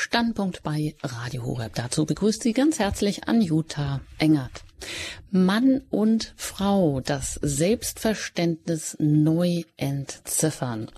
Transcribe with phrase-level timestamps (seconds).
[0.00, 1.74] Standpunkt bei Radio Horeb.
[1.74, 4.64] Dazu begrüßt Sie ganz herzlich Anjuta Engert.
[5.30, 10.90] Mann und Frau, das Selbstverständnis neu entziffern.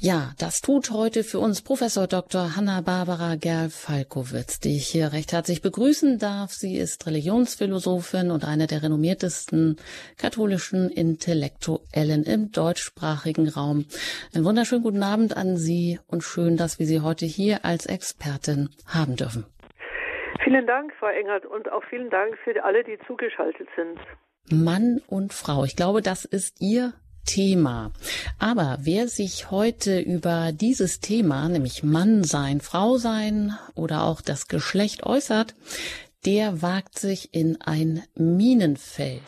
[0.00, 2.54] Ja, das tut heute für uns Professor Dr.
[2.54, 6.52] Hanna-Barbara Gerl-Falkowitz, die ich hier recht herzlich begrüßen darf.
[6.52, 9.76] Sie ist Religionsphilosophin und eine der renommiertesten
[10.16, 13.86] katholischen Intellektuellen im deutschsprachigen Raum.
[14.32, 18.68] Einen wunderschönen guten Abend an Sie und schön, dass wir Sie heute hier als Expertin
[18.86, 19.46] haben dürfen.
[20.44, 23.98] Vielen Dank, Frau Engert, und auch vielen Dank für alle, die zugeschaltet sind.
[24.48, 25.64] Mann und Frau.
[25.64, 26.92] Ich glaube, das ist Ihr
[27.24, 27.92] Thema.
[28.38, 34.48] Aber wer sich heute über dieses Thema, nämlich Mann sein, Frau sein oder auch das
[34.48, 35.54] Geschlecht äußert,
[36.24, 39.22] der wagt sich in ein Minenfeld.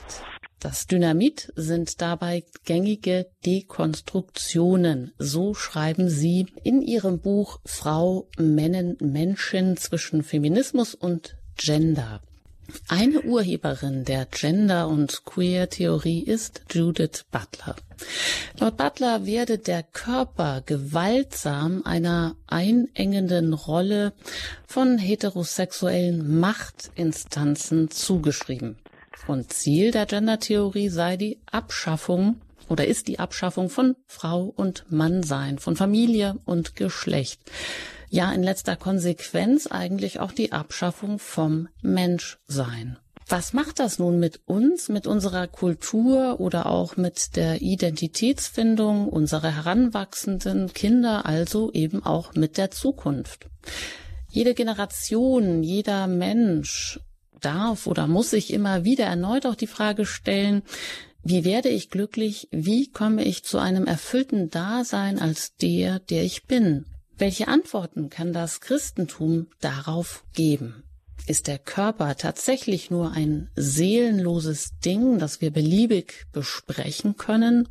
[0.60, 5.12] Das Dynamit sind dabei gängige Dekonstruktionen.
[5.18, 12.20] So schreiben Sie in Ihrem Buch Frau, Männen, Menschen zwischen Feminismus und Gender.
[12.88, 17.76] Eine Urheberin der Gender- und Queer-Theorie ist Judith Butler.
[18.58, 24.12] Laut Butler werde der Körper gewaltsam einer einengenden Rolle
[24.66, 28.76] von heterosexuellen Machtinstanzen zugeschrieben.
[29.26, 35.58] Und Ziel der Gender-Theorie sei die Abschaffung oder ist die Abschaffung von Frau und Mannsein,
[35.58, 37.40] von Familie und Geschlecht
[38.10, 42.98] ja in letzter Konsequenz eigentlich auch die Abschaffung vom Menschsein.
[43.28, 49.54] Was macht das nun mit uns, mit unserer Kultur oder auch mit der Identitätsfindung unserer
[49.54, 53.46] heranwachsenden Kinder, also eben auch mit der Zukunft?
[54.28, 56.98] Jede Generation, jeder Mensch
[57.40, 60.62] darf oder muss sich immer wieder erneut auch die Frage stellen,
[61.22, 62.48] wie werde ich glücklich?
[62.50, 66.86] Wie komme ich zu einem erfüllten Dasein als der, der ich bin?
[67.20, 70.84] Welche Antworten kann das Christentum darauf geben?
[71.26, 77.68] Ist der Körper tatsächlich nur ein seelenloses Ding, das wir beliebig besprechen können,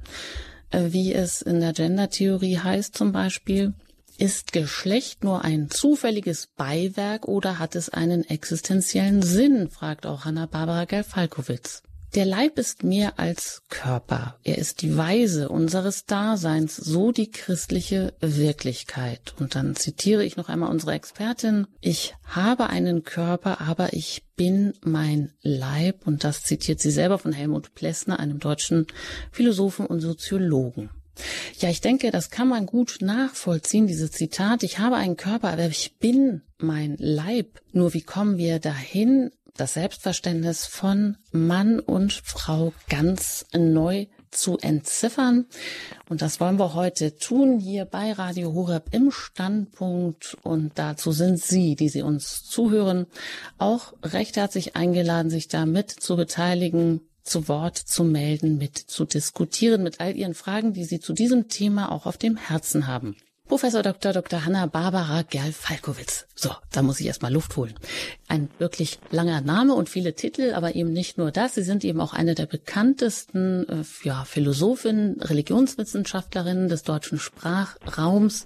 [0.69, 3.73] äh, wie es in der Gender-Theorie heißt zum Beispiel?
[4.19, 10.85] Ist Geschlecht nur ein zufälliges Beiwerk oder hat es einen existenziellen Sinn, fragt auch Hanna-Barbara
[10.85, 11.81] Gelfalkowitz.
[12.15, 14.39] Der Leib ist mehr als Körper.
[14.43, 19.35] Er ist die Weise unseres Daseins, so die christliche Wirklichkeit.
[19.39, 21.67] Und dann zitiere ich noch einmal unsere Expertin.
[21.81, 26.07] Ich habe einen Körper, aber ich bin mein Leib.
[26.07, 28.87] Und das zitiert sie selber von Helmut Plessner, einem deutschen
[29.31, 30.89] Philosophen und Soziologen.
[31.59, 34.63] Ja, ich denke, das kann man gut nachvollziehen, dieses Zitat.
[34.63, 37.61] Ich habe einen Körper, aber ich bin mein Leib.
[37.71, 45.47] Nur wie kommen wir dahin, das Selbstverständnis von Mann und Frau ganz neu zu entziffern.
[46.07, 50.37] Und das wollen wir heute tun hier bei Radio Horeb im Standpunkt.
[50.43, 53.07] Und dazu sind Sie, die Sie uns zuhören,
[53.57, 59.83] auch recht herzlich eingeladen, sich damit zu beteiligen, zu Wort zu melden, mit zu diskutieren,
[59.83, 63.15] mit all Ihren Fragen, die Sie zu diesem Thema auch auf dem Herzen haben.
[63.49, 64.13] Professor Dr.
[64.13, 64.45] Dr.
[64.45, 66.27] Hanna Barbara Gerl-Falkowitz.
[66.35, 67.73] So, da muss ich erstmal Luft holen.
[68.27, 71.55] Ein wirklich langer Name und viele Titel, aber eben nicht nur das.
[71.55, 78.45] Sie sind eben auch eine der bekanntesten äh, ja, Philosophinnen, Religionswissenschaftlerinnen des deutschen Sprachraums.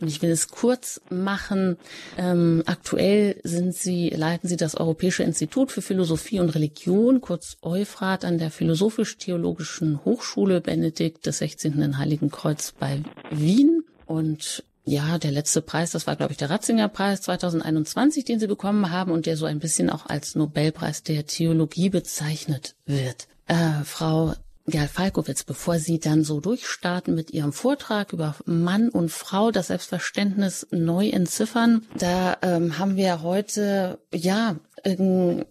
[0.00, 1.76] Und ich will es kurz machen.
[2.18, 8.24] Ähm, aktuell sind Sie, leiten Sie das Europäische Institut für Philosophie und Religion, kurz Euphrat,
[8.24, 11.80] an der Philosophisch-Theologischen Hochschule Benedikt des 16.
[11.80, 13.00] in Heiligen Kreuz bei
[13.30, 13.83] Wien.
[14.06, 18.46] Und ja, der letzte Preis, das war, glaube ich, der Ratzinger Preis 2021, den Sie
[18.46, 23.26] bekommen haben und der so ein bisschen auch als Nobelpreis der Theologie bezeichnet wird.
[23.46, 24.34] Äh, Frau
[24.66, 29.66] Gerl Falkowitz, bevor Sie dann so durchstarten mit Ihrem Vortrag über Mann und Frau, das
[29.66, 34.56] Selbstverständnis neu entziffern, da ähm, haben wir heute ja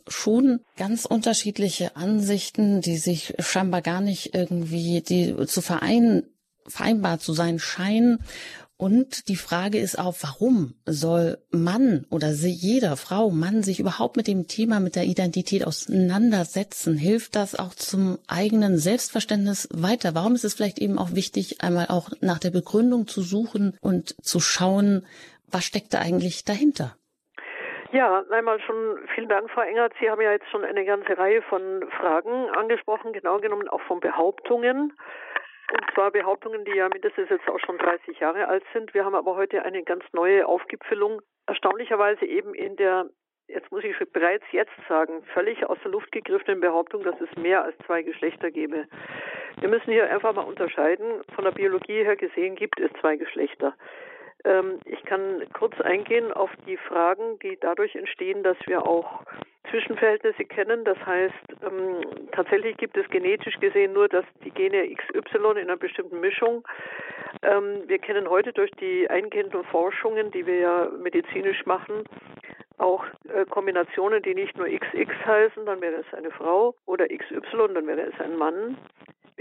[0.08, 6.24] schon ganz unterschiedliche Ansichten, die sich scheinbar gar nicht irgendwie die zu vereinen
[6.68, 8.20] vereinbar zu sein scheinen.
[8.78, 14.28] Und die Frage ist auch, warum soll Mann oder jeder Frau, Mann sich überhaupt mit
[14.28, 16.98] dem Thema, mit der Identität auseinandersetzen?
[16.98, 20.16] Hilft das auch zum eigenen Selbstverständnis weiter?
[20.16, 24.16] Warum ist es vielleicht eben auch wichtig, einmal auch nach der Begründung zu suchen und
[24.22, 25.06] zu schauen,
[25.50, 26.96] was steckt da eigentlich dahinter?
[27.94, 29.94] Ja, einmal schon vielen Dank, Frau Engert.
[30.00, 34.00] Sie haben ja jetzt schon eine ganze Reihe von Fragen angesprochen, genau genommen auch von
[34.00, 34.94] Behauptungen.
[35.72, 38.94] Und zwar Behauptungen, die ja mindestens jetzt auch schon 30 Jahre alt sind.
[38.94, 43.10] Wir haben aber heute eine ganz neue Aufgipfelung, erstaunlicherweise eben in der,
[43.48, 47.64] jetzt muss ich bereits jetzt sagen, völlig aus der Luft gegriffenen Behauptung, dass es mehr
[47.64, 48.88] als zwei Geschlechter gäbe.
[49.60, 51.22] Wir müssen hier einfach mal unterscheiden.
[51.36, 53.76] Von der Biologie her gesehen gibt es zwei Geschlechter.
[54.46, 59.24] Ähm, ich kann kurz eingehen auf die Fragen, die dadurch entstehen, dass wir auch
[59.70, 60.84] Zwischenverhältnisse kennen.
[60.84, 62.02] Das heißt, ähm,
[62.32, 66.68] tatsächlich gibt es genetisch gesehen nur dass die Gene XY in einer bestimmten Mischung.
[67.42, 72.04] Ähm, wir kennen heute durch die eingehenden Forschungen, die wir ja medizinisch machen,
[72.78, 77.74] auch äh, Kombinationen, die nicht nur XX heißen, dann wäre es eine Frau, oder XY,
[77.74, 78.78] dann wäre es ein Mann.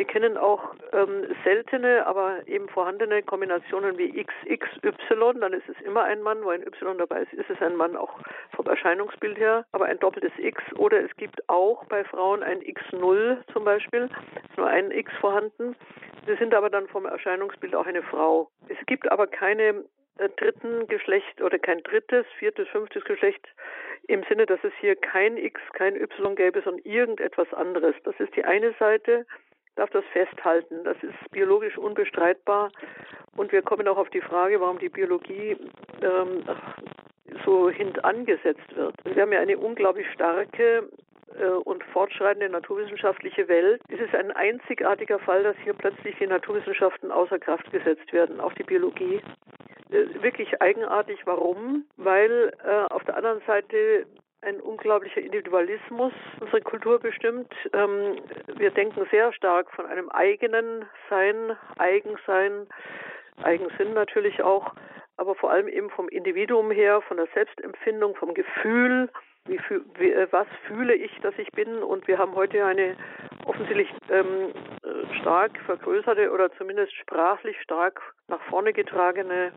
[0.02, 6.02] Wir kennen auch ähm, seltene, aber eben vorhandene Kombinationen wie XXY, dann ist es immer
[6.02, 8.10] ein Mann, wo ein Y dabei ist, ist es ein Mann auch
[8.56, 10.60] vom Erscheinungsbild her, aber ein doppeltes X.
[10.74, 14.08] Oder es gibt auch bei Frauen ein X0 zum Beispiel,
[14.50, 15.76] ist nur ein X vorhanden.
[16.26, 18.50] Sie sind aber dann vom Erscheinungsbild auch eine Frau.
[18.66, 19.84] Es gibt aber keine
[20.18, 23.46] äh, dritten Geschlecht oder kein drittes, viertes, fünftes Geschlecht
[24.08, 27.94] im Sinne, dass es hier kein X, kein Y gäbe, sondern irgendetwas anderes.
[28.02, 29.26] Das ist die eine Seite
[29.76, 30.84] darf das festhalten.
[30.84, 32.70] Das ist biologisch unbestreitbar.
[33.36, 35.56] Und wir kommen auch auf die Frage, warum die Biologie
[36.02, 36.44] ähm,
[37.44, 38.94] so hintangesetzt wird.
[39.04, 40.88] Wir haben ja eine unglaublich starke
[41.38, 43.80] äh, und fortschreitende naturwissenschaftliche Welt.
[43.88, 48.52] Es ist ein einzigartiger Fall, dass hier plötzlich die Naturwissenschaften außer Kraft gesetzt werden, auch
[48.52, 49.20] die Biologie.
[49.90, 51.20] Äh, wirklich eigenartig.
[51.24, 51.84] Warum?
[51.96, 54.06] Weil äh, auf der anderen Seite
[54.42, 57.52] ein unglaublicher Individualismus unsere Kultur bestimmt.
[57.72, 58.18] Ähm,
[58.56, 62.66] wir denken sehr stark von einem eigenen Sein, Eigensein,
[63.42, 64.74] Eigensinn natürlich auch,
[65.16, 69.08] aber vor allem eben vom Individuum her, von der Selbstempfindung, vom Gefühl,
[69.46, 69.60] wie,
[69.98, 71.82] wie, äh, was fühle ich, dass ich bin.
[71.82, 72.96] Und wir haben heute eine
[73.46, 74.52] offensichtlich ähm,
[75.20, 79.52] stark vergrößerte oder zumindest sprachlich stark nach vorne getragene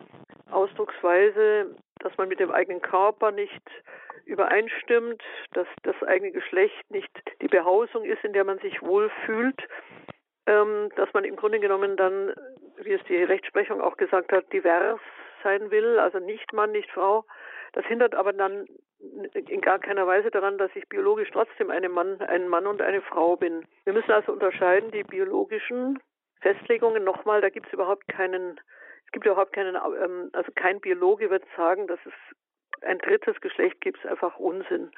[0.51, 1.75] Ausdrucksweise,
[2.06, 3.63] dass man mit dem eigenen Körper nicht
[4.25, 5.24] übereinstimmt,
[5.54, 7.12] dass das eigene Geschlecht nicht
[7.42, 9.62] die Behausung ist, in der man sich wohlfühlt,
[10.46, 12.34] ähm, dass man im Grunde genommen dann,
[12.78, 15.00] wie es die Rechtsprechung auch gesagt hat, divers
[15.44, 17.25] sein will, also nicht Mann, nicht Frau.
[17.74, 18.68] Das hindert aber dann
[19.34, 23.02] in gar keiner Weise daran, dass ich biologisch trotzdem eine Mann, ein Mann und eine
[23.02, 23.66] Frau bin.
[23.84, 26.00] Wir müssen also unterscheiden die biologischen
[26.42, 28.60] Festlegungen nochmal, da gibt es überhaupt keinen,
[29.15, 32.13] gibt überhaupt keinen, ähm, also kein Biologe wird sagen, dass es
[32.81, 34.91] ein drittes Geschlecht gibt es einfach Unsinn.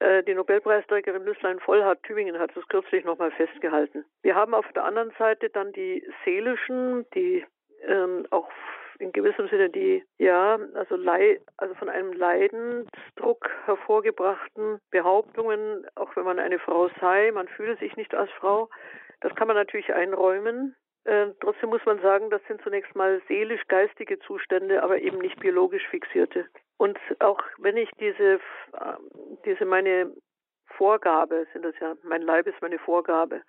[0.00, 4.04] Äh, die Nobelpreisträgerin Lüßlein Vollhardt Tübingen hat es kürzlich nochmal festgehalten.
[4.22, 7.46] Wir haben auf der anderen Seite dann die seelischen, die
[7.86, 8.50] ähm, auch
[8.98, 16.24] in gewissem Sinne die, ja, also, Lei also von einem Leidensdruck hervorgebrachten Behauptungen, auch wenn
[16.24, 18.68] man eine Frau sei, man fühle sich nicht als Frau.
[19.20, 20.74] Das kann man natürlich einräumen.
[21.08, 25.86] Äh, trotzdem muss man sagen, das sind zunächst mal seelisch-geistige Zustände, aber eben nicht biologisch
[25.88, 26.46] fixierte.
[26.76, 28.38] Und auch wenn ich diese, äh,
[29.46, 30.12] diese meine
[30.76, 33.40] Vorgabe, sind das ja, mein Leib ist meine Vorgabe,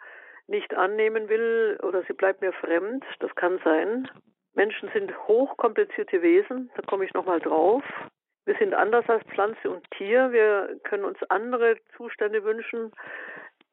[0.47, 4.09] nicht annehmen will oder sie bleibt mir fremd, das kann sein.
[4.53, 7.83] Menschen sind hochkomplizierte Wesen, da komme ich nochmal drauf.
[8.45, 12.93] Wir sind anders als Pflanze und Tier, wir können uns andere Zustände wünschen.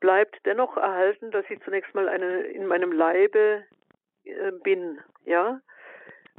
[0.06, 3.64] Bleibt dennoch erhalten, dass ich zunächst mal eine, in meinem Leibe
[4.22, 5.60] äh, bin, ja.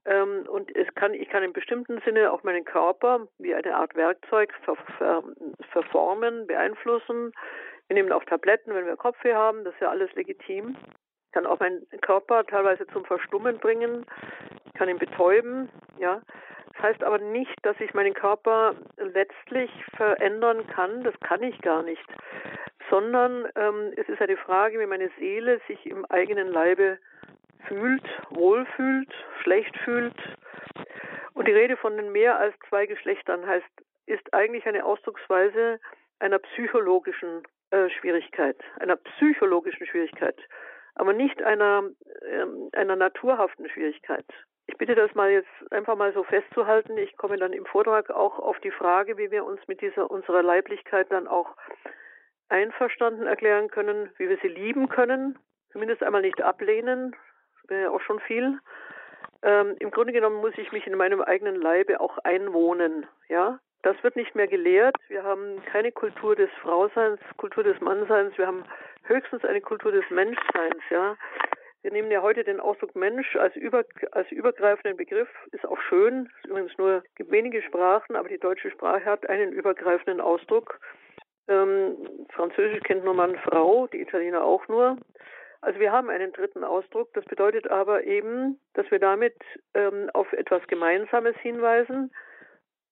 [0.05, 3.93] Ähm, und es kann, ich kann in bestimmten Sinne auch meinen Körper wie eine Art
[3.95, 5.21] Werkzeug ver, ver,
[5.71, 7.33] verformen, beeinflussen.
[7.87, 10.77] Wir nehmen auch Tabletten, wenn wir Kopfweh haben, das ist ja alles legitim.
[11.31, 14.05] Kann auch meinen Körper teilweise zum Verstummen bringen,
[14.75, 16.21] kann ihn betäuben, ja.
[16.73, 21.81] Das heißt aber nicht, dass ich meinen Körper letztlich verändern kann, das kann ich gar
[21.81, 22.05] nicht,
[22.89, 26.99] sondern ähm, es ist eine Frage, wie meine Seele sich im eigenen Leibe
[27.67, 29.11] fühlt, wohlfühlt,
[29.41, 30.15] schlecht fühlt.
[31.33, 33.65] Und die Rede von den mehr als zwei Geschlechtern heißt,
[34.05, 35.79] ist eigentlich eine Ausdrucksweise
[36.19, 40.37] einer psychologischen äh, Schwierigkeit, einer psychologischen Schwierigkeit,
[40.97, 41.83] aber nicht einer,
[42.21, 44.25] äh, einer naturhaften Schwierigkeit.
[44.65, 46.97] Ich bitte das mal jetzt einfach mal so festzuhalten.
[46.97, 50.43] Ich komme dann im Vortrag auch auf die Frage, wie wir uns mit dieser unserer
[50.43, 51.55] Leiblichkeit dann auch
[52.49, 55.37] einverstanden erklären können, wie wir sie lieben können,
[55.71, 57.15] zumindest einmal nicht ablehnen,
[57.67, 58.59] wäre ja auch schon viel.
[59.43, 63.05] Ähm, Im Grunde genommen muss ich mich in meinem eigenen Leibe auch einwohnen.
[63.29, 64.97] Ja, das wird nicht mehr gelehrt.
[65.07, 68.37] Wir haben keine Kultur des Frauseins, Kultur des Mannseins.
[68.37, 68.65] Wir haben
[69.03, 70.83] höchstens eine Kultur des Menschseins.
[70.89, 71.15] Ja,
[71.83, 75.29] wir nehmen ja heute den Ausdruck Mensch als, über, als übergreifenden Begriff.
[75.53, 76.29] Ist auch schön.
[76.43, 80.81] Ist übrigens nur wenige Sprachen, aber die deutsche Sprache hat einen übergreifenden Ausdruck.
[81.47, 81.95] Ähm,
[82.33, 84.97] Französisch kennt nur Mann, Frau, die Italiener auch nur.
[85.61, 87.13] Also wir haben einen dritten Ausdruck.
[87.13, 89.35] Das bedeutet aber eben, dass wir damit
[89.75, 92.11] ähm, auf etwas Gemeinsames hinweisen.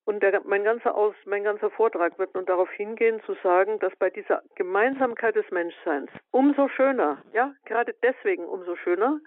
[0.06, 3.96] Und der, mein, ganzer Aus, mein ganzer Vortrag wird nun darauf hingehen, zu sagen, dass
[3.96, 9.20] bei dieser Gemeinsamkeit des Menschseins umso schöner, ja, gerade deswegen umso schöner,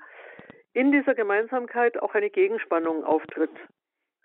[0.72, 3.50] in dieser Gemeinsamkeit auch eine Gegenspannung auftritt.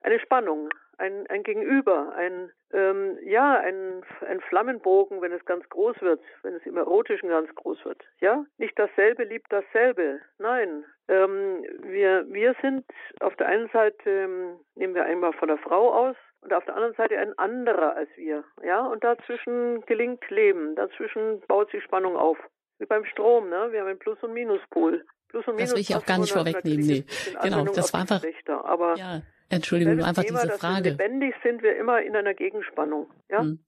[0.03, 6.01] eine Spannung, ein, ein Gegenüber, ein ähm, ja, ein, ein Flammenbogen, wenn es ganz groß
[6.01, 8.03] wird, wenn es im Erotischen ganz groß wird.
[8.19, 10.19] Ja, nicht dasselbe liebt dasselbe.
[10.39, 12.85] Nein, ähm, wir wir sind
[13.21, 16.75] auf der einen Seite ähm, nehmen wir einmal von der Frau aus und auf der
[16.75, 18.43] anderen Seite ein anderer als wir.
[18.63, 22.37] Ja, und dazwischen gelingt Leben, dazwischen baut sich Spannung auf.
[22.79, 23.69] Wie beim Strom, ne?
[23.71, 25.05] Wir haben einen Plus- und Minuspol.
[25.29, 25.69] Plus und Minus.
[25.69, 27.05] Das will ich auch gar nicht vorwegnehmen, nee.
[27.41, 28.21] Genau, das war einfach.
[28.63, 30.89] Aber ja, Entschuldigung, einfach Thema, diese Frage.
[30.91, 33.41] lebendig sind wir immer in einer Gegenspannung, ja?
[33.41, 33.59] Hm.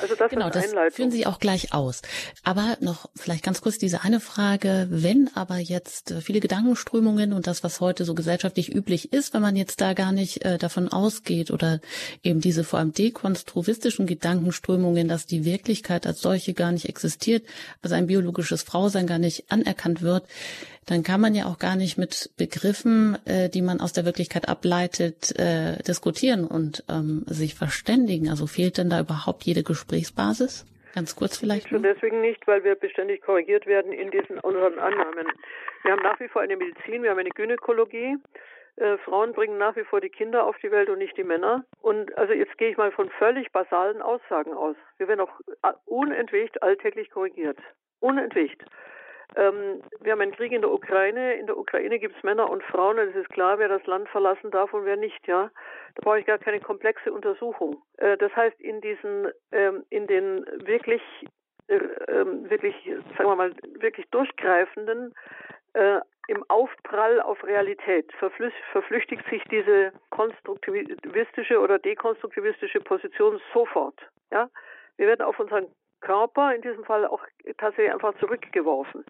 [0.00, 2.02] Also das genau, ist das führen Sie auch gleich aus.
[2.42, 7.46] Aber noch vielleicht ganz kurz diese eine Frage, wenn aber jetzt äh, viele Gedankenströmungen und
[7.46, 10.88] das, was heute so gesellschaftlich üblich ist, wenn man jetzt da gar nicht äh, davon
[10.88, 11.80] ausgeht oder
[12.22, 17.44] eben diese vor allem dekonstruistischen Gedankenströmungen, dass die Wirklichkeit als solche gar nicht existiert,
[17.82, 20.24] also ein biologisches Frausein gar nicht anerkannt wird,
[20.86, 24.48] dann kann man ja auch gar nicht mit Begriffen, äh, die man aus der Wirklichkeit
[24.48, 28.28] ableitet, äh, diskutieren und ähm, sich verständigen.
[28.28, 30.66] Also fehlt denn da überhaupt jede Gesprächsbasis?
[30.94, 31.68] Ganz kurz vielleicht.
[31.68, 35.26] Schon deswegen nicht, weil wir beständig korrigiert werden in diesen unseren Annahmen.
[35.82, 38.16] Wir haben nach wie vor eine Medizin, wir haben eine Gynäkologie.
[38.76, 41.64] Äh, Frauen bringen nach wie vor die Kinder auf die Welt und nicht die Männer.
[41.80, 44.76] Und also jetzt gehe ich mal von völlig basalen Aussagen aus.
[44.98, 47.58] Wir werden auch äh, unentwegt alltäglich korrigiert.
[48.00, 48.64] Unentwegt.
[49.36, 51.34] Ähm, wir haben einen Krieg in der Ukraine.
[51.34, 52.98] In der Ukraine gibt es Männer und Frauen.
[52.98, 55.26] Und es ist klar, wer das Land verlassen darf und wer nicht.
[55.26, 55.50] Ja,
[55.94, 57.82] da brauche ich gar keine komplexe Untersuchung.
[57.98, 61.02] Äh, das heißt, in diesen, ähm, in den wirklich,
[61.68, 61.76] äh,
[62.08, 62.74] ähm, wirklich,
[63.16, 65.14] sagen wir mal, wirklich durchgreifenden
[65.74, 74.00] äh, im Aufprall auf Realität verflüchtigt sich diese konstruktivistische oder dekonstruktivistische Position sofort.
[74.30, 74.48] Ja,
[74.96, 75.66] wir werden auf unseren
[76.04, 77.22] Körper in diesem Fall auch
[77.58, 79.04] tatsächlich einfach zurückgeworfen.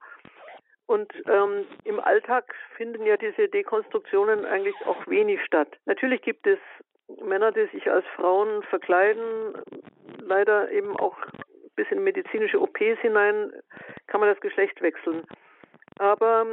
[0.86, 5.68] Und ähm, im Alltag finden ja diese Dekonstruktionen eigentlich auch wenig statt.
[5.86, 6.58] Natürlich gibt es
[7.22, 9.54] Männer, die sich als Frauen verkleiden,
[10.20, 11.16] leider eben auch
[11.76, 13.52] bis in medizinische OPs hinein
[14.06, 15.22] kann man das Geschlecht wechseln.
[15.98, 16.46] Aber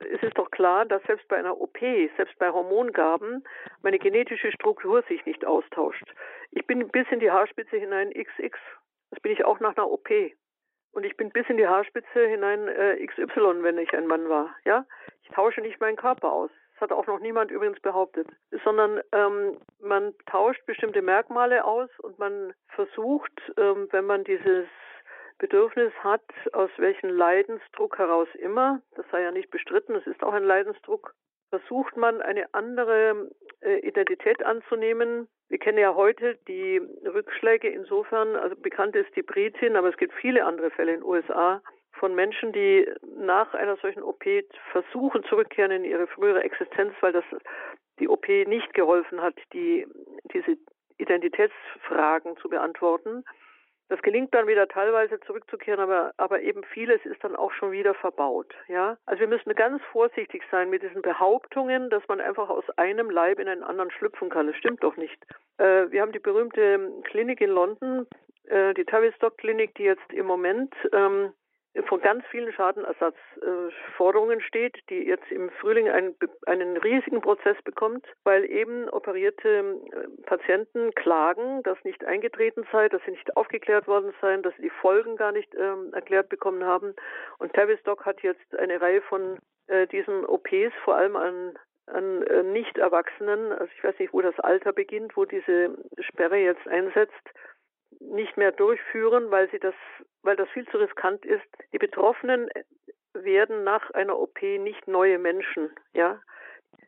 [0.00, 1.78] es ist doch klar, dass selbst bei einer OP,
[2.16, 3.44] selbst bei Hormongaben,
[3.82, 6.04] meine genetische Struktur sich nicht austauscht.
[6.52, 8.56] Ich bin bis in die Haarspitze hinein XX
[9.10, 10.08] das bin ich auch nach einer OP.
[10.92, 14.54] Und ich bin bis in die Haarspitze hinein äh, XY, wenn ich ein Mann war.
[14.64, 14.86] Ja,
[15.22, 16.50] ich tausche nicht meinen Körper aus.
[16.72, 18.28] Das hat auch noch niemand übrigens behauptet,
[18.64, 24.66] sondern ähm, man tauscht bestimmte Merkmale aus und man versucht, ähm, wenn man dieses
[25.38, 26.22] Bedürfnis hat,
[26.52, 31.14] aus welchem Leidensdruck heraus immer, das sei ja nicht bestritten, es ist auch ein Leidensdruck,
[31.50, 35.28] versucht man eine andere äh, Identität anzunehmen.
[35.48, 40.12] Wir kennen ja heute die Rückschläge insofern, also bekannt ist die Britin, aber es gibt
[40.14, 41.62] viele andere Fälle in den USA
[41.92, 42.86] von Menschen, die
[43.16, 44.24] nach einer solchen OP
[44.72, 47.24] versuchen zurückkehren in ihre frühere Existenz, weil das
[47.98, 49.86] die OP nicht geholfen hat, die,
[50.32, 50.56] diese
[50.98, 53.24] Identitätsfragen zu beantworten.
[53.88, 57.94] Das gelingt dann wieder teilweise zurückzukehren, aber, aber eben vieles ist dann auch schon wieder
[57.94, 58.54] verbaut.
[58.68, 63.10] Ja, also wir müssen ganz vorsichtig sein mit diesen Behauptungen, dass man einfach aus einem
[63.10, 64.46] Leib in einen anderen schlüpfen kann.
[64.46, 65.18] Das stimmt doch nicht.
[65.56, 68.06] Äh, wir haben die berühmte Klinik in London,
[68.44, 71.32] äh, die Tavistock Klinik, die jetzt im Moment ähm,
[71.86, 76.14] von ganz vielen Schadenersatzforderungen steht, die jetzt im Frühling einen,
[76.46, 83.02] einen riesigen Prozess bekommt, weil eben operierte äh, Patienten klagen, dass nicht eingetreten sei, dass
[83.04, 86.94] sie nicht aufgeklärt worden seien, dass sie die Folgen gar nicht ähm, erklärt bekommen haben.
[87.38, 91.58] Und Tavistock hat jetzt eine Reihe von äh, diesen OPs, vor allem an
[91.90, 96.66] an äh, Nicht-Erwachsenen, also ich weiß nicht, wo das Alter beginnt, wo diese Sperre jetzt
[96.68, 97.14] einsetzt,
[98.00, 99.74] nicht mehr durchführen, weil sie das,
[100.22, 101.46] weil das viel zu riskant ist.
[101.72, 102.48] Die Betroffenen
[103.14, 106.20] werden nach einer OP nicht neue Menschen, ja.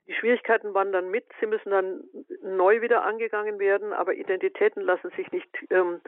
[0.06, 2.02] Die Schwierigkeiten wandern mit, sie müssen dann
[2.42, 6.00] neu wieder angegangen werden, aber Identitäten lassen sich nicht, ähm,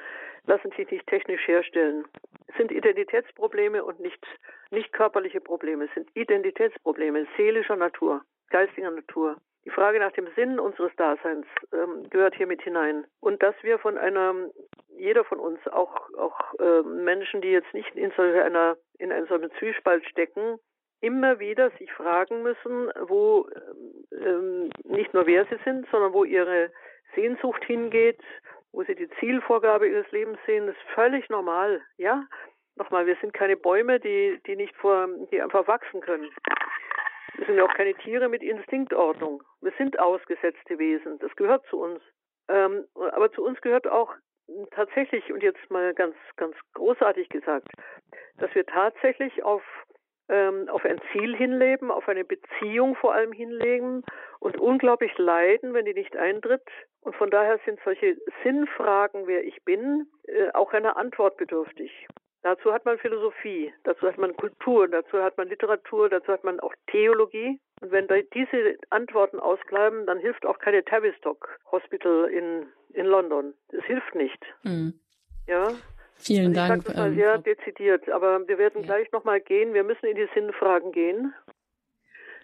[0.45, 2.05] lassen sich nicht technisch herstellen.
[2.49, 4.26] Es sind Identitätsprobleme und nicht,
[4.71, 9.37] nicht körperliche Probleme, es sind Identitätsprobleme seelischer Natur, geistiger Natur.
[9.64, 13.07] Die Frage nach dem Sinn unseres Daseins ähm, gehört hier mit hinein.
[13.21, 14.35] Und dass wir von einer,
[14.97, 19.26] jeder von uns, auch, auch äh, Menschen, die jetzt nicht in so einer, in einem
[19.26, 20.59] solchen Zwiespalt stecken,
[21.00, 23.49] immer wieder sich fragen müssen, wo
[24.12, 26.71] ähm, nicht nur wer sie sind, sondern wo ihre
[27.14, 28.21] Sehnsucht hingeht,
[28.73, 32.25] wo sie die Zielvorgabe ihres Lebens sehen, ist völlig normal, ja.
[32.76, 36.31] Nochmal, wir sind keine Bäume, die, die nicht vor, die einfach wachsen können.
[37.36, 39.42] Wir sind ja auch keine Tiere mit Instinktordnung.
[39.60, 41.18] Wir sind ausgesetzte Wesen.
[41.20, 42.00] Das gehört zu uns.
[42.48, 44.14] Ähm, aber zu uns gehört auch
[44.72, 47.68] tatsächlich, und jetzt mal ganz, ganz großartig gesagt,
[48.38, 49.62] dass wir tatsächlich auf
[50.28, 54.02] ähm, auf ein Ziel hinleben, auf eine Beziehung vor allem hinlegen
[54.38, 56.66] und unglaublich leiden, wenn die nicht eintritt.
[57.00, 62.06] Und von daher sind solche Sinnfragen, wer ich bin, äh, auch einer Antwort bedürftig.
[62.42, 66.58] Dazu hat man Philosophie, dazu hat man Kultur, dazu hat man Literatur, dazu hat man
[66.58, 67.61] auch Theologie.
[67.80, 73.54] Und wenn diese Antworten ausbleiben, dann hilft auch keine Tavistock Hospital in, in London.
[73.68, 74.42] Das hilft nicht.
[74.64, 74.94] Mhm.
[75.46, 75.72] Ja.
[76.16, 76.82] Vielen also Dank.
[76.82, 78.87] Ich sage das mal ähm, sehr dezidiert, aber wir werden ja.
[78.87, 79.72] gleich nochmal gehen.
[79.72, 81.32] Wir müssen in die Sinnfragen gehen.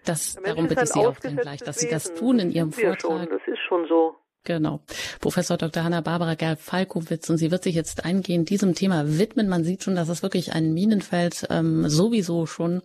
[0.05, 3.01] Das, darum bitte ich Sie auch dann gleich, dass Sie das tun in Ihrem Vortrag.
[3.01, 4.15] Schon, das ist schon so.
[4.45, 4.79] Genau.
[5.19, 5.83] Professor Dr.
[5.83, 9.49] Hanna-Barbara Gerl-Falkowitz und sie wird sich jetzt eingehend diesem Thema widmen.
[9.49, 12.81] Man sieht schon, dass es wirklich ein Minenfeld ähm, sowieso schon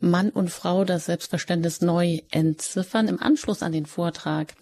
[0.00, 3.06] Mann und Frau das Selbstverständnis neu entziffern.
[3.06, 4.54] Im Anschluss an den Vortrag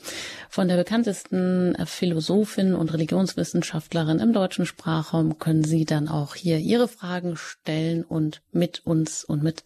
[0.50, 6.86] von der bekanntesten Philosophin und Religionswissenschaftlerin im deutschen Sprachraum können Sie dann auch hier Ihre
[6.86, 9.64] Fragen stellen und mit uns und mit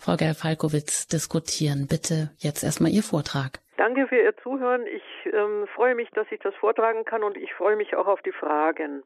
[0.00, 1.86] Frau Gerl-Falkowitz diskutieren.
[1.86, 3.60] Bitte jetzt erstmal Ihr Vortrag.
[3.80, 4.86] Danke für Ihr Zuhören.
[4.86, 8.20] Ich ähm, freue mich, dass ich das vortragen kann und ich freue mich auch auf
[8.20, 9.02] die Fragen.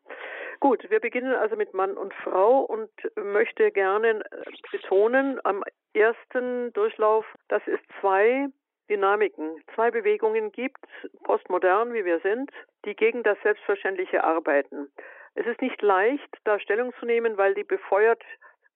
[0.59, 5.62] Gut, wir beginnen also mit Mann und Frau und möchte gerne äh, betonen am
[5.93, 8.49] ersten Durchlauf, dass es zwei
[8.90, 10.85] Dynamiken, zwei Bewegungen gibt,
[11.23, 12.50] postmodern wie wir sind,
[12.85, 14.90] die gegen das Selbstverständliche arbeiten.
[15.37, 18.25] Es ist nicht leicht, da Stellung zu nehmen, weil die befeuert,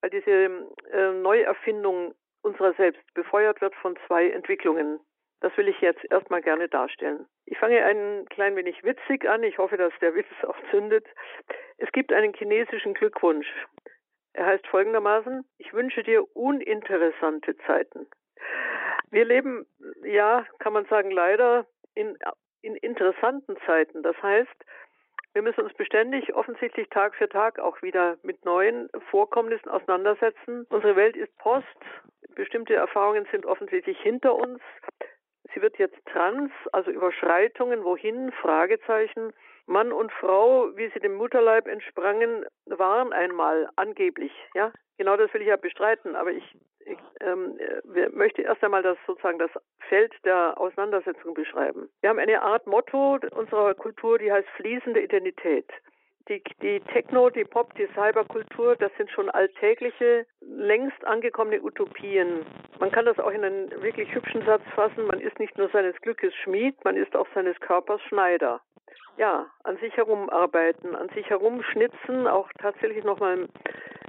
[0.00, 0.48] weil diese
[0.92, 5.00] äh, Neuerfindung unserer selbst befeuert wird von zwei Entwicklungen.
[5.40, 7.26] Das will ich jetzt erstmal gerne darstellen.
[7.46, 9.42] Ich fange ein klein wenig witzig an.
[9.42, 11.06] Ich hoffe, dass der Witz auch zündet.
[11.76, 13.46] Es gibt einen chinesischen Glückwunsch.
[14.32, 18.06] Er heißt folgendermaßen, ich wünsche dir uninteressante Zeiten.
[19.10, 19.66] Wir leben,
[20.04, 22.16] ja, kann man sagen, leider in,
[22.62, 24.02] in interessanten Zeiten.
[24.02, 24.64] Das heißt,
[25.34, 30.66] wir müssen uns beständig, offensichtlich Tag für Tag auch wieder mit neuen Vorkommnissen auseinandersetzen.
[30.68, 31.66] Unsere Welt ist Post.
[32.34, 34.60] Bestimmte Erfahrungen sind offensichtlich hinter uns.
[35.54, 38.32] Sie wird jetzt trans, also Überschreitungen, wohin?
[38.32, 39.32] Fragezeichen.
[39.66, 44.32] Mann und Frau, wie sie dem Mutterleib entsprangen, waren einmal angeblich.
[44.54, 46.16] Ja, genau das will ich ja bestreiten.
[46.16, 47.58] Aber ich, ich ähm,
[48.12, 49.50] möchte erst einmal das sozusagen das
[49.88, 51.90] Feld der Auseinandersetzung beschreiben.
[52.00, 55.70] Wir haben eine Art Motto unserer Kultur, die heißt fließende Identität
[56.28, 62.44] die, die Techno, die Pop, die Cyberkultur, das sind schon alltägliche, längst angekommene Utopien.
[62.78, 65.06] Man kann das auch in einen wirklich hübschen Satz fassen.
[65.06, 68.60] Man ist nicht nur seines Glückes Schmied, man ist auch seines Körpers Schneider.
[69.16, 73.48] Ja, an sich herumarbeiten, an sich herumschnitzen, auch tatsächlich nochmal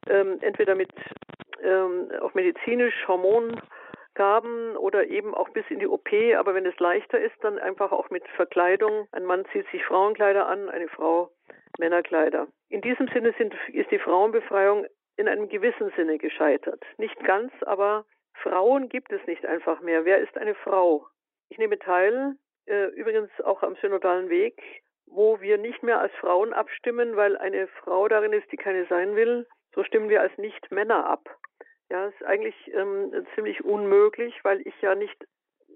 [0.08, 0.92] ähm, entweder mit
[1.64, 3.08] ähm, auch medizinisch
[4.20, 7.92] Hormongaben oder eben auch bis in die OP, aber wenn es leichter ist, dann einfach
[7.92, 9.08] auch mit Verkleidung.
[9.12, 11.32] Ein Mann zieht sich Frauenkleider an, eine Frau
[11.78, 12.48] Männerkleider.
[12.70, 16.84] In diesem Sinne sind, ist die Frauenbefreiung in einem gewissen Sinne gescheitert.
[16.98, 18.06] Nicht ganz, aber
[18.44, 20.06] Frauen gibt es nicht einfach mehr.
[20.06, 21.08] Wer ist eine Frau?
[21.50, 22.36] Ich nehme teil,
[22.68, 24.62] äh, übrigens auch am synodalen Weg,
[25.08, 29.16] wo wir nicht mehr als Frauen abstimmen, weil eine Frau darin ist, die keine sein
[29.16, 29.48] will.
[29.74, 31.30] So stimmen wir als Nicht-Männer ab.
[31.90, 35.26] Ja, ist eigentlich ähm, ziemlich unmöglich, weil ich ja nicht,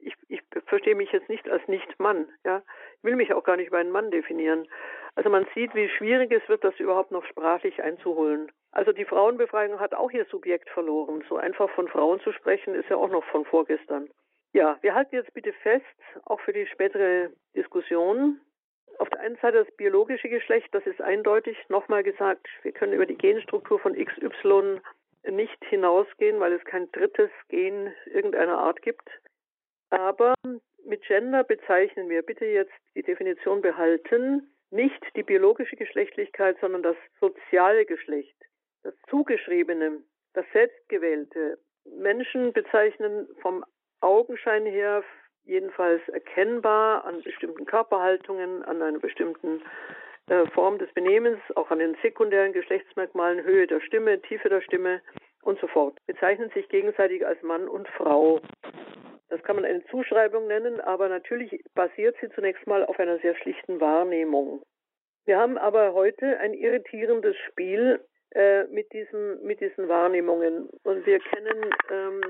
[0.02, 2.28] ich, ich verstehe mich jetzt nicht als Nicht-Mann.
[2.45, 2.62] Ja,
[2.97, 4.67] ich will mich auch gar nicht über einen Mann definieren.
[5.15, 8.52] Also man sieht, wie schwierig es wird, das überhaupt noch sprachlich einzuholen.
[8.71, 11.23] Also die Frauenbefreiung hat auch ihr Subjekt verloren.
[11.30, 14.10] So einfach von Frauen zu sprechen, ist ja auch noch von vorgestern.
[14.54, 15.86] Ja, wir halten jetzt bitte fest,
[16.26, 18.39] auch für die spätere Diskussion.
[18.99, 21.58] Auf der einen Seite das biologische Geschlecht, das ist eindeutig.
[21.69, 24.80] Nochmal gesagt, wir können über die Genstruktur von XY
[25.29, 29.09] nicht hinausgehen, weil es kein drittes Gen irgendeiner Art gibt.
[29.89, 30.33] Aber
[30.86, 36.97] mit Gender bezeichnen wir, bitte jetzt die Definition behalten, nicht die biologische Geschlechtlichkeit, sondern das
[37.19, 38.36] soziale Geschlecht,
[38.81, 39.99] das zugeschriebene,
[40.33, 41.59] das selbstgewählte.
[41.86, 43.63] Menschen bezeichnen vom
[44.01, 45.03] Augenschein her
[45.45, 49.62] jedenfalls erkennbar an bestimmten Körperhaltungen, an einer bestimmten
[50.27, 55.01] äh, Form des Benehmens, auch an den sekundären Geschlechtsmerkmalen, Höhe der Stimme, Tiefe der Stimme
[55.41, 58.39] und so fort, bezeichnen sich gegenseitig als Mann und Frau.
[59.29, 63.36] Das kann man eine Zuschreibung nennen, aber natürlich basiert sie zunächst mal auf einer sehr
[63.36, 64.62] schlichten Wahrnehmung.
[65.25, 67.99] Wir haben aber heute ein irritierendes Spiel
[68.34, 70.69] äh, mit, diesem, mit diesen Wahrnehmungen.
[70.84, 72.22] Und wir kennen ähm,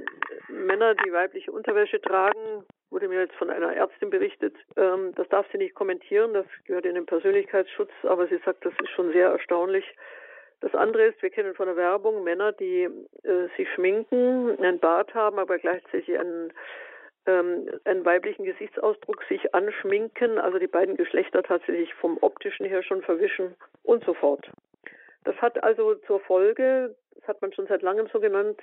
[0.50, 4.56] Männer, die weibliche Unterwäsche tragen, wurde mir jetzt von einer Ärztin berichtet.
[4.76, 8.74] Ähm, das darf sie nicht kommentieren, das gehört in den Persönlichkeitsschutz, aber sie sagt, das
[8.82, 9.86] ist schon sehr erstaunlich.
[10.62, 15.14] Das andere ist, wir kennen von der Werbung Männer, die äh, sich schminken, einen Bart
[15.14, 16.54] haben, aber gleichzeitig einen
[17.26, 23.02] ähm, einen weiblichen Gesichtsausdruck sich anschminken, also die beiden Geschlechter tatsächlich vom optischen her schon
[23.02, 24.50] verwischen und so fort.
[25.24, 28.60] Das hat also zur Folge, das hat man schon seit langem so genannt,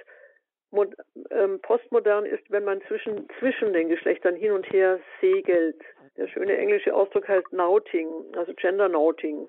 [1.31, 5.81] ähm, postmodern ist, wenn man zwischen, zwischen den Geschlechtern hin und her segelt.
[6.17, 9.49] Der schöne englische Ausdruck heißt Nauting, also Gender Nauting.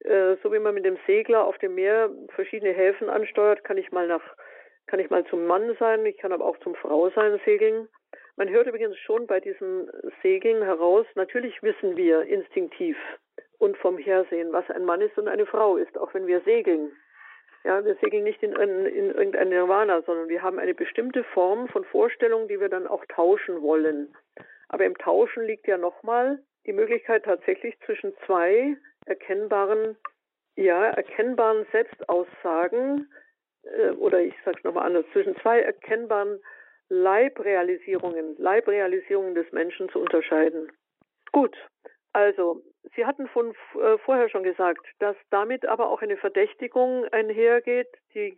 [0.00, 3.92] Äh, so wie man mit dem Segler auf dem Meer verschiedene Häfen ansteuert, kann ich
[3.92, 4.22] mal nach,
[4.86, 7.88] kann ich mal zum Mann sein, ich kann aber auch zum Frau sein segeln.
[8.36, 9.90] Man hört übrigens schon bei diesem
[10.22, 12.96] Segeln heraus, natürlich wissen wir instinktiv
[13.58, 16.92] und vom Hersehen, was ein Mann ist und eine Frau ist, auch wenn wir segeln.
[17.64, 21.66] Ja, wir segeln nicht in, in, in irgendein Nirvana, sondern wir haben eine bestimmte Form
[21.68, 24.14] von Vorstellungen, die wir dann auch tauschen wollen.
[24.68, 29.96] Aber im Tauschen liegt ja nochmal die Möglichkeit tatsächlich zwischen zwei erkennbaren,
[30.56, 33.10] ja, erkennbaren Selbstaussagen,
[33.62, 36.40] äh, oder ich sage es nochmal anders, zwischen zwei erkennbaren
[36.88, 40.70] Leibrealisierungen, Leibrealisierungen des Menschen zu unterscheiden.
[41.32, 41.56] Gut,
[42.12, 42.62] also
[42.94, 47.88] Sie hatten von äh, vorher schon gesagt, dass damit aber auch eine Verdächtigung einhergeht.
[48.14, 48.36] Die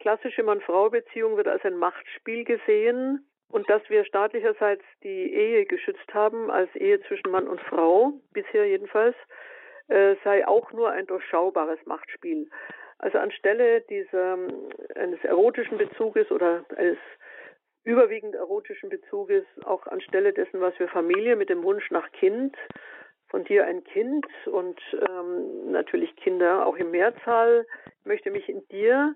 [0.00, 6.50] klassische Mann-Frau-Beziehung wird als ein Machtspiel gesehen und dass wir staatlicherseits die Ehe geschützt haben
[6.50, 9.16] als Ehe zwischen Mann und Frau, bisher jedenfalls,
[9.88, 12.50] äh, sei auch nur ein durchschaubares Machtspiel.
[12.98, 14.38] Also anstelle dieser
[14.94, 16.98] eines erotischen Bezuges oder eines
[17.84, 22.56] überwiegend erotischen Bezuges, auch anstelle dessen, was wir Familie mit dem Wunsch nach Kind
[23.28, 27.66] von dir ein Kind und ähm, natürlich Kinder auch im Mehrzahl.
[28.00, 29.14] Ich möchte mich in dir,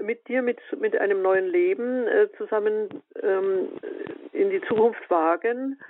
[0.00, 3.68] mit dir, mit, mit einem neuen Leben äh, zusammen ähm,
[4.32, 5.80] in die Zukunft wagen.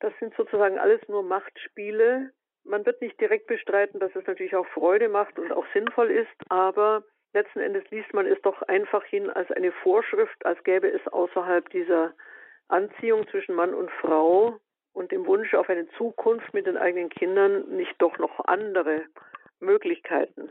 [0.00, 2.30] Das sind sozusagen alles nur Machtspiele.
[2.64, 6.28] Man wird nicht direkt bestreiten, dass es natürlich auch Freude macht und auch sinnvoll ist,
[6.48, 11.06] aber letzten Endes liest man es doch einfach hin als eine Vorschrift, als gäbe es
[11.06, 12.14] außerhalb dieser
[12.68, 14.58] Anziehung zwischen Mann und Frau
[14.96, 19.02] und dem Wunsch auf eine Zukunft mit den eigenen Kindern nicht doch noch andere
[19.60, 20.48] Möglichkeiten.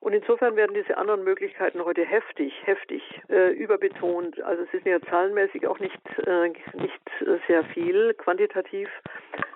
[0.00, 4.42] Und insofern werden diese anderen Möglichkeiten heute heftig, heftig äh, überbetont.
[4.42, 7.00] Also es ist ja zahlenmäßig auch nicht, äh, nicht
[7.46, 8.88] sehr viel quantitativ,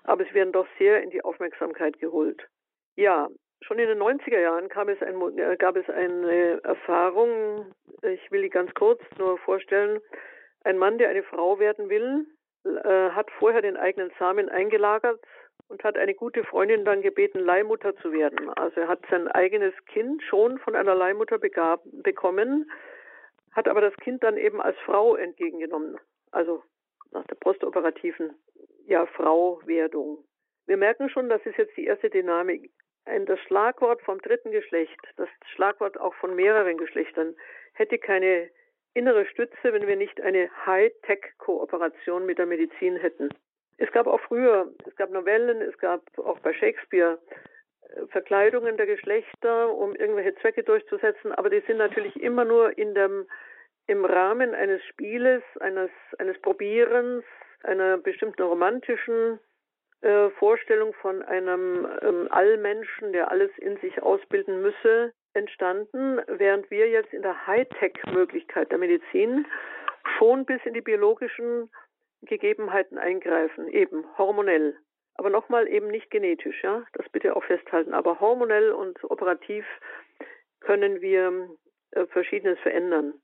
[0.04, 2.46] aber es werden doch sehr in die Aufmerksamkeit geholt.
[2.94, 3.28] Ja,
[3.62, 8.50] schon in den 90er Jahren es ein, äh, gab es eine Erfahrung, ich will die
[8.50, 10.00] ganz kurz nur vorstellen.
[10.62, 12.26] Ein Mann, der eine Frau werden will,
[12.64, 15.20] äh, hat vorher den eigenen Samen eingelagert
[15.68, 18.48] und hat eine gute Freundin dann gebeten, Leihmutter zu werden.
[18.50, 22.70] Also er hat sein eigenes Kind schon von einer Leihmutter begab, bekommen,
[23.52, 25.98] hat aber das Kind dann eben als Frau entgegengenommen,
[26.32, 26.62] also
[27.12, 28.34] nach der postoperativen
[28.86, 30.24] ja, Frauwerdung.
[30.66, 32.70] Wir merken schon, das ist jetzt die erste Dynamik.
[33.26, 37.34] Das Schlagwort vom dritten Geschlecht, das Schlagwort auch von mehreren Geschlechtern,
[37.74, 38.48] hätte keine
[38.94, 43.28] innere Stütze, wenn wir nicht eine High-Tech-Kooperation mit der Medizin hätten.
[43.76, 47.18] Es gab auch früher, es gab Novellen, es gab auch bei Shakespeare
[47.82, 52.94] äh, Verkleidungen der Geschlechter, um irgendwelche Zwecke durchzusetzen, aber die sind natürlich immer nur in
[52.94, 53.26] dem,
[53.86, 57.24] im Rahmen eines Spieles, eines, eines Probierens,
[57.64, 59.40] einer bestimmten romantischen
[60.02, 66.88] äh, Vorstellung von einem ähm, Allmenschen, der alles in sich ausbilden müsse, entstanden, während wir
[66.88, 69.46] jetzt in der Hightech-Möglichkeit der Medizin
[70.18, 71.70] schon bis in die biologischen
[72.22, 74.76] Gegebenheiten eingreifen, eben hormonell.
[75.16, 77.94] Aber nochmal eben nicht genetisch, ja, das bitte auch festhalten.
[77.94, 79.64] Aber hormonell und operativ
[80.60, 81.48] können wir
[81.92, 83.14] äh, Verschiedenes verändern.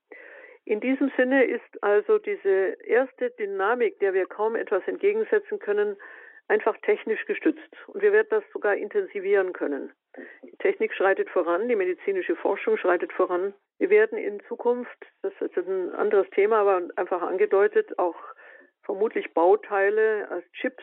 [0.64, 5.96] In diesem Sinne ist also diese erste Dynamik, der wir kaum etwas entgegensetzen können,
[6.50, 7.70] einfach technisch gestützt.
[7.86, 9.92] Und wir werden das sogar intensivieren können.
[10.42, 13.54] Die Technik schreitet voran, die medizinische Forschung schreitet voran.
[13.78, 18.16] Wir werden in Zukunft, das ist ein anderes Thema, aber einfach angedeutet, auch
[18.82, 20.82] vermutlich Bauteile als Chips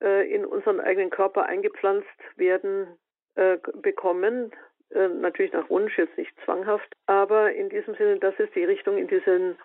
[0.00, 2.86] äh, in unseren eigenen Körper eingepflanzt werden
[3.34, 4.52] äh, bekommen.
[4.90, 6.94] Äh, natürlich nach Wunsch, jetzt nicht zwanghaft.
[7.06, 9.58] Aber in diesem Sinne, das ist die Richtung in diesen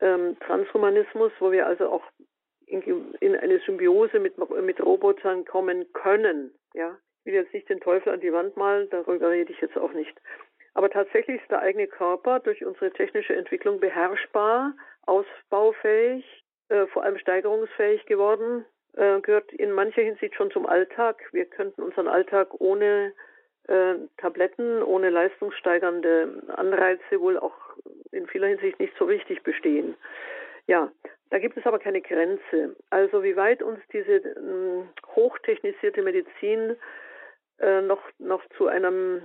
[0.00, 2.04] ähm, Transhumanismus, wo wir also auch
[2.70, 6.52] in, in eine Symbiose mit, mit Robotern kommen können.
[6.74, 9.76] Ja, ich will jetzt nicht den Teufel an die Wand malen, darüber rede ich jetzt
[9.76, 10.16] auch nicht.
[10.74, 14.74] Aber tatsächlich ist der eigene Körper durch unsere technische Entwicklung beherrschbar,
[15.06, 16.24] ausbaufähig,
[16.68, 18.64] äh, vor allem steigerungsfähig geworden,
[18.96, 21.22] äh, gehört in mancher Hinsicht schon zum Alltag.
[21.32, 23.12] Wir könnten unseren Alltag ohne
[23.68, 27.56] äh, Tabletten, ohne leistungssteigernde Anreize wohl auch
[28.12, 29.96] in vieler Hinsicht nicht so richtig bestehen.
[30.66, 30.90] Ja,
[31.30, 32.76] da gibt es aber keine Grenze.
[32.90, 36.76] Also wie weit uns diese äh, hochtechnisierte Medizin
[37.58, 39.22] äh, noch, noch zu einem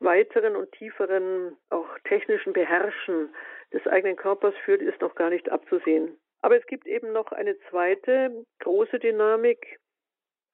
[0.00, 3.34] weiteren und tieferen, auch technischen Beherrschen
[3.72, 6.18] des eigenen Körpers führt, ist noch gar nicht abzusehen.
[6.42, 9.78] Aber es gibt eben noch eine zweite große Dynamik,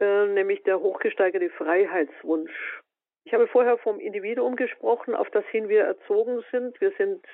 [0.01, 2.81] äh, nämlich der hochgesteigerte Freiheitswunsch.
[3.25, 6.81] Ich habe vorher vom Individuum gesprochen, auf das hin wir erzogen sind.
[6.81, 7.25] Wir sind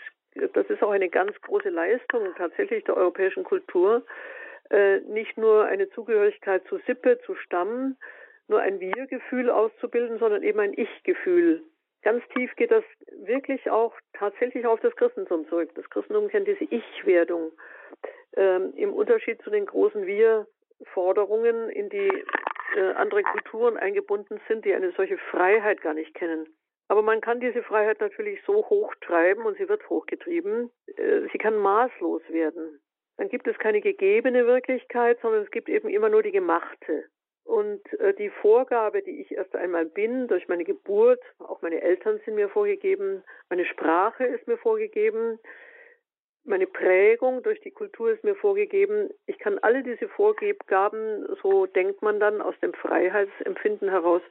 [0.53, 4.05] das ist auch eine ganz große Leistung tatsächlich der europäischen Kultur,
[4.71, 7.97] äh, nicht nur eine Zugehörigkeit zu Sippe, zu Stamm,
[8.49, 11.63] nur ein Wir-Gefühl auszubilden, sondern eben ein Ich-Gefühl.
[12.03, 12.85] Ganz tief geht das
[13.25, 15.71] wirklich auch tatsächlich auf das Christentum zurück.
[15.75, 17.51] Das Christentum kennt diese Ich-Werdung
[18.37, 22.25] ähm, im Unterschied zu den großen Wir-Forderungen, in die
[22.77, 26.47] äh, andere Kulturen eingebunden sind, die eine solche Freiheit gar nicht kennen.
[26.89, 30.71] Aber man kann diese Freiheit natürlich so hoch treiben und sie wird hochgetrieben.
[30.97, 32.81] Äh, sie kann maßlos werden.
[33.17, 37.05] Dann gibt es keine gegebene Wirklichkeit, sondern es gibt eben immer nur die gemachte.
[37.45, 42.21] Und äh, die Vorgabe, die ich erst einmal bin, durch meine Geburt, auch meine Eltern
[42.25, 45.39] sind mir vorgegeben, meine Sprache ist mir vorgegeben,
[46.45, 49.11] meine Prägung durch die Kultur ist mir vorgegeben.
[49.27, 54.23] Ich kann alle diese Vorgaben, so denkt man dann aus dem Freiheitsempfinden heraus,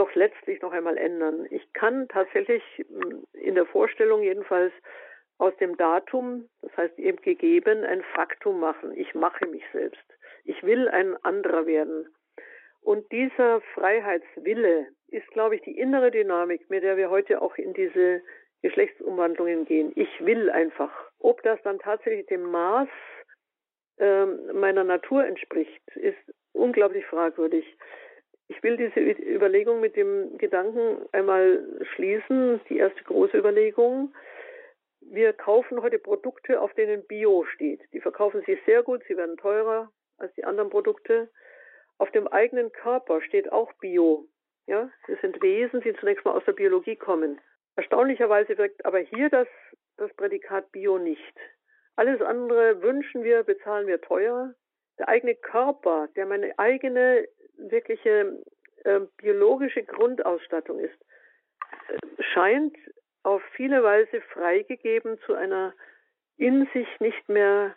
[0.00, 1.46] doch letztlich noch einmal ändern.
[1.50, 4.72] Ich kann tatsächlich hm, in der Vorstellung jedenfalls
[5.38, 8.92] aus dem Datum, das heißt eben gegeben, ein Faktum machen.
[8.96, 10.04] Ich mache mich selbst.
[10.44, 12.08] Ich will ein anderer werden.
[12.82, 17.74] Und dieser Freiheitswille ist, glaube ich, die innere Dynamik, mit der wir heute auch in
[17.74, 18.22] diese
[18.62, 19.92] Geschlechtsumwandlungen gehen.
[19.96, 20.92] Ich will einfach.
[21.18, 22.88] Ob das dann tatsächlich dem Maß
[23.98, 26.18] äh, meiner Natur entspricht, ist
[26.52, 27.66] unglaublich fragwürdig.
[28.50, 34.12] Ich will diese Überlegung mit dem Gedanken einmal schließen, die erste große Überlegung.
[35.00, 37.80] Wir kaufen heute Produkte, auf denen Bio steht.
[37.92, 41.30] Die verkaufen sich sehr gut, sie werden teurer als die anderen Produkte.
[41.98, 44.26] Auf dem eigenen Körper steht auch Bio.
[44.66, 47.40] Ja, es sind Wesen, die zunächst mal aus der Biologie kommen.
[47.76, 49.46] Erstaunlicherweise wirkt aber hier das,
[49.96, 51.36] das Prädikat Bio nicht.
[51.94, 54.54] Alles andere wünschen wir, bezahlen wir teuer.
[54.98, 57.28] Der eigene Körper, der meine eigene
[57.68, 58.38] wirkliche
[58.84, 60.98] äh, biologische Grundausstattung ist,
[61.88, 62.76] äh, scheint
[63.22, 65.74] auf viele Weise freigegeben zu einer
[66.38, 67.74] in sich nicht mehr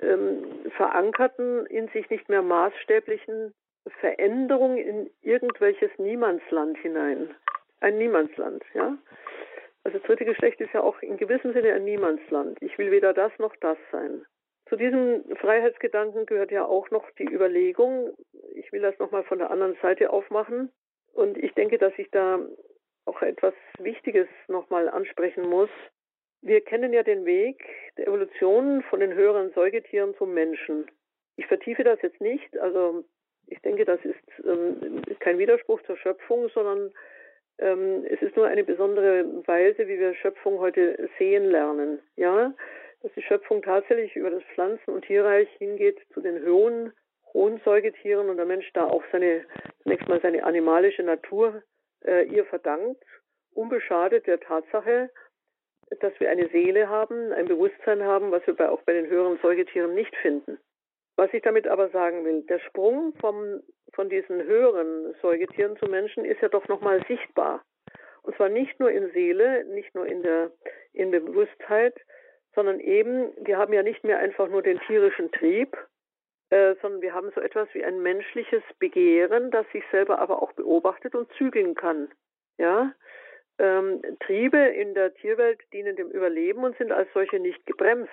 [0.00, 0.44] ähm,
[0.76, 3.54] verankerten, in sich nicht mehr maßstäblichen
[4.00, 7.34] Veränderung in irgendwelches Niemandsland hinein.
[7.80, 8.98] Ein Niemandsland, ja.
[9.84, 12.58] Also das dritte Geschlecht ist ja auch in gewissem Sinne ein Niemandsland.
[12.60, 14.26] Ich will weder das noch das sein.
[14.68, 18.12] Zu diesem Freiheitsgedanken gehört ja auch noch die Überlegung,
[18.54, 20.70] ich will das nochmal von der anderen Seite aufmachen.
[21.14, 22.38] Und ich denke, dass ich da
[23.06, 25.70] auch etwas Wichtiges nochmal ansprechen muss.
[26.42, 27.64] Wir kennen ja den Weg
[27.96, 30.86] der Evolution von den höheren Säugetieren zum Menschen.
[31.36, 32.56] Ich vertiefe das jetzt nicht.
[32.58, 33.04] Also
[33.46, 36.92] ich denke, das ist ähm, kein Widerspruch zur Schöpfung, sondern
[37.58, 42.00] ähm, es ist nur eine besondere Weise, wie wir Schöpfung heute sehen lernen.
[42.16, 42.54] Ja,
[43.02, 46.92] dass die Schöpfung tatsächlich über das Pflanzen- und Tierreich hingeht zu den hohen,
[47.32, 49.44] hohen Säugetieren und der Mensch da auch seine,
[49.82, 51.62] zunächst mal seine animalische Natur
[52.04, 53.04] äh, ihr verdankt,
[53.54, 55.10] unbeschadet der Tatsache,
[56.00, 59.38] dass wir eine Seele haben, ein Bewusstsein haben, was wir bei, auch bei den höheren
[59.38, 60.58] Säugetieren nicht finden.
[61.16, 63.60] Was ich damit aber sagen will, der Sprung vom,
[63.92, 67.64] von diesen höheren Säugetieren zu Menschen ist ja doch nochmal sichtbar.
[68.22, 70.52] Und zwar nicht nur in Seele, nicht nur in der,
[70.92, 71.94] in der Bewusstheit,
[72.54, 75.76] sondern eben, wir haben ja nicht mehr einfach nur den tierischen Trieb,
[76.50, 80.52] äh, sondern wir haben so etwas wie ein menschliches Begehren, das sich selber aber auch
[80.52, 82.08] beobachtet und zügeln kann.
[82.56, 82.92] Ja,
[83.58, 88.10] ähm, Triebe in der Tierwelt dienen dem Überleben und sind als solche nicht gebremst.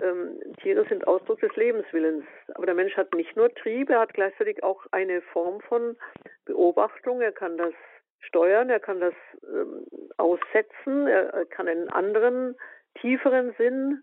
[0.00, 2.24] Ähm, Tiere sind Ausdruck des Lebenswillens.
[2.54, 5.96] Aber der Mensch hat nicht nur Triebe, er hat gleichzeitig auch eine Form von
[6.44, 7.20] Beobachtung.
[7.20, 7.72] Er kann das
[8.20, 12.56] steuern, er kann das ähm, aussetzen, er kann einen anderen,
[13.00, 14.02] tieferen Sinn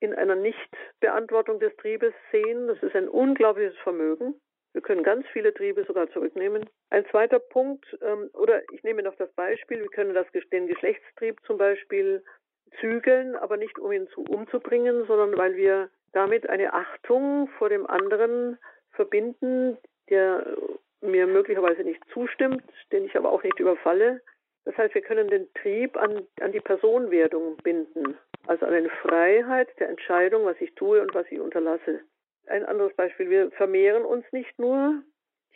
[0.00, 2.68] in einer Nichtbeantwortung des Triebes sehen.
[2.68, 4.34] Das ist ein unglaubliches Vermögen.
[4.72, 6.68] Wir können ganz viele Triebe sogar zurücknehmen.
[6.90, 11.40] Ein zweiter Punkt, ähm, oder ich nehme noch das Beispiel, wir können das, den Geschlechtstrieb
[11.46, 12.22] zum Beispiel
[12.80, 17.86] zügeln, aber nicht um ihn zu, umzubringen, sondern weil wir damit eine Achtung vor dem
[17.86, 18.58] anderen
[18.92, 19.78] verbinden,
[20.10, 20.46] der
[21.00, 22.62] mir möglicherweise nicht zustimmt,
[22.92, 24.20] den ich aber auch nicht überfalle.
[24.64, 29.68] Das heißt, wir können den Trieb an, an die Personenwertung binden, also an eine Freiheit
[29.78, 32.00] der Entscheidung, was ich tue und was ich unterlasse.
[32.46, 35.02] Ein anderes Beispiel, wir vermehren uns nicht nur,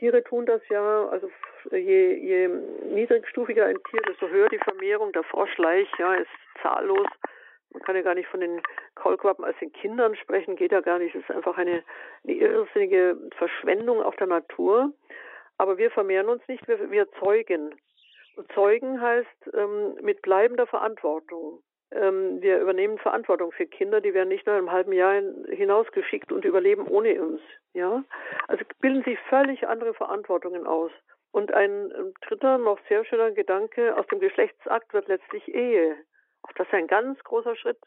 [0.03, 1.31] Tiere tun das ja, also
[1.71, 2.49] je, je
[2.93, 5.13] niedrigstufiger ein Tier, desto höher die Vermehrung.
[5.13, 7.07] Der Froschleich ja, ist zahllos.
[7.71, 8.61] Man kann ja gar nicht von den
[8.97, 11.15] Kaulquappen als den Kindern sprechen, geht ja gar nicht.
[11.15, 11.85] Es ist einfach eine,
[12.25, 14.93] eine irrsinnige Verschwendung auf der Natur.
[15.57, 17.73] Aber wir vermehren uns nicht, wir, wir zeugen.
[18.55, 21.63] Zeugen heißt ähm, mit bleibender Verantwortung.
[21.91, 26.45] Ähm, wir übernehmen Verantwortung für Kinder, die werden nicht nach einem halben Jahr hinausgeschickt und
[26.45, 27.41] überleben ohne uns.
[27.75, 28.05] Ja,
[28.49, 30.91] also bilden sich völlig andere Verantwortungen aus.
[31.33, 31.91] Und ein
[32.27, 35.97] dritter, noch sehr schöner Gedanke aus dem Geschlechtsakt wird letztlich Ehe.
[36.43, 37.79] Auch Das ist ein ganz großer Schritt.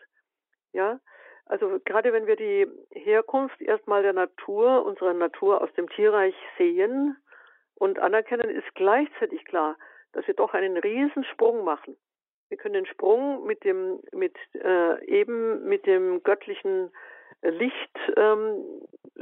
[0.74, 1.00] Ja,
[1.46, 7.16] also gerade wenn wir die Herkunft erstmal der Natur, unserer Natur aus dem Tierreich sehen
[7.76, 9.78] und anerkennen, ist gleichzeitig klar,
[10.16, 11.98] dass wir doch einen Riesensprung machen.
[12.50, 16.92] Wir können den Sprung mit dem, mit äh, eben mit dem göttlichen
[17.42, 18.64] Licht ähm,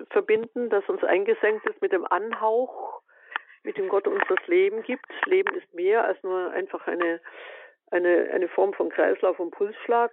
[0.10, 3.02] verbinden, das uns eingesenkt ist, mit dem Anhauch,
[3.64, 5.08] mit dem Gott uns das Leben gibt.
[5.26, 7.20] Leben ist mehr als nur einfach eine,
[7.92, 10.12] eine, eine Form von Kreislauf und Pulsschlag,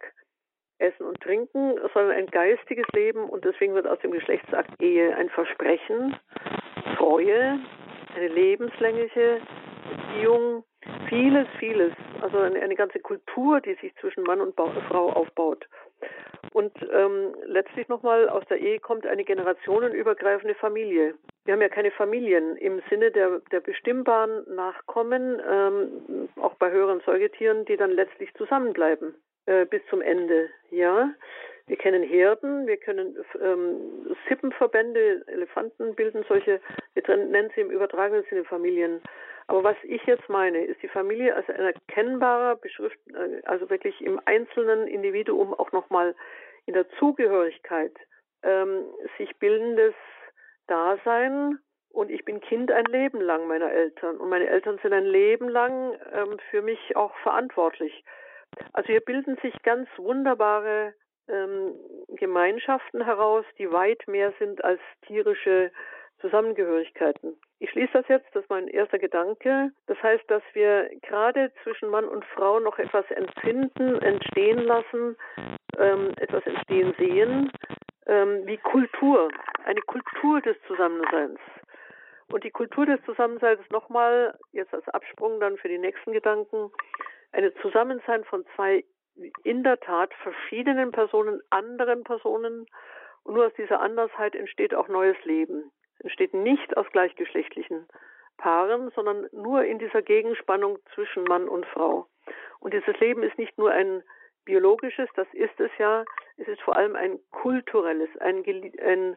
[0.79, 5.29] Essen und Trinken, sondern ein geistiges Leben und deswegen wird aus dem Geschlechtsakt Ehe ein
[5.29, 6.17] Versprechen,
[6.97, 7.59] Treue,
[8.15, 9.41] eine lebenslängliche
[9.91, 10.65] Beziehung,
[11.09, 15.67] vieles, vieles, also eine, eine ganze Kultur, die sich zwischen Mann und Frau aufbaut.
[16.53, 21.15] Und ähm, letztlich nochmal, aus der Ehe kommt eine generationenübergreifende Familie.
[21.45, 27.01] Wir haben ja keine Familien im Sinne der, der bestimmbaren Nachkommen, ähm, auch bei höheren
[27.01, 29.15] Säugetieren, die dann letztlich zusammenbleiben
[29.47, 30.49] äh, bis zum Ende.
[30.71, 31.13] Ja,
[31.71, 36.61] wir kennen Herden, wir können ähm, Sippenverbände, Elefanten bilden solche,
[36.95, 39.01] wir nennen sie im übertragenen Sinne Familien.
[39.47, 44.01] Aber was ich jetzt meine, ist die Familie als ein erkennbarer Beschrift, äh, also wirklich
[44.01, 46.17] im einzelnen Individuum auch nochmal
[46.67, 47.93] in der Zugehörigkeit
[48.43, 48.83] ähm,
[49.17, 49.95] sich bildendes
[50.67, 51.61] Dasein.
[51.93, 54.17] Und ich bin Kind ein Leben lang meiner Eltern.
[54.17, 58.05] Und meine Eltern sind ein Leben lang ähm, für mich auch verantwortlich.
[58.73, 60.95] Also hier bilden sich ganz wunderbare
[61.31, 61.75] ähm,
[62.17, 65.71] Gemeinschaften heraus, die weit mehr sind als tierische
[66.21, 67.37] Zusammengehörigkeiten.
[67.59, 69.71] Ich schließe das jetzt, das ist mein erster Gedanke.
[69.87, 75.17] Das heißt, dass wir gerade zwischen Mann und Frau noch etwas empfinden, entstehen lassen,
[75.79, 77.53] ähm, etwas entstehen sehen,
[78.07, 79.31] ähm, wie Kultur,
[79.65, 81.39] eine Kultur des Zusammenseins.
[82.33, 86.71] Und die Kultur des Zusammenseins nochmal, jetzt als Absprung dann für die nächsten Gedanken,
[87.33, 88.85] eine Zusammensein von zwei
[89.45, 92.67] in der Tat verschiedenen Personen, anderen Personen.
[93.23, 95.71] Und nur aus dieser Andersheit entsteht auch neues Leben.
[95.99, 97.87] Es entsteht nicht aus gleichgeschlechtlichen
[98.39, 102.07] Paaren, sondern nur in dieser Gegenspannung zwischen Mann und Frau.
[102.61, 104.03] Und dieses Leben ist nicht nur ein
[104.45, 106.05] biologisches, das ist es ja,
[106.39, 108.43] es ist vor allem ein kulturelles, ein,
[108.83, 109.17] ein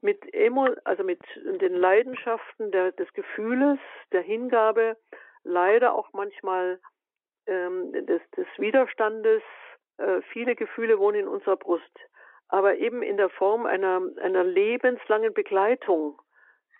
[0.00, 3.78] mit Emo, also mit den Leidenschaften der, des Gefühles,
[4.12, 4.96] der Hingabe,
[5.44, 6.78] leider auch manchmal
[7.46, 9.42] ähm, des, des Widerstandes.
[9.98, 11.98] Äh, viele Gefühle wohnen in unserer Brust,
[12.48, 16.20] aber eben in der Form einer, einer lebenslangen Begleitung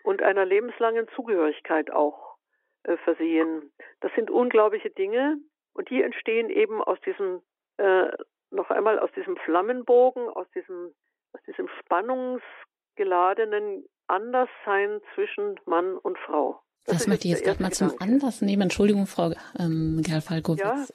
[0.03, 2.35] und einer lebenslangen Zugehörigkeit auch
[2.83, 3.71] äh, versehen.
[4.01, 5.37] Das sind unglaubliche Dinge
[5.73, 7.41] und die entstehen eben aus diesem
[7.77, 8.07] äh,
[8.51, 10.93] noch einmal aus diesem Flammenbogen, aus diesem,
[11.33, 16.61] aus diesem spannungsgeladenen Anderssein zwischen Mann und Frau.
[16.85, 18.63] Das, das möchte ich jetzt gerade mal zum Anlass nehmen.
[18.63, 20.85] Entschuldigung, Frau ähm, Gerl-Falkowitz, ja.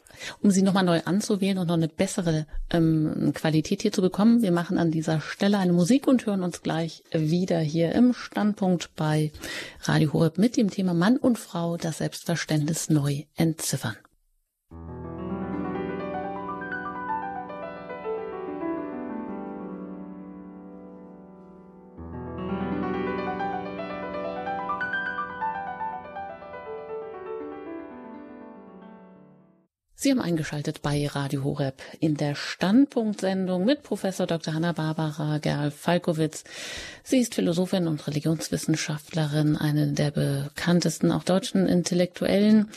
[0.40, 4.40] um Sie nochmal neu anzuwählen und noch eine bessere ähm, Qualität hier zu bekommen.
[4.42, 8.94] Wir machen an dieser Stelle eine Musik und hören uns gleich wieder hier im Standpunkt
[8.94, 9.33] bei
[9.83, 13.96] Radio Horeb mit dem Thema Mann und Frau das Selbstverständnis neu entziffern.
[30.03, 34.55] Sie haben eingeschaltet bei Radio Horeb in der Standpunktsendung mit Professor Dr.
[34.55, 36.45] Hanna Barbara Gerl-Falkowitz.
[37.03, 42.71] Sie ist Philosophin und Religionswissenschaftlerin, eine der bekanntesten auch deutschen Intellektuellen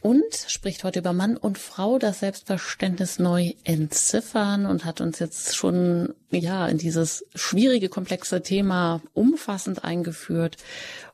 [0.00, 5.54] und spricht heute über Mann und Frau, das Selbstverständnis neu entziffern und hat uns jetzt
[5.54, 10.56] schon, ja, in dieses schwierige, komplexe Thema umfassend eingeführt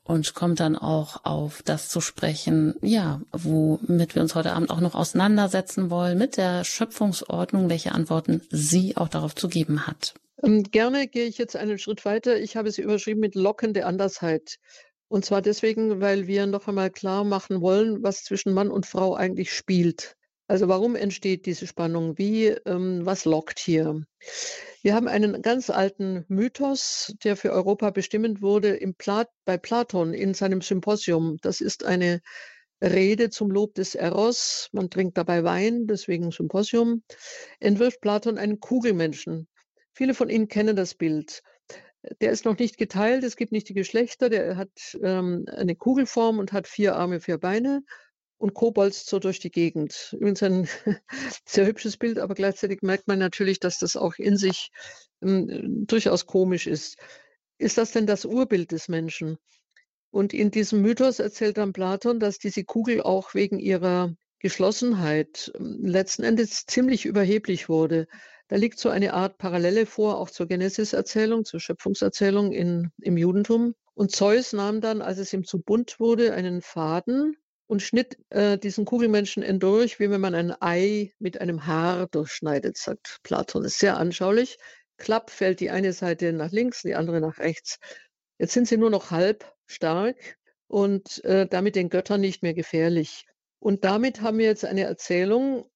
[0.06, 4.80] und kommt dann auch auf das zu sprechen, ja, womit wir uns heute Abend auch
[4.80, 10.14] noch auseinandersetzen wollen, mit der Schöpfungsordnung, welche Antworten sie auch darauf zu geben hat.
[10.42, 12.38] Ähm, gerne gehe ich jetzt einen Schritt weiter.
[12.38, 14.58] Ich habe sie überschrieben mit lockende Andersheit.
[15.08, 19.14] Und zwar deswegen, weil wir noch einmal klar machen wollen, was zwischen Mann und Frau
[19.14, 20.16] eigentlich spielt.
[20.48, 22.18] Also warum entsteht diese Spannung?
[22.18, 24.04] Wie, ähm, was lockt hier?
[24.82, 30.34] Wir haben einen ganz alten Mythos, der für Europa bestimmend wurde Plat bei Platon in
[30.34, 31.38] seinem Symposium.
[31.42, 32.20] Das ist eine
[32.80, 34.68] Rede zum Lob des Eros.
[34.70, 37.02] Man trinkt dabei Wein, deswegen Symposium.
[37.58, 39.48] Entwirft Platon einen Kugelmenschen.
[39.92, 41.42] Viele von Ihnen kennen das Bild.
[42.20, 44.70] Der ist noch nicht geteilt, es gibt nicht die Geschlechter, der hat
[45.02, 47.82] ähm, eine Kugelform und hat vier Arme, vier Beine
[48.38, 50.10] und kobolzt so durch die Gegend.
[50.12, 50.68] Übrigens ein
[51.44, 54.70] sehr hübsches Bild, aber gleichzeitig merkt man natürlich, dass das auch in sich
[55.22, 56.96] ähm, durchaus komisch ist.
[57.58, 59.38] Ist das denn das Urbild des Menschen?
[60.10, 65.78] Und in diesem Mythos erzählt dann Platon, dass diese Kugel auch wegen ihrer Geschlossenheit ähm,
[65.82, 68.06] letzten Endes ziemlich überheblich wurde.
[68.48, 73.74] Da liegt so eine Art Parallele vor, auch zur Genesis-Erzählung, zur Schöpfungserzählung in, im Judentum.
[73.94, 78.58] Und Zeus nahm dann, als es ihm zu bunt wurde, einen Faden und schnitt äh,
[78.58, 83.62] diesen Kugelmenschen entdurch, wie wenn man ein Ei mit einem Haar durchschneidet, sagt Platon.
[83.62, 84.58] Das ist sehr anschaulich.
[84.98, 87.78] Klapp fällt die eine Seite nach links, die andere nach rechts.
[88.38, 90.38] Jetzt sind sie nur noch halb stark
[90.68, 93.26] und äh, damit den Göttern nicht mehr gefährlich.
[93.58, 95.68] Und damit haben wir jetzt eine Erzählung,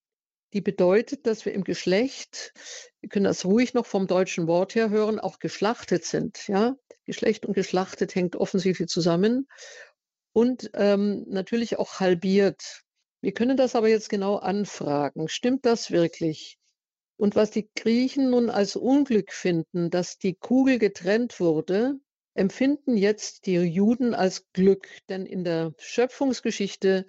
[0.52, 2.52] die bedeutet, dass wir im Geschlecht,
[3.00, 6.48] wir können das ruhig noch vom deutschen Wort her hören, auch geschlachtet sind.
[6.48, 6.76] Ja?
[7.04, 9.48] Geschlecht und geschlachtet hängt offensichtlich zusammen
[10.32, 12.82] und ähm, natürlich auch halbiert.
[13.20, 15.28] Wir können das aber jetzt genau anfragen.
[15.28, 16.58] Stimmt das wirklich?
[17.16, 22.00] Und was die Griechen nun als Unglück finden, dass die Kugel getrennt wurde,
[22.34, 24.88] empfinden jetzt die Juden als Glück.
[25.10, 27.06] Denn in der Schöpfungsgeschichte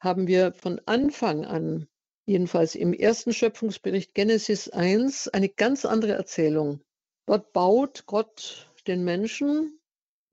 [0.00, 1.86] haben wir von Anfang an,
[2.26, 6.80] jedenfalls im ersten Schöpfungsbericht Genesis 1, eine ganz andere Erzählung.
[7.26, 9.75] Dort baut Gott den Menschen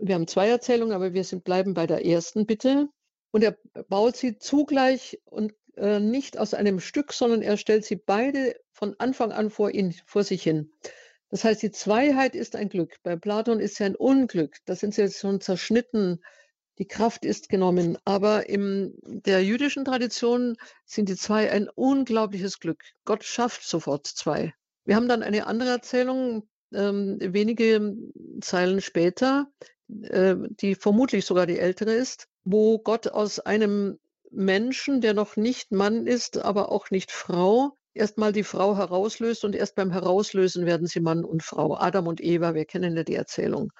[0.07, 2.89] wir haben zwei Erzählungen, aber wir sind, bleiben bei der ersten bitte.
[3.31, 7.95] Und er baut sie zugleich und äh, nicht aus einem Stück, sondern er stellt sie
[7.95, 10.71] beide von Anfang an vor ihn, vor sich hin.
[11.29, 12.97] Das heißt, die Zweiheit ist ein Glück.
[13.01, 14.57] Bei Platon ist sie ein Unglück.
[14.65, 16.23] Da sind sie jetzt schon zerschnitten.
[16.77, 17.97] Die Kraft ist genommen.
[18.05, 22.83] Aber in der jüdischen Tradition sind die zwei ein unglaubliches Glück.
[23.05, 24.53] Gott schafft sofort zwei.
[24.85, 27.95] Wir haben dann eine andere Erzählung, ähm, wenige
[28.41, 29.47] Zeilen später,
[29.89, 33.99] äh, die vermutlich sogar die ältere ist, wo Gott aus einem
[34.31, 39.55] Menschen, der noch nicht Mann ist, aber auch nicht Frau, erstmal die Frau herauslöst und
[39.55, 41.77] erst beim Herauslösen werden sie Mann und Frau.
[41.77, 43.71] Adam und Eva, wir kennen ja die Erzählung.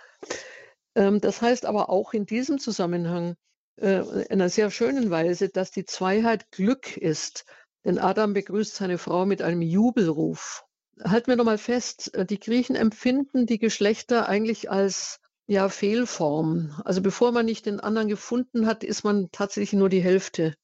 [0.95, 3.35] Ähm, das heißt aber auch in diesem Zusammenhang
[3.77, 7.45] äh, in einer sehr schönen Weise, dass die Zweiheit Glück ist.
[7.85, 10.63] Denn Adam begrüßt seine Frau mit einem Jubelruf.
[11.03, 16.79] Halten wir nochmal fest, äh, die Griechen empfinden die Geschlechter eigentlich als ja, Fehlform.
[16.85, 20.55] Also bevor man nicht den anderen gefunden hat, ist man tatsächlich nur die Hälfte.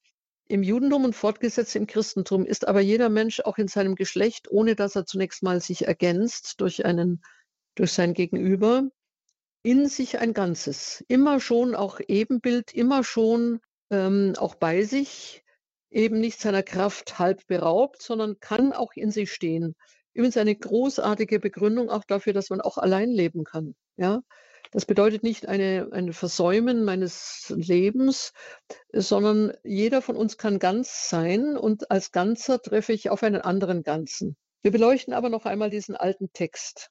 [0.48, 4.76] Im Judentum und fortgesetzt im Christentum ist aber jeder Mensch auch in seinem Geschlecht, ohne
[4.76, 7.22] dass er zunächst mal sich ergänzt durch einen,
[7.76, 8.90] durch sein Gegenüber,
[9.62, 11.04] in sich ein Ganzes.
[11.08, 13.60] Immer schon auch Ebenbild, immer schon
[13.92, 15.44] ähm, auch bei sich,
[15.92, 19.76] eben nicht seiner Kraft halb beraubt, sondern kann auch in sich stehen.
[20.14, 23.76] Übrigens eine großartige Begründung auch dafür, dass man auch allein leben kann.
[23.98, 24.22] Ja,
[24.72, 28.34] das bedeutet nicht eine, ein Versäumen meines Lebens,
[28.94, 33.84] sondern jeder von uns kann ganz sein und als Ganzer treffe ich auf einen anderen
[33.84, 34.38] Ganzen.
[34.62, 36.90] Wir beleuchten aber noch einmal diesen alten Text.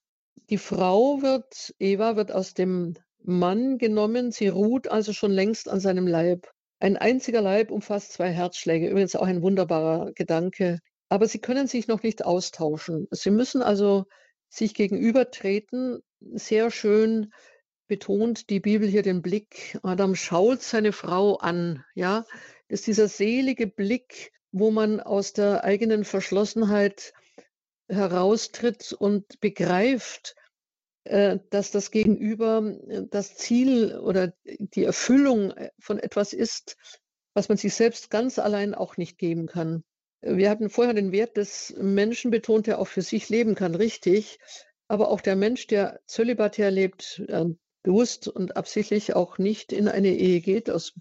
[0.50, 5.80] Die Frau wird, Eva wird aus dem Mann genommen, sie ruht also schon längst an
[5.80, 6.50] seinem Leib.
[6.80, 10.78] Ein einziger Leib umfasst zwei Herzschläge, übrigens auch ein wunderbarer Gedanke.
[11.08, 13.06] Aber sie können sich noch nicht austauschen.
[13.10, 14.04] Sie müssen also
[14.48, 17.32] sich gegenübertreten, sehr schön
[17.88, 19.78] betont die Bibel hier den Blick.
[19.82, 22.24] Adam schaut seine Frau an, ja.
[22.68, 27.12] Das ist dieser selige Blick, wo man aus der eigenen Verschlossenheit
[27.88, 30.36] heraustritt und begreift,
[31.04, 36.76] äh, dass das Gegenüber äh, das Ziel oder die Erfüllung äh, von etwas ist,
[37.34, 39.84] was man sich selbst ganz allein auch nicht geben kann.
[40.20, 44.38] Wir hatten vorher den Wert des Menschen betont, der auch für sich leben kann, richtig.
[44.88, 47.22] Aber auch der Mensch, der zölibatär lebt,
[47.82, 50.94] bewusst und absichtlich auch nicht in eine Ehe geht, aus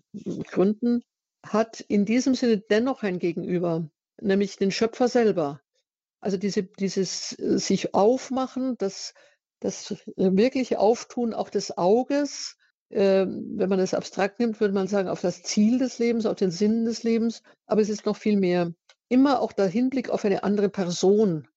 [0.47, 1.01] Gründen,
[1.45, 3.89] hat in diesem Sinne dennoch ein Gegenüber,
[4.21, 5.61] nämlich den Schöpfer selber.
[6.19, 9.13] Also diese, dieses äh, sich aufmachen, das,
[9.59, 12.57] das wirkliche Auftun auch des Auges,
[12.89, 16.36] äh, wenn man es abstrakt nimmt, würde man sagen, auf das Ziel des Lebens, auf
[16.36, 17.43] den Sinn des Lebens.
[17.65, 18.73] Aber es ist noch viel mehr.
[19.09, 21.47] Immer auch der Hinblick auf eine andere Person.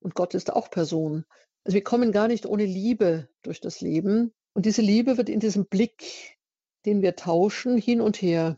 [0.00, 1.24] Und Gott ist auch Person.
[1.64, 4.32] Also wir kommen gar nicht ohne Liebe durch das Leben.
[4.56, 6.38] Und diese Liebe wird in diesem Blick,
[6.86, 8.56] den wir tauschen, hin und her,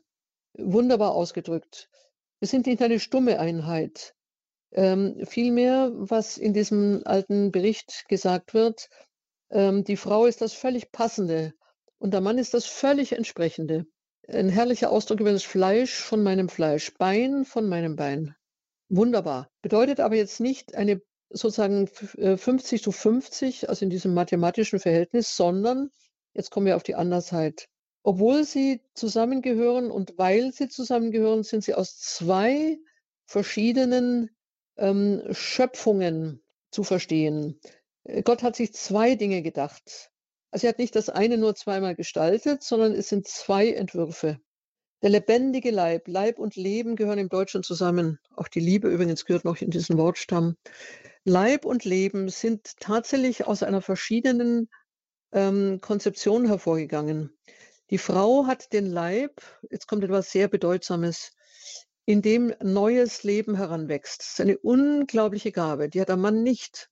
[0.56, 1.90] wunderbar ausgedrückt.
[2.38, 4.14] Wir sind nicht eine stumme Einheit.
[4.70, 8.88] Ähm, vielmehr, was in diesem alten Bericht gesagt wird,
[9.50, 11.52] ähm, die Frau ist das völlig Passende
[11.98, 13.84] und der Mann ist das völlig Entsprechende.
[14.28, 18.36] Ein herrlicher Ausdruck über das Fleisch von meinem Fleisch, Bein von meinem Bein.
[18.88, 19.50] Wunderbar.
[19.62, 25.36] Bedeutet aber jetzt nicht eine sozusagen 50 äh, zu 50, also in diesem mathematischen Verhältnis,
[25.36, 25.90] sondern,
[26.34, 27.68] jetzt kommen wir auf die Andersheit,
[28.02, 32.78] obwohl sie zusammengehören und weil sie zusammengehören, sind sie aus zwei
[33.26, 34.30] verschiedenen
[34.76, 37.60] ähm, Schöpfungen zu verstehen.
[38.04, 40.10] Äh, Gott hat sich zwei Dinge gedacht.
[40.50, 44.38] Also er hat nicht das eine nur zweimal gestaltet, sondern es sind zwei Entwürfe.
[45.02, 48.18] Der lebendige Leib, Leib und Leben gehören im Deutschen zusammen.
[48.34, 50.56] Auch die Liebe übrigens gehört noch in diesen Wortstamm.
[51.28, 54.68] Leib und Leben sind tatsächlich aus einer verschiedenen
[55.32, 57.36] ähm, Konzeption hervorgegangen.
[57.90, 61.32] Die Frau hat den Leib, jetzt kommt etwas sehr Bedeutsames,
[62.06, 64.20] in dem neues Leben heranwächst.
[64.20, 66.88] Das ist eine unglaubliche Gabe, die hat der Mann nicht.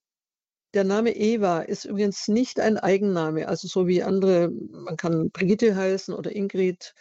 [0.75, 5.75] Der Name Eva ist übrigens nicht ein Eigenname, also so wie andere, man kann Brigitte
[5.75, 6.95] heißen oder Ingrid.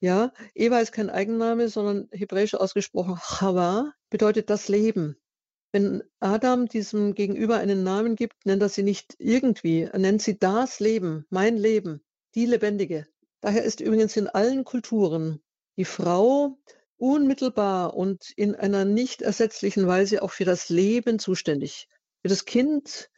[0.00, 5.16] Ja, Eva ist kein Eigenname, sondern hebräisch ausgesprochen Chava bedeutet das Leben.
[5.72, 10.38] Wenn Adam diesem Gegenüber einen Namen gibt, nennt er sie nicht irgendwie, er nennt sie
[10.38, 12.02] das Leben, mein Leben,
[12.34, 13.06] die Lebendige.
[13.40, 15.40] Daher ist übrigens in allen Kulturen
[15.76, 16.58] die Frau
[16.98, 21.88] unmittelbar und in einer nicht ersetzlichen Weise auch für das Leben zuständig.
[22.20, 23.10] Für das Kind,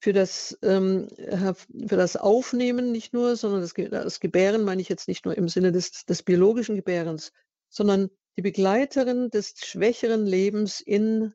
[0.00, 5.08] für das, ähm, für das Aufnehmen nicht nur, sondern das, das Gebären meine ich jetzt
[5.08, 7.32] nicht nur im Sinne des, des biologischen Gebärens,
[7.70, 11.32] sondern die Begleiterin des schwächeren Lebens in,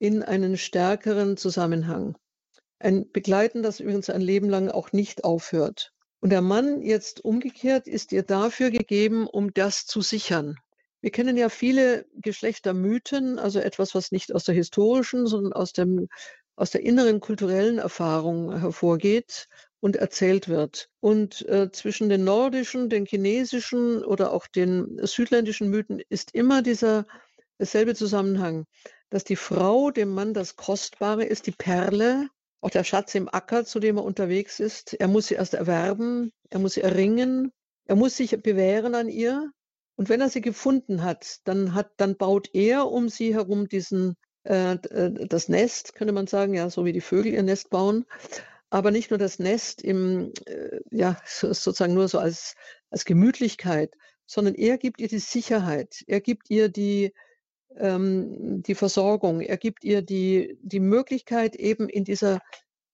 [0.00, 2.16] in einen stärkeren Zusammenhang.
[2.80, 5.92] Ein Begleiten, das übrigens ein Leben lang auch nicht aufhört.
[6.20, 10.56] Und der Mann jetzt umgekehrt ist ihr dafür gegeben, um das zu sichern.
[11.02, 16.08] Wir kennen ja viele Geschlechtermythen, also etwas, was nicht aus der historischen, sondern aus dem
[16.56, 19.48] aus der inneren kulturellen Erfahrung hervorgeht
[19.80, 20.90] und erzählt wird.
[21.00, 27.06] Und äh, zwischen den nordischen, den chinesischen oder auch den südländischen Mythen ist immer dieser
[27.58, 28.66] derselbe Zusammenhang,
[29.10, 32.28] dass die Frau dem Mann das Kostbare ist, die Perle,
[32.60, 34.94] auch der Schatz im Acker, zu dem er unterwegs ist.
[34.94, 37.52] Er muss sie erst erwerben, er muss sie erringen,
[37.86, 39.50] er muss sich bewähren an ihr.
[39.96, 44.16] Und wenn er sie gefunden hat, dann hat, dann baut er um sie herum diesen
[44.44, 48.06] äh, äh, das Nest, könnte man sagen, ja, so wie die Vögel ihr Nest bauen.
[48.70, 52.54] Aber nicht nur das Nest im, äh, ja, sozusagen nur so als,
[52.90, 53.94] als Gemütlichkeit,
[54.26, 57.12] sondern er gibt ihr die Sicherheit, er gibt ihr die,
[57.76, 62.40] ähm, die Versorgung, er gibt ihr die, die Möglichkeit, eben in dieser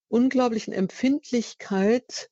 [0.09, 2.29] unglaublichen Empfindlichkeit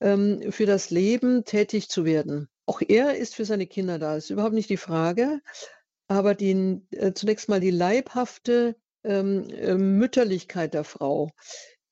[0.00, 2.48] ähm, für das Leben tätig zu werden.
[2.66, 5.40] Auch er ist für seine Kinder da, ist überhaupt nicht die Frage
[6.08, 11.30] aber die, äh, zunächst mal die leibhafte ähm, äh, Mütterlichkeit der Frau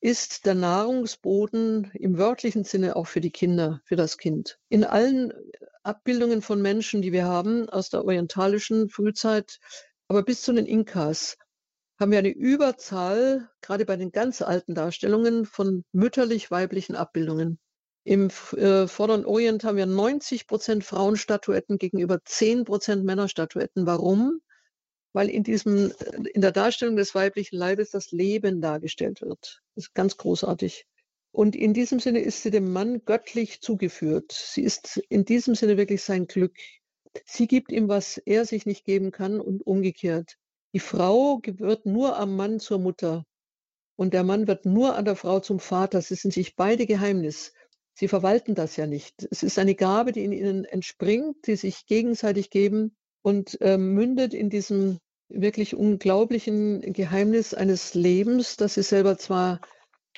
[0.00, 4.58] ist der Nahrungsboden im wörtlichen Sinne auch für die Kinder, für das Kind.
[4.68, 5.32] In allen
[5.82, 9.58] Abbildungen von Menschen, die wir haben, aus der orientalischen Frühzeit,
[10.08, 11.36] aber bis zu den Inkas,
[11.98, 17.58] haben wir eine Überzahl, gerade bei den ganz alten Darstellungen, von mütterlich-weiblichen Abbildungen.
[18.04, 23.86] Im äh, Vorderen Orient haben wir 90 Prozent Frauenstatuetten gegenüber 10 Prozent Männerstatuetten.
[23.86, 24.40] Warum?
[25.12, 29.62] Weil in diesem, äh, in der Darstellung des weiblichen Leibes das Leben dargestellt wird.
[29.74, 30.86] Das ist ganz großartig.
[31.32, 34.32] Und in diesem Sinne ist sie dem Mann göttlich zugeführt.
[34.32, 36.56] Sie ist in diesem Sinne wirklich sein Glück.
[37.24, 40.36] Sie gibt ihm, was er sich nicht geben kann und umgekehrt.
[40.72, 43.24] Die Frau wird nur am Mann zur Mutter
[43.96, 46.02] und der Mann wird nur an der Frau zum Vater.
[46.02, 47.52] Sie sind sich beide Geheimnis.
[47.94, 49.26] Sie verwalten das ja nicht.
[49.30, 54.34] Es ist eine Gabe, die in ihnen entspringt, die sich gegenseitig geben und äh, mündet
[54.34, 54.98] in diesem
[55.28, 59.60] wirklich unglaublichen Geheimnis eines Lebens, das sie selber zwar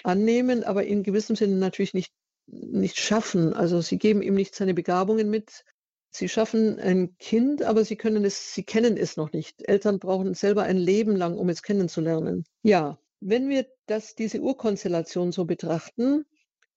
[0.03, 2.12] annehmen, aber in gewissem Sinne natürlich nicht,
[2.46, 3.55] nicht schaffen.
[3.55, 5.64] Also sie geben ihm nicht seine Begabungen mit.
[6.11, 9.69] Sie schaffen ein Kind, aber sie können es, sie kennen es noch nicht.
[9.69, 12.45] Eltern brauchen selber ein Leben lang, um es kennenzulernen.
[12.63, 16.25] Ja, wenn wir das, diese Urkonstellation so betrachten,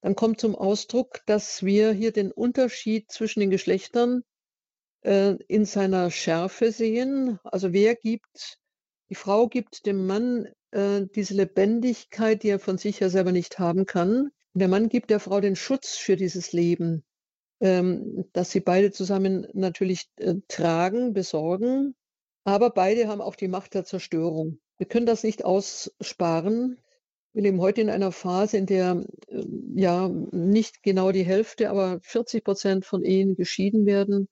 [0.02, 4.24] dann kommt zum Ausdruck, dass wir hier den Unterschied zwischen den Geschlechtern
[5.02, 7.40] äh, in seiner Schärfe sehen.
[7.44, 8.60] Also wer gibt,
[9.10, 13.60] die Frau gibt dem Mann äh, diese Lebendigkeit, die er von sich ja selber nicht
[13.60, 14.32] haben kann.
[14.54, 17.04] Der Mann gibt der Frau den Schutz für dieses Leben,
[17.62, 21.96] ähm, das sie beide zusammen natürlich äh, tragen, besorgen.
[22.44, 24.60] Aber beide haben auch die Macht der Zerstörung.
[24.78, 26.80] Wir können das nicht aussparen.
[27.34, 29.44] Wir leben heute in einer Phase, in der äh,
[29.76, 34.28] ja nicht genau die Hälfte, aber 40 Prozent von Ehen geschieden werden.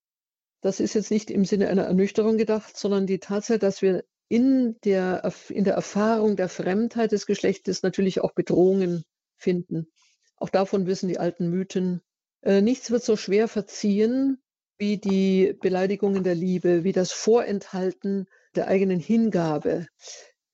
[0.62, 4.76] Das ist jetzt nicht im Sinne einer Ernüchterung gedacht, sondern die Tatsache, dass wir in
[4.84, 9.04] der, in der Erfahrung der Fremdheit des Geschlechtes natürlich auch Bedrohungen
[9.38, 9.88] finden.
[10.36, 12.02] Auch davon wissen die alten Mythen.
[12.42, 14.42] Äh, nichts wird so schwer verziehen
[14.78, 19.88] wie die Beleidigungen der Liebe, wie das Vorenthalten der eigenen Hingabe,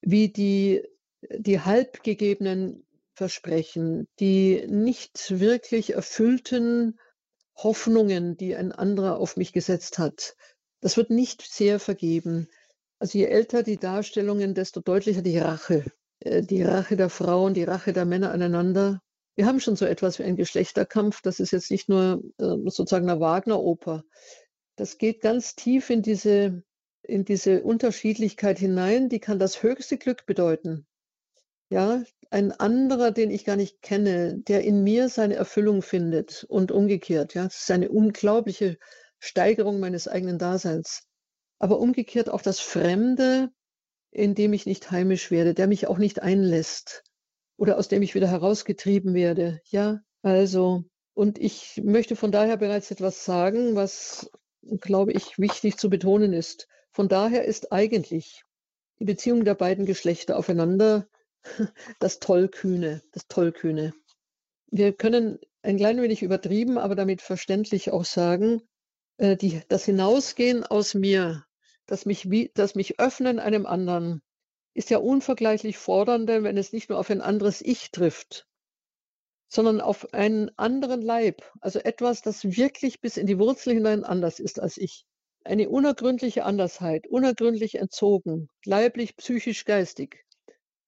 [0.02, 0.84] wie die
[1.30, 7.00] die halbgegebenen Versprechen, die nicht wirklich erfüllten
[7.56, 10.36] Hoffnungen, die ein anderer auf mich gesetzt hat.
[10.82, 12.48] Das wird nicht sehr vergeben.
[13.00, 15.86] Also je älter die Darstellungen, desto deutlicher die Rache.
[16.20, 19.02] Äh, die Rache der Frauen, die Rache der Männer aneinander.
[19.36, 21.22] Wir haben schon so etwas wie einen Geschlechterkampf.
[21.22, 24.04] Das ist jetzt nicht nur äh, sozusagen eine Wagner-Oper.
[24.78, 26.64] das geht ganz tief in diese,
[27.02, 29.10] in diese Unterschiedlichkeit hinein.
[29.10, 30.88] Die kann das höchste Glück bedeuten.
[31.70, 36.72] Ja, ein anderer, den ich gar nicht kenne, der in mir seine Erfüllung findet und
[36.72, 37.34] umgekehrt.
[37.34, 38.78] Ja, das ist eine unglaubliche
[39.20, 41.04] Steigerung meines eigenen Daseins.
[41.60, 43.50] Aber umgekehrt auch das Fremde,
[44.12, 47.05] in dem ich nicht heimisch werde, der mich auch nicht einlässt
[47.58, 49.62] oder aus dem ich wieder herausgetrieben werde.
[49.66, 50.84] Ja, also,
[51.14, 54.30] und ich möchte von daher bereits etwas sagen, was,
[54.62, 56.68] glaube ich, wichtig zu betonen ist.
[56.92, 58.44] Von daher ist eigentlich
[59.00, 61.08] die Beziehung der beiden Geschlechter aufeinander
[62.00, 63.94] das Tollkühne, das Tollkühne.
[64.68, 68.62] Wir können ein klein wenig übertrieben, aber damit verständlich auch sagen,
[69.18, 71.46] äh, die, das Hinausgehen aus mir,
[71.86, 74.22] das mich, das mich öffnen einem anderen,
[74.76, 78.46] ist ja unvergleichlich fordernder, wenn es nicht nur auf ein anderes Ich trifft,
[79.48, 84.40] sondern auf einen anderen Leib, also etwas, das wirklich bis in die Wurzel hinein anders
[84.40, 85.06] ist als ich.
[85.46, 90.26] Eine unergründliche Andersheit, unergründlich entzogen, leiblich, psychisch, geistig.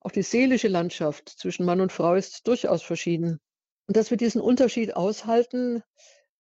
[0.02, 3.40] Auch die seelische Landschaft zwischen Mann und Frau ist durchaus verschieden.
[3.88, 5.82] Und dass wir diesen Unterschied aushalten,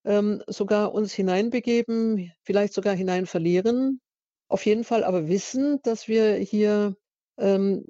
[0.03, 4.01] ähm, sogar uns hineinbegeben, vielleicht sogar hinein verlieren,
[4.49, 6.95] auf jeden Fall aber wissen, dass wir hier
[7.37, 7.85] ähm,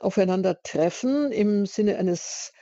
[0.00, 2.52] aufeinander treffen im Sinne eines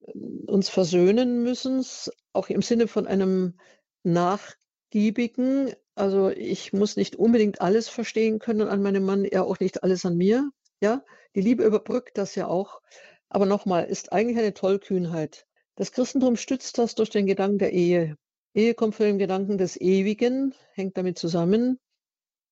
[0.00, 0.12] äh,
[0.46, 1.84] uns versöhnen müssen,
[2.32, 3.58] auch im Sinne von einem
[4.02, 9.82] nachgiebigen, also ich muss nicht unbedingt alles verstehen können an meinem Mann, er auch nicht
[9.82, 10.50] alles an mir.
[10.80, 11.04] Ja,
[11.34, 12.80] die Liebe überbrückt das ja auch.
[13.28, 15.46] Aber nochmal, ist eigentlich eine Tollkühnheit.
[15.74, 18.16] Das Christentum stützt das durch den Gedanken der Ehe.
[18.54, 21.78] Ehe kommt von dem Gedanken des Ewigen, hängt damit zusammen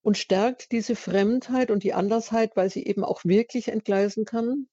[0.06, 4.68] und stärkt diese Fremdheit und die Andersheit, weil sie eben auch wirklich entgleisen kann,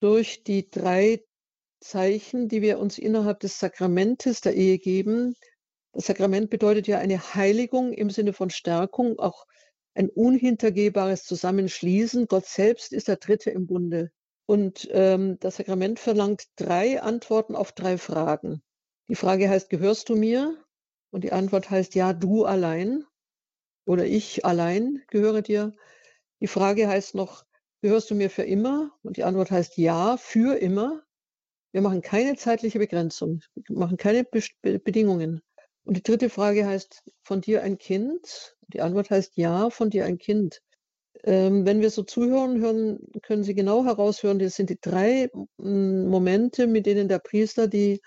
[0.00, 1.24] durch die drei
[1.80, 5.34] Zeichen, die wir uns innerhalb des Sakramentes der Ehe geben.
[5.94, 9.46] Das Sakrament bedeutet ja eine Heiligung im Sinne von Stärkung, auch
[9.94, 12.26] ein unhintergehbares Zusammenschließen.
[12.26, 14.10] Gott selbst ist der Dritte im Bunde.
[14.44, 18.62] Und ähm, das Sakrament verlangt drei Antworten auf drei Fragen.
[19.08, 20.54] Die Frage heißt, gehörst du mir?
[21.10, 23.06] Und die Antwort heißt, ja, du allein
[23.86, 25.74] oder ich allein gehöre dir.
[26.40, 27.44] Die Frage heißt noch,
[27.80, 28.90] gehörst du mir für immer?
[29.02, 31.02] Und die Antwort heißt ja, für immer.
[31.72, 34.42] Wir machen keine zeitliche Begrenzung, wir machen keine Be
[34.78, 35.42] Bedingungen.
[35.84, 38.56] Und die dritte Frage heißt, von dir ein Kind?
[38.68, 40.60] Die Antwort heißt ja, von dir ein Kind.
[41.22, 46.66] Ähm, wenn wir so zuhören, hören, können Sie genau heraushören, das sind die drei Momente,
[46.66, 48.00] mit denen der Priester die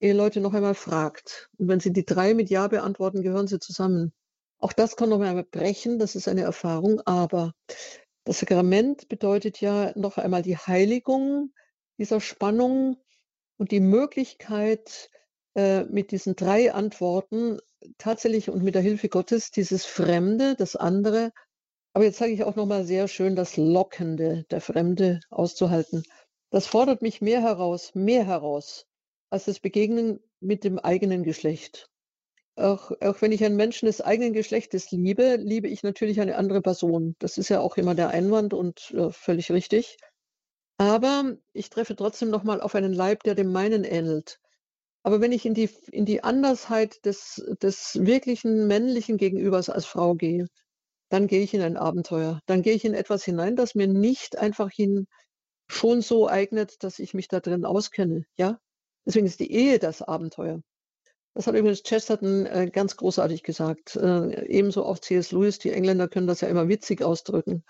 [0.00, 1.48] Eheleute noch einmal fragt.
[1.58, 4.12] Und wenn Sie die drei mit Ja beantworten, gehören sie zusammen.
[4.58, 7.52] Auch das kann noch einmal brechen, das ist eine Erfahrung, aber
[8.24, 11.52] das Sakrament bedeutet ja noch einmal die Heiligung
[11.98, 12.96] dieser Spannung
[13.58, 15.10] und die Möglichkeit,
[15.54, 17.58] äh, mit diesen drei Antworten
[17.98, 21.32] tatsächlich und mit der Hilfe Gottes dieses Fremde, das andere,
[21.96, 26.02] aber jetzt sage ich auch noch mal sehr schön das Lockende, der Fremde auszuhalten.
[26.50, 28.86] Das fordert mich mehr heraus, mehr heraus
[29.30, 31.88] als das Begegnen mit dem eigenen Geschlecht.
[32.56, 36.62] Auch, auch wenn ich einen Menschen des eigenen Geschlechtes liebe, liebe ich natürlich eine andere
[36.62, 37.14] Person.
[37.18, 39.98] Das ist ja auch immer der Einwand und äh, völlig richtig.
[40.78, 44.38] Aber ich treffe trotzdem nochmal auf einen Leib, der dem meinen ähnelt.
[45.02, 50.14] Aber wenn ich in die, in die Andersheit des, des wirklichen männlichen Gegenübers als Frau
[50.14, 50.46] gehe,
[51.10, 52.40] dann gehe ich in ein Abenteuer.
[52.46, 55.06] Dann gehe ich in etwas hinein, das mir nicht einfach hin
[55.68, 58.24] schon so eignet, dass ich mich da drin auskenne.
[58.36, 58.58] Ja?
[59.04, 60.60] Deswegen ist die Ehe das Abenteuer.
[61.36, 63.94] Das hat übrigens Chesterton äh, ganz großartig gesagt.
[63.94, 65.32] Äh, ebenso auch C.S.
[65.32, 67.62] Lewis, die Engländer können das ja immer witzig ausdrücken.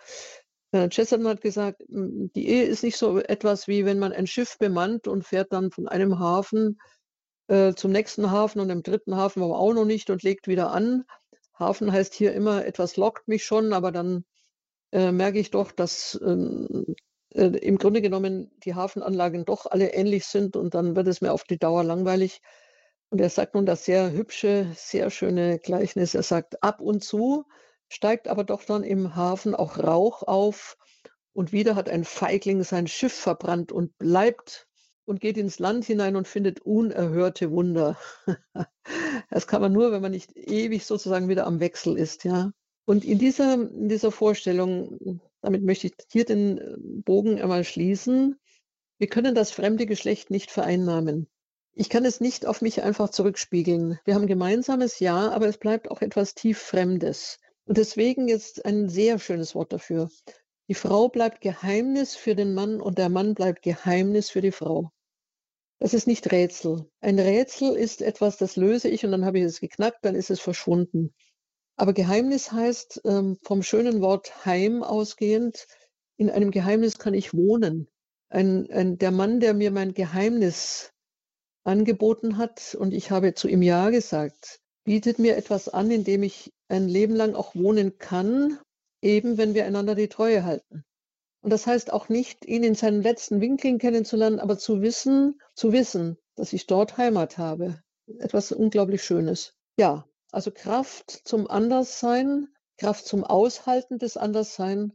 [0.70, 4.56] Äh, Chesterton hat gesagt, die Ehe ist nicht so etwas wie wenn man ein Schiff
[4.58, 6.78] bemannt und fährt dann von einem Hafen
[7.48, 10.70] äh, zum nächsten Hafen und im dritten Hafen aber auch noch nicht und legt wieder
[10.70, 11.04] an.
[11.58, 14.24] Hafen heißt hier immer, etwas lockt mich schon, aber dann
[14.92, 16.94] äh, merke ich doch, dass ähm,
[17.34, 21.32] äh, im Grunde genommen die Hafenanlagen doch alle ähnlich sind und dann wird es mir
[21.32, 22.42] auf die Dauer langweilig.
[23.10, 26.14] Und er sagt nun das sehr hübsche, sehr schöne Gleichnis.
[26.14, 27.44] Er sagt, ab und zu
[27.88, 30.76] steigt aber doch dann im Hafen auch Rauch auf
[31.32, 34.66] und wieder hat ein Feigling sein Schiff verbrannt und bleibt
[35.04, 37.98] und geht ins Land hinein und findet unerhörte Wunder.
[39.30, 42.52] das kann man nur, wenn man nicht ewig sozusagen wieder am Wechsel ist, ja.
[42.86, 48.38] Und in dieser, in dieser Vorstellung, damit möchte ich hier den Bogen einmal schließen,
[48.98, 51.28] wir können das fremde Geschlecht nicht vereinnahmen.
[51.78, 54.00] Ich kann es nicht auf mich einfach zurückspiegeln.
[54.06, 57.38] Wir haben gemeinsames Ja, aber es bleibt auch etwas tief Fremdes.
[57.66, 60.08] Und deswegen jetzt ein sehr schönes Wort dafür.
[60.68, 64.90] Die Frau bleibt Geheimnis für den Mann und der Mann bleibt Geheimnis für die Frau.
[65.78, 66.88] Das ist nicht Rätsel.
[67.02, 70.30] Ein Rätsel ist etwas, das löse ich und dann habe ich es geknackt, dann ist
[70.30, 71.14] es verschwunden.
[71.76, 75.66] Aber Geheimnis heißt ähm, vom schönen Wort Heim ausgehend,
[76.16, 77.86] in einem Geheimnis kann ich wohnen.
[78.30, 80.94] Ein, ein, der Mann, der mir mein Geheimnis
[81.66, 86.22] angeboten hat und ich habe zu ihm Ja gesagt, bietet mir etwas an, in dem
[86.22, 88.58] ich ein Leben lang auch wohnen kann,
[89.02, 90.84] eben wenn wir einander die Treue halten.
[91.42, 95.72] Und das heißt auch nicht, ihn in seinen letzten Winkeln kennenzulernen, aber zu wissen, zu
[95.72, 97.80] wissen, dass ich dort Heimat habe.
[98.18, 99.54] Etwas unglaublich Schönes.
[99.78, 102.48] Ja, also Kraft zum Anderssein,
[102.78, 104.92] Kraft zum Aushalten des Anderssein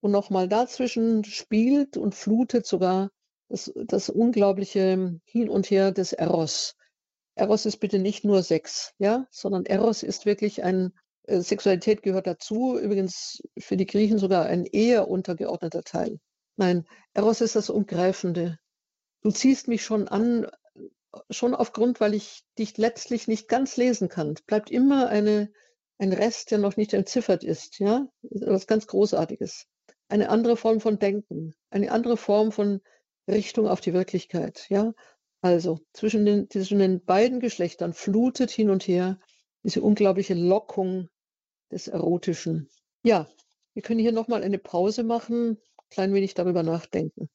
[0.00, 3.10] und nochmal dazwischen spielt und flutet sogar
[3.48, 6.76] das, das unglaubliche Hin und Her des Eros.
[7.34, 10.92] Eros ist bitte nicht nur Sex, ja, sondern Eros ist wirklich ein,
[11.24, 16.18] äh, Sexualität gehört dazu, übrigens für die Griechen sogar ein eher untergeordneter Teil.
[16.56, 18.58] Nein, Eros ist das Umgreifende.
[19.22, 20.46] Du ziehst mich schon an,
[21.30, 24.32] schon aufgrund, weil ich dich letztlich nicht ganz lesen kann.
[24.32, 25.52] Es bleibt immer eine,
[25.98, 29.66] ein Rest, der noch nicht entziffert ist, ja, was ganz Großartiges.
[30.08, 32.80] Eine andere Form von Denken, eine andere Form von
[33.28, 34.92] Richtung auf die Wirklichkeit, ja.
[35.42, 39.18] Also zwischen den, zwischen den beiden Geschlechtern flutet hin und her
[39.62, 41.08] diese unglaubliche Lockung
[41.70, 42.68] des Erotischen.
[43.02, 43.28] Ja,
[43.74, 45.58] wir können hier nochmal eine Pause machen,
[45.90, 47.28] klein wenig darüber nachdenken.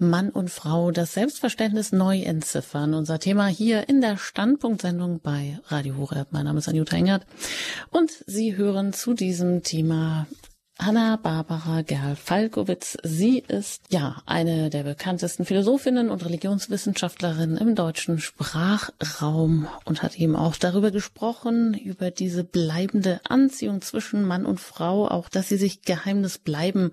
[0.00, 2.94] Mann und Frau das Selbstverständnis neu entziffern.
[2.94, 6.28] Unser Thema hier in der Standpunktsendung bei Radio Horeb.
[6.30, 7.26] Mein Name ist Anjuta Engert
[7.90, 10.26] und Sie hören zu diesem Thema
[10.80, 12.96] Hanna Barbara Gerl-Falkowitz.
[13.02, 20.36] Sie ist ja eine der bekanntesten Philosophinnen und Religionswissenschaftlerinnen im deutschen Sprachraum und hat eben
[20.36, 25.82] auch darüber gesprochen, über diese bleibende Anziehung zwischen Mann und Frau, auch dass sie sich
[25.82, 26.92] Geheimnis bleiben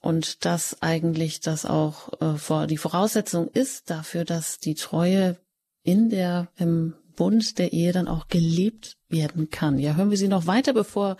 [0.00, 5.36] und dass eigentlich das auch äh, vor, die Voraussetzung ist dafür, dass die Treue
[5.82, 9.78] in der im Bund der Ehe dann auch gelebt werden kann.
[9.78, 11.16] Ja, hören wir Sie noch weiter, bevor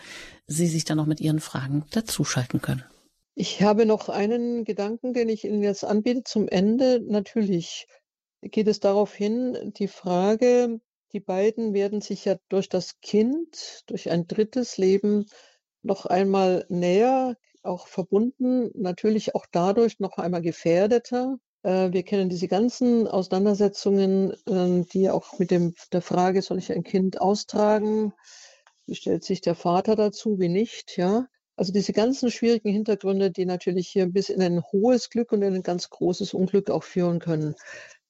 [0.46, 2.84] Sie sich dann noch mit Ihren Fragen dazuschalten können.
[3.34, 7.00] Ich habe noch einen Gedanken, den ich Ihnen jetzt anbiete zum Ende.
[7.00, 7.86] Natürlich
[8.42, 10.80] geht es darauf hin, die Frage,
[11.12, 15.26] die beiden werden sich ja durch das Kind, durch ein drittes Leben
[15.82, 17.36] noch einmal näher
[17.66, 21.38] auch verbunden, natürlich auch dadurch noch einmal gefährdeter.
[21.62, 26.72] Äh, wir kennen diese ganzen Auseinandersetzungen, ähm, die auch mit dem, der Frage, soll ich
[26.72, 28.12] ein Kind austragen?
[28.86, 30.96] Wie stellt sich der Vater dazu, wie nicht?
[30.96, 35.42] Ja, also diese ganzen schwierigen Hintergründe, die natürlich hier bis in ein hohes Glück und
[35.42, 37.54] in ein ganz großes Unglück auch führen können.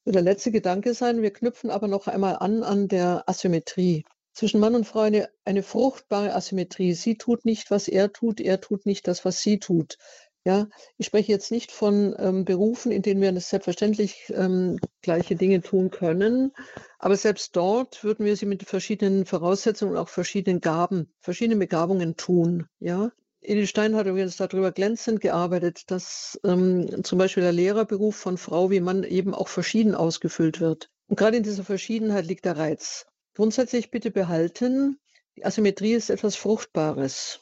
[0.05, 4.05] Der letzte Gedanke sein, wir knüpfen aber noch einmal an an der Asymmetrie
[4.37, 6.93] zwischen Mann und Frau eine, eine fruchtbare Asymmetrie.
[6.93, 9.97] Sie tut nicht, was er tut, er tut nicht das, was sie tut.
[10.45, 15.61] Ja, ich spreche jetzt nicht von ähm, Berufen, in denen wir selbstverständlich ähm, gleiche Dinge
[15.61, 16.53] tun können,
[17.01, 22.15] aber selbst dort würden wir sie mit verschiedenen Voraussetzungen und auch verschiedenen Gaben, verschiedenen Begabungen
[22.17, 22.69] tun.
[22.79, 23.11] Ja,
[23.41, 28.71] Edith Stein hat übrigens darüber glänzend gearbeitet, dass ähm, zum Beispiel der Lehrerberuf von Frau
[28.71, 30.91] wie Mann eben auch verschieden ausgefüllt wird.
[31.09, 33.07] Und gerade in dieser Verschiedenheit liegt der Reiz.
[33.37, 34.99] Grundsätzlich bitte behalten,
[35.37, 37.41] die Asymmetrie ist etwas Fruchtbares.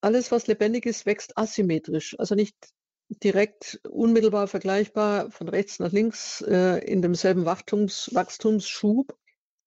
[0.00, 2.56] Alles, was lebendig ist, wächst asymmetrisch, also nicht
[3.22, 9.14] direkt unmittelbar vergleichbar von rechts nach links äh, in demselben Wachstums, Wachstumsschub.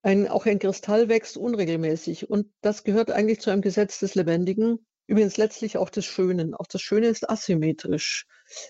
[0.01, 4.87] Ein, auch ein Kristall wächst unregelmäßig und das gehört eigentlich zu einem Gesetz des Lebendigen.
[5.05, 6.55] Übrigens letztlich auch des Schönen.
[6.55, 8.25] Auch das Schöne ist asymmetrisch.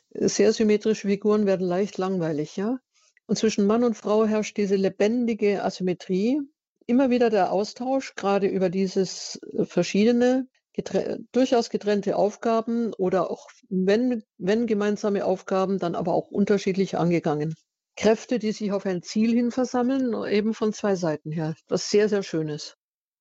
[0.10, 2.78] Sehr symmetrische Figuren werden leicht langweilig, ja.
[3.26, 6.42] Und zwischen Mann und Frau herrscht diese lebendige Asymmetrie,
[6.90, 13.48] immer wieder der Austausch, gerade über dieses äh, verschiedene, getre durchaus getrennte Aufgaben oder auch,
[13.70, 17.54] wenn, wenn gemeinsame Aufgaben, dann aber auch unterschiedlich angegangen.
[17.96, 21.56] Kräfte, die sich auf ein Ziel hin versammeln, eben von zwei Seiten her.
[21.68, 22.76] Was sehr, sehr Schönes.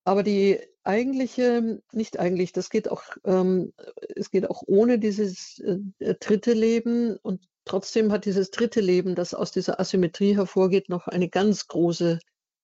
[0.05, 3.73] Aber die eigentliche, nicht eigentlich, das geht auch, ähm,
[4.15, 9.33] es geht auch ohne dieses äh, dritte Leben und trotzdem hat dieses dritte Leben, das
[9.33, 12.19] aus dieser Asymmetrie hervorgeht, noch eine ganz große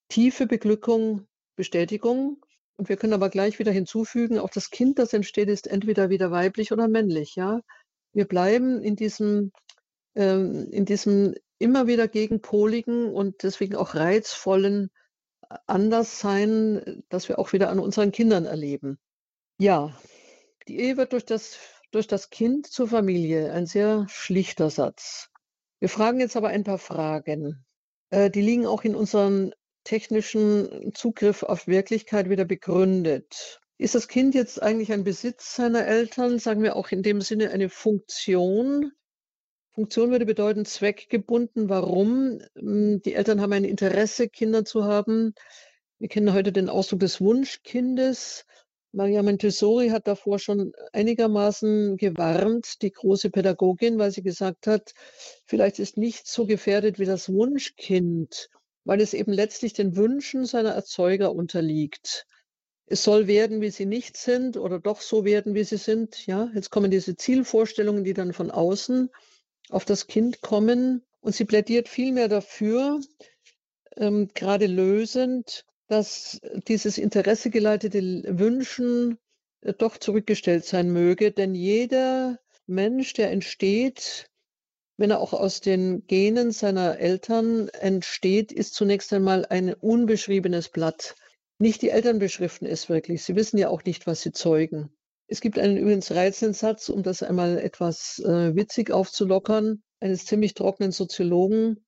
[0.09, 2.43] tiefe Beglückung, Bestätigung.
[2.77, 6.31] Und wir können aber gleich wieder hinzufügen, auch das Kind, das entsteht, ist entweder wieder
[6.31, 7.35] weiblich oder männlich.
[7.35, 7.61] Ja,
[8.13, 9.51] wir bleiben in diesem,
[10.15, 14.89] ähm, in diesem immer wieder gegenpoligen und deswegen auch reizvollen
[15.67, 18.97] Anderssein, das wir auch wieder an unseren Kindern erleben.
[19.57, 19.97] Ja,
[20.67, 21.57] die Ehe wird durch das,
[21.91, 23.53] durch das Kind zur Familie.
[23.53, 25.29] Ein sehr schlichter Satz.
[25.79, 27.63] Wir fragen jetzt aber ein paar Fragen.
[28.09, 29.53] Äh, die liegen auch in unseren
[29.85, 33.61] technischen Zugriff auf Wirklichkeit wieder begründet.
[33.77, 36.39] Ist das Kind jetzt eigentlich ein Besitz seiner Eltern?
[36.39, 38.91] Sagen wir auch in dem Sinne eine Funktion?
[39.73, 41.69] Funktion würde bedeuten zweckgebunden.
[41.69, 42.39] Warum?
[42.55, 45.33] Die Eltern haben ein Interesse, Kinder zu haben.
[45.99, 48.45] Wir kennen heute den Ausdruck des Wunschkindes.
[48.93, 54.93] Maria Montessori hat davor schon einigermaßen gewarnt, die große Pädagogin, weil sie gesagt hat,
[55.45, 58.49] vielleicht ist nichts so gefährdet wie das Wunschkind,
[58.85, 62.25] weil es eben letztlich den Wünschen seiner Erzeuger unterliegt.
[62.85, 66.25] Es soll werden, wie sie nicht sind oder doch so werden, wie sie sind.
[66.27, 69.09] Ja, jetzt kommen diese Zielvorstellungen, die dann von außen
[69.69, 71.03] auf das Kind kommen.
[71.19, 73.01] Und sie plädiert vielmehr dafür,
[73.97, 79.17] ähm, gerade lösend, dass dieses interessegeleitete Wünschen
[79.61, 84.29] äh, doch zurückgestellt sein möge, denn jeder Mensch, der entsteht,
[84.97, 91.15] wenn er auch aus den Genen seiner Eltern entsteht, ist zunächst einmal ein unbeschriebenes Blatt.
[91.59, 93.23] Nicht die Eltern beschriften es wirklich.
[93.23, 94.89] Sie wissen ja auch nicht, was sie zeugen.
[95.27, 100.53] Es gibt einen übrigens reizenden Satz, um das einmal etwas äh, witzig aufzulockern, eines ziemlich
[100.53, 101.85] trockenen Soziologen,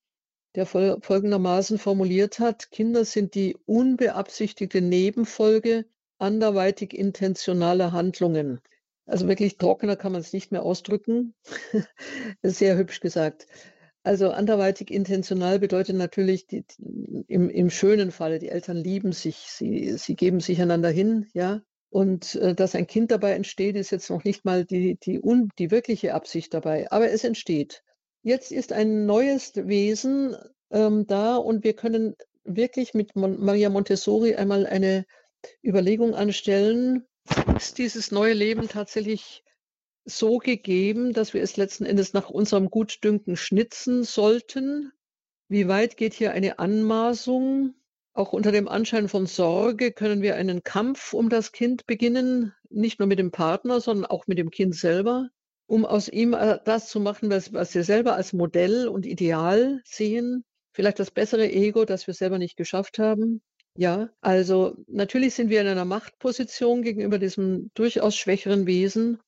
[0.55, 5.85] der folgendermaßen formuliert hat, Kinder sind die unbeabsichtigte Nebenfolge
[6.17, 8.59] anderweitig intentionaler Handlungen.
[9.07, 11.33] Also wirklich trockener kann man es nicht mehr ausdrücken.
[12.43, 13.47] Sehr hübsch gesagt.
[14.03, 16.63] Also anderweitig intentional bedeutet natürlich die,
[17.27, 21.61] im, im schönen Falle, die Eltern lieben sich, sie, sie geben sich einander hin, ja.
[21.89, 25.49] Und äh, dass ein Kind dabei entsteht, ist jetzt noch nicht mal die, die, un,
[25.57, 27.83] die wirkliche Absicht dabei, aber es entsteht.
[28.23, 30.35] Jetzt ist ein neues Wesen
[30.69, 35.05] ähm, da und wir können wirklich mit Mon Maria Montessori einmal eine
[35.63, 37.05] Überlegung anstellen,
[37.55, 39.43] ist dieses neue Leben tatsächlich
[40.05, 44.91] so gegeben, dass wir es letzten Endes nach unserem Gutdünken schnitzen sollten?
[45.49, 47.73] Wie weit geht hier eine Anmaßung?
[48.13, 52.99] Auch unter dem Anschein von Sorge können wir einen Kampf um das Kind beginnen, nicht
[52.99, 55.29] nur mit dem Partner, sondern auch mit dem Kind selber
[55.67, 59.81] um aus ihm äh, das zu machen, was, was wir selber als Modell und Ideal
[59.85, 60.43] sehen.
[60.73, 63.41] Vielleicht das bessere Ego, das wir selber nicht geschafft haben.
[63.79, 69.19] Ja, also natürlich sind wir in einer Machtposition gegenüber diesem durchaus schwächeren Wesen,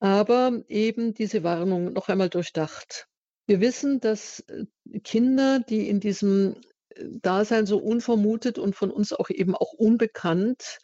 [0.00, 3.06] aber eben diese Warnung noch einmal durchdacht.
[3.46, 4.64] Wir wissen, dass äh,
[5.00, 6.56] Kinder, die in diesem
[6.88, 10.78] äh, Dasein so unvermutet und von uns auch eben auch unbekannt,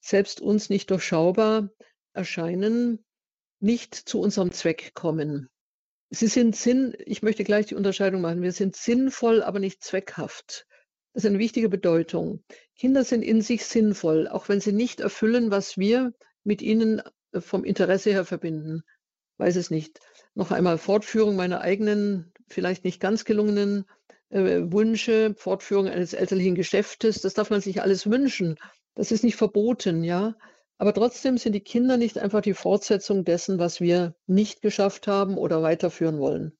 [0.00, 1.68] selbst uns nicht durchschaubar
[2.12, 3.04] erscheinen,
[3.58, 5.50] nicht zu unserem Zweck kommen.
[6.10, 10.68] Sie sind Sinn, ich möchte gleich die Unterscheidung machen, wir sind sinnvoll, aber nicht zweckhaft.
[11.12, 12.42] Das ist eine wichtige Bedeutung.
[12.76, 17.02] Kinder sind in sich sinnvoll, auch wenn sie nicht erfüllen, was wir mit ihnen
[17.32, 18.82] äh, vom Interesse her verbinden.
[19.36, 20.00] Weiß es nicht.
[20.34, 23.84] Noch einmal Fortführung meiner eigenen, vielleicht nicht ganz gelungenen
[24.30, 28.56] äh, Wünsche, Fortführung eines elterlichen Geschäftes, das darf man sich alles wünschen.
[28.94, 30.34] Das ist nicht verboten, ja.
[30.78, 35.36] Aber trotzdem sind die Kinder nicht einfach die Fortsetzung dessen, was wir nicht geschafft haben
[35.36, 36.56] oder weiterführen wollen.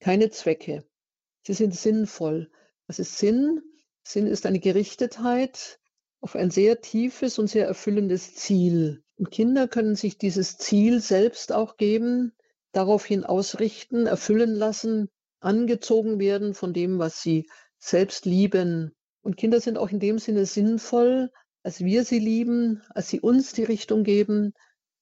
[0.00, 0.84] Keine Zwecke.
[1.46, 2.50] Sie sind sinnvoll.
[2.86, 3.62] Was ist Sinn?
[4.04, 5.78] Sinn ist eine Gerichtetheit
[6.20, 9.02] auf ein sehr tiefes und sehr erfüllendes Ziel.
[9.16, 12.32] Und Kinder können sich dieses Ziel selbst auch geben,
[12.72, 17.48] daraufhin ausrichten, erfüllen lassen, angezogen werden von dem, was sie
[17.78, 18.94] selbst lieben.
[19.22, 21.30] Und Kinder sind auch in dem Sinne sinnvoll,
[21.62, 24.52] als wir sie lieben, als sie uns die Richtung geben,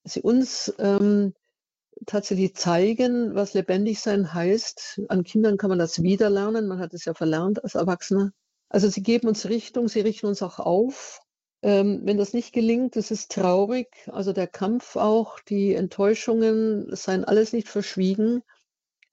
[0.05, 1.35] als sie uns ähm,
[2.07, 5.03] tatsächlich zeigen, was lebendig sein heißt.
[5.09, 6.67] An Kindern kann man das wieder lernen.
[6.67, 8.33] Man hat es ja verlernt als Erwachsener.
[8.71, 11.21] Also sie geben uns Richtung, sie richten uns auch auf.
[11.63, 13.89] Ähm, wenn das nicht gelingt, das ist traurig.
[14.11, 18.43] Also der Kampf auch, die Enttäuschungen, seien alles nicht verschwiegen.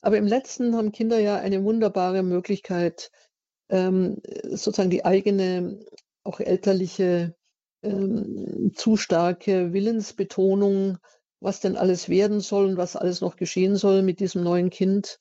[0.01, 3.11] Aber im letzten haben Kinder ja eine wunderbare Möglichkeit,
[3.69, 5.79] ähm, sozusagen die eigene,
[6.23, 7.35] auch elterliche
[7.81, 10.99] ähm, zu starke Willensbetonung,
[11.39, 15.19] was denn alles werden soll und was alles noch geschehen soll mit diesem neuen Kind,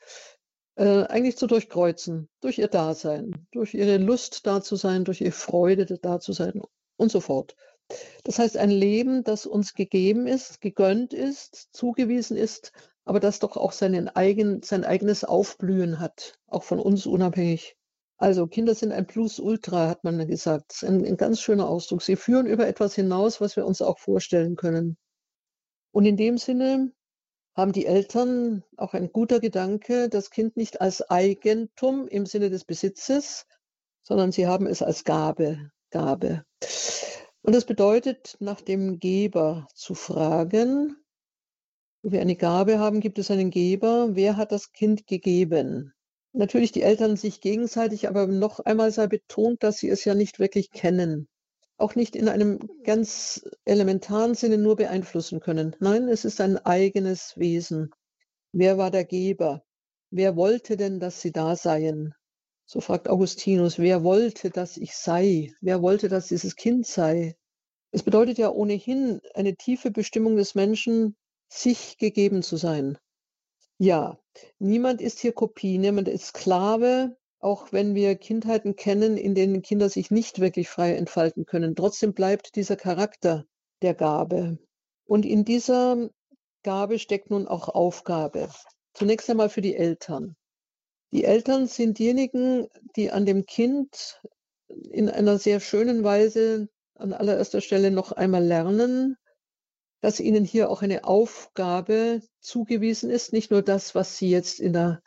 [0.77, 5.33] äh, eigentlich zu durchkreuzen, durch ihr Dasein, durch ihre Lust da zu sein, durch ihre
[5.33, 6.63] Freude da zu sein
[6.97, 7.57] und so fort.
[8.25, 12.73] Das heißt, ein Leben, das uns gegeben ist, gegönnt ist, zugewiesen ist,
[13.05, 17.77] aber das doch auch seinen eigen, sein eigenes Aufblühen hat, auch von uns unabhängig.
[18.19, 20.83] Also Kinder sind ein Plus Ultra, hat man gesagt.
[20.83, 22.03] Ein, ein ganz schöner Ausdruck.
[22.03, 24.97] Sie führen über etwas hinaus, was wir uns auch vorstellen können.
[25.93, 26.93] Und in dem Sinne
[27.57, 32.65] haben die Eltern auch ein guter Gedanke, das Kind nicht als Eigentum im Sinne des
[32.65, 33.47] Besitzes,
[34.03, 36.45] sondern sie haben es als Gabe, Gabe.
[37.43, 40.97] Und das bedeutet, nach dem Geber zu fragen.
[42.03, 44.15] Wo wir eine Gabe haben, gibt es einen Geber.
[44.15, 45.95] Wer hat das Kind gegeben?
[46.37, 50.39] natürlich die Eltern sich gegenseitig, aber noch einmal sei betont, dass sie es ja nicht
[50.39, 51.29] wirklich kennen.
[51.79, 55.77] Auch nicht in einem ganz elementaren Sinne nur beeinflussen können.
[55.81, 57.91] Nein, es ist ein eigenes Wesen.
[58.53, 59.65] Wer war der Geber?
[60.11, 62.15] Wer wollte denn, dass sie da seien?
[62.65, 65.53] So fragt Augustinus, wer wollte, dass ich sei?
[65.61, 67.37] Wer wollte, dass dieses Kind sei?
[67.93, 71.17] Es bedeutet ja ohnehin eine tiefe Bestimmung des Menschen,
[71.49, 72.99] sich gegeben zu sein.
[73.79, 74.19] Ja,
[74.59, 79.89] niemand ist hier Kopie, niemand ist Sklave, auch wenn wir Kindheiten kennen, in denen Kinder
[79.89, 81.77] sich nicht wirklich frei entfalten können.
[81.77, 83.45] Trotzdem bleibt dieser Charakter
[83.83, 84.59] der Gabe.
[85.05, 86.09] Und in dieser
[86.63, 88.49] Gabe steckt nun auch Aufgabe.
[88.95, 90.37] Zunächst einmal für die Eltern.
[91.13, 92.67] Die Eltern sind diejenigen,
[92.97, 94.21] die an dem Kind
[94.69, 99.17] in einer sehr schönen Weise an allererster Stelle noch einmal lernen,
[100.01, 104.73] dass ihnen hier auch eine Aufgabe zugewiesen ist, nicht nur das, was sie jetzt in
[104.73, 105.03] der,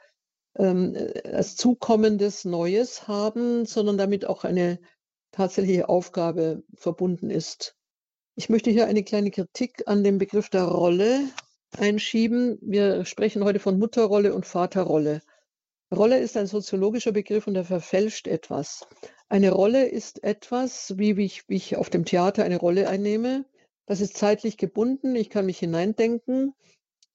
[0.57, 4.79] ähm, als zukommendes Neues haben, sondern damit auch eine
[5.31, 7.75] tatsächliche Aufgabe verbunden ist.
[8.35, 11.29] Ich möchte hier eine kleine Kritik an dem Begriff der Rolle
[11.77, 12.57] einschieben.
[12.61, 15.21] Wir sprechen heute von Mutterrolle und Vaterrolle.
[15.93, 18.87] Rolle ist ein soziologischer Begriff und er verfälscht etwas.
[19.27, 23.45] Eine Rolle ist etwas, wie ich, wie ich auf dem Theater eine Rolle einnehme.
[23.87, 25.15] Das ist zeitlich gebunden.
[25.15, 26.53] Ich kann mich hineindenken.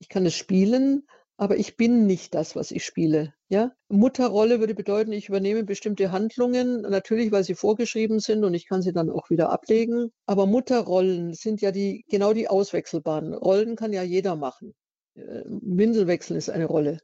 [0.01, 1.07] Ich kann es spielen,
[1.37, 3.35] aber ich bin nicht das, was ich spiele.
[3.49, 3.73] Ja?
[3.89, 8.83] Mutterrolle würde bedeuten, ich übernehme bestimmte Handlungen, natürlich, weil sie vorgeschrieben sind und ich kann
[8.83, 10.11] sie dann auch wieder ablegen.
[10.27, 13.35] Aber Mutterrollen sind ja die, genau die auswechselbaren.
[13.35, 14.75] Rollen kann ja jeder machen.
[15.17, 16.99] Äh, Windelwechseln ist eine Rolle.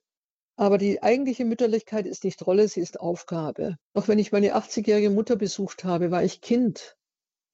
[0.57, 3.77] Aber die eigentliche Mütterlichkeit ist nicht Rolle, sie ist Aufgabe.
[3.95, 6.97] Auch wenn ich meine 80-jährige Mutter besucht habe, war ich Kind.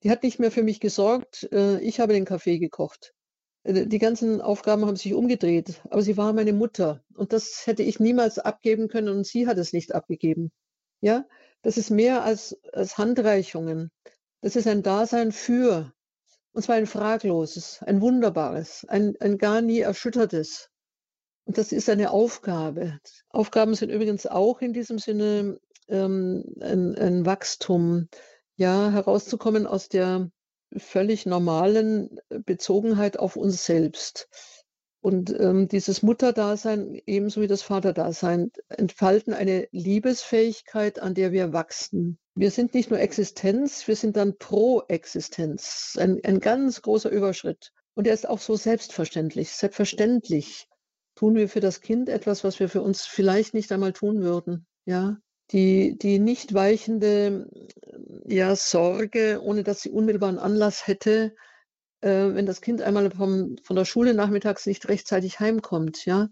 [0.02, 1.48] Die hat nicht mehr für mich gesorgt.
[1.52, 3.14] Äh, ich habe den Kaffee gekocht.
[3.66, 7.82] Äh, die ganzen Aufgaben haben sich umgedreht, aber sie war meine Mutter und das hätte
[7.82, 10.52] ich niemals abgeben können und sie hat es nicht abgegeben.
[11.00, 11.26] Ja,
[11.62, 13.90] das ist mehr als, als Handreichungen.
[14.40, 15.92] Das ist ein Dasein für,
[16.52, 20.70] und zwar ein fragloses, ein wunderbares, ein, ein gar nie erschüttertes.
[21.44, 22.98] Und das ist eine Aufgabe.
[23.28, 28.08] Aufgaben sind übrigens auch in diesem Sinne ähm, ein, ein Wachstum,
[28.56, 30.30] ja, herauszukommen aus der
[30.78, 34.28] völlig normalen Bezogenheit auf uns selbst.
[35.00, 42.18] Und ähm, dieses Mutterdasein ebenso wie das Vaterdasein entfalten eine Liebesfähigkeit, an der wir wachsen.
[42.34, 45.96] Wir sind nicht nur Existenz, wir sind dann Pro-Existenz.
[45.96, 47.72] Ein, ein ganz großer Überschritt.
[47.94, 49.52] Und er ist auch so selbstverständlich.
[49.52, 50.66] Selbstverständlich
[51.14, 54.66] tun wir für das Kind etwas, was wir für uns vielleicht nicht einmal tun würden.
[54.86, 55.18] Ja,
[55.52, 57.48] die, die nicht weichende
[58.26, 61.34] ja, Sorge, ohne dass sie unmittelbaren Anlass hätte,
[62.00, 66.04] äh, wenn das Kind einmal vom, von der Schule nachmittags nicht rechtzeitig heimkommt.
[66.04, 66.28] Ja?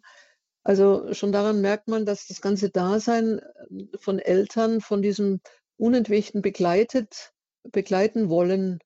[0.63, 5.41] Also schon daran merkt man, dass das ganze Dasein äh, von Eltern von diesem
[5.77, 7.33] unentwegten begleitet,
[7.65, 8.79] begleiten wollen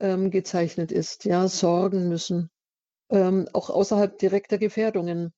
[0.00, 2.50] ähm, gezeichnet ist, ja, sorgen müssen,
[3.10, 5.32] ähm, auch außerhalb direkter Gefährdungen.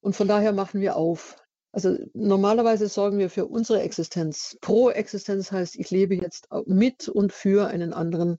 [0.00, 1.41] Und von daher machen wir auf.
[1.72, 4.58] Also normalerweise sorgen wir für unsere Existenz.
[4.60, 8.38] Pro-Existenz heißt, ich lebe jetzt mit und für einen anderen.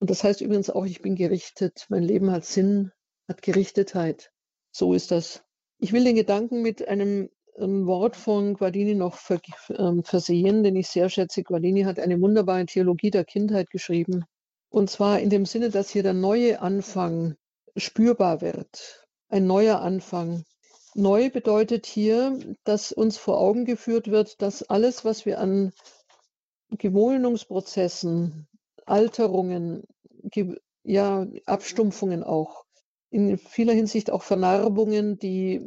[0.00, 1.86] Und das heißt übrigens auch, ich bin gerichtet.
[1.88, 2.92] Mein Leben hat Sinn,
[3.26, 4.32] hat Gerichtetheit.
[4.70, 5.42] So ist das.
[5.78, 9.40] Ich will den Gedanken mit einem, einem Wort von Guardini noch ver,
[9.70, 11.42] ähm, versehen, den ich sehr schätze.
[11.42, 14.24] Guardini hat eine wunderbare Theologie der Kindheit geschrieben.
[14.68, 17.36] Und zwar in dem Sinne, dass hier der neue Anfang
[17.76, 19.06] spürbar wird.
[19.28, 20.44] Ein neuer Anfang.
[20.94, 25.72] Neu bedeutet hier, dass uns vor Augen geführt wird, dass alles, was wir an
[26.70, 28.46] Gewöhnungsprozessen,
[28.84, 29.84] Alterungen,
[30.84, 32.64] ja, Abstumpfungen auch,
[33.10, 35.60] in vieler Hinsicht auch Vernarbungen, die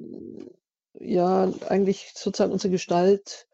[0.99, 3.47] ja eigentlich sozusagen unsere Gestalt,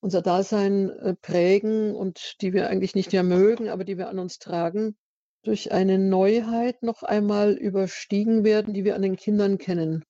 [0.00, 4.18] unser Dasein äh, prägen und die wir eigentlich nicht mehr mögen, aber die wir an
[4.18, 4.96] uns tragen,
[5.42, 10.04] durch eine Neuheit noch einmal überstiegen werden, die wir an den Kindern kennen.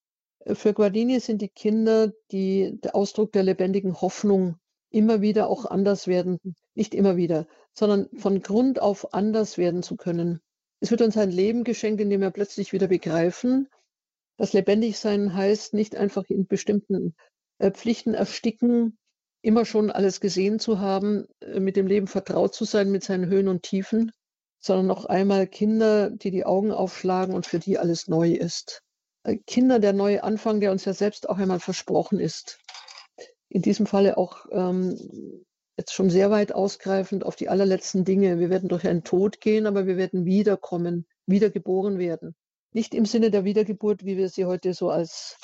[0.54, 4.56] Für Guardini sind die Kinder die, der Ausdruck der lebendigen Hoffnung,
[4.90, 6.38] immer wieder auch anders werden,
[6.74, 10.40] nicht immer wieder, sondern von Grund auf anders werden zu können.
[10.80, 13.68] Es wird uns ein Leben geschenkt, in dem wir plötzlich wieder begreifen,
[14.36, 17.16] dass lebendig sein heißt, nicht einfach in bestimmten
[17.58, 18.98] äh, Pflichten ersticken,
[19.42, 23.26] immer schon alles gesehen zu haben, äh, mit dem Leben vertraut zu sein, mit seinen
[23.26, 24.12] Höhen und Tiefen,
[24.58, 28.82] sondern noch einmal Kinder, die die Augen aufschlagen und für die alles neu ist.
[29.26, 32.58] Äh, Kinder der neue Anfang, der uns ja selbst auch einmal versprochen ist.
[33.48, 34.96] In diesem Falle auch ähm,
[35.76, 38.38] jetzt schon sehr weit ausgreifend auf die allerletzten Dinge.
[38.38, 42.34] Wir werden durch einen Tod gehen, aber wir werden wiederkommen, wiedergeboren werden.
[42.72, 45.38] Nicht im Sinne der Wiedergeburt, wie wir sie heute so als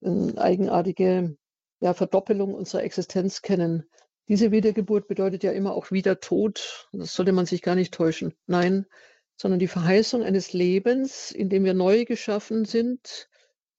[0.00, 1.36] äh, eigenartige
[1.80, 3.88] ja, Verdoppelung unserer Existenz kennen,
[4.28, 6.88] Diese Wiedergeburt bedeutet ja immer auch wieder Tod.
[6.92, 8.34] Das sollte man sich gar nicht täuschen.
[8.46, 8.84] Nein,
[9.38, 13.28] sondern die Verheißung eines Lebens, in dem wir neu geschaffen sind,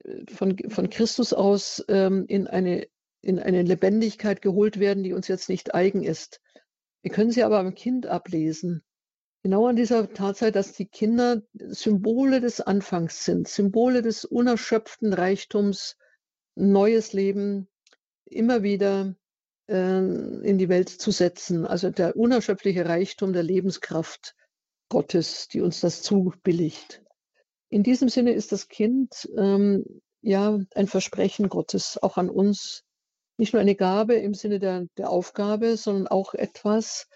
[0.03, 2.87] äh, von, von Christus aus ähm, in, eine,
[3.21, 6.39] in eine Lebendigkeit geholt werden, die uns jetzt nicht eigen ist.
[7.01, 8.83] Wir können sie aber am Kind ablesen.
[9.43, 15.97] Genau an dieser Tatsache, dass die Kinder Symbole des Anfangs sind, Symbole des unerschöpften Reichtums,
[16.55, 17.67] neues Leben
[18.25, 19.15] immer wieder
[19.67, 21.65] äh, in die Welt zu setzen.
[21.65, 24.35] Also der unerschöpfliche Reichtum der Lebenskraft
[24.89, 27.01] Gottes, die uns das zubilligt.
[27.69, 29.85] In diesem Sinne ist das Kind ähm,
[30.21, 32.83] ja ein Versprechen Gottes, auch an uns.
[33.37, 37.07] Nicht nur eine Gabe im Sinne der, der Aufgabe, sondern auch etwas,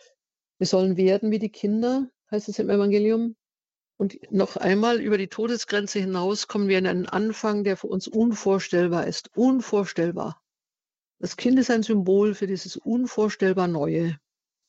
[0.58, 3.36] wir sollen werden wie die Kinder, heißt es im Evangelium.
[3.98, 8.08] Und noch einmal über die Todesgrenze hinaus kommen wir in einen Anfang, der für uns
[8.08, 9.30] unvorstellbar ist.
[9.36, 10.42] Unvorstellbar.
[11.20, 14.18] Das Kind ist ein Symbol für dieses unvorstellbar Neue.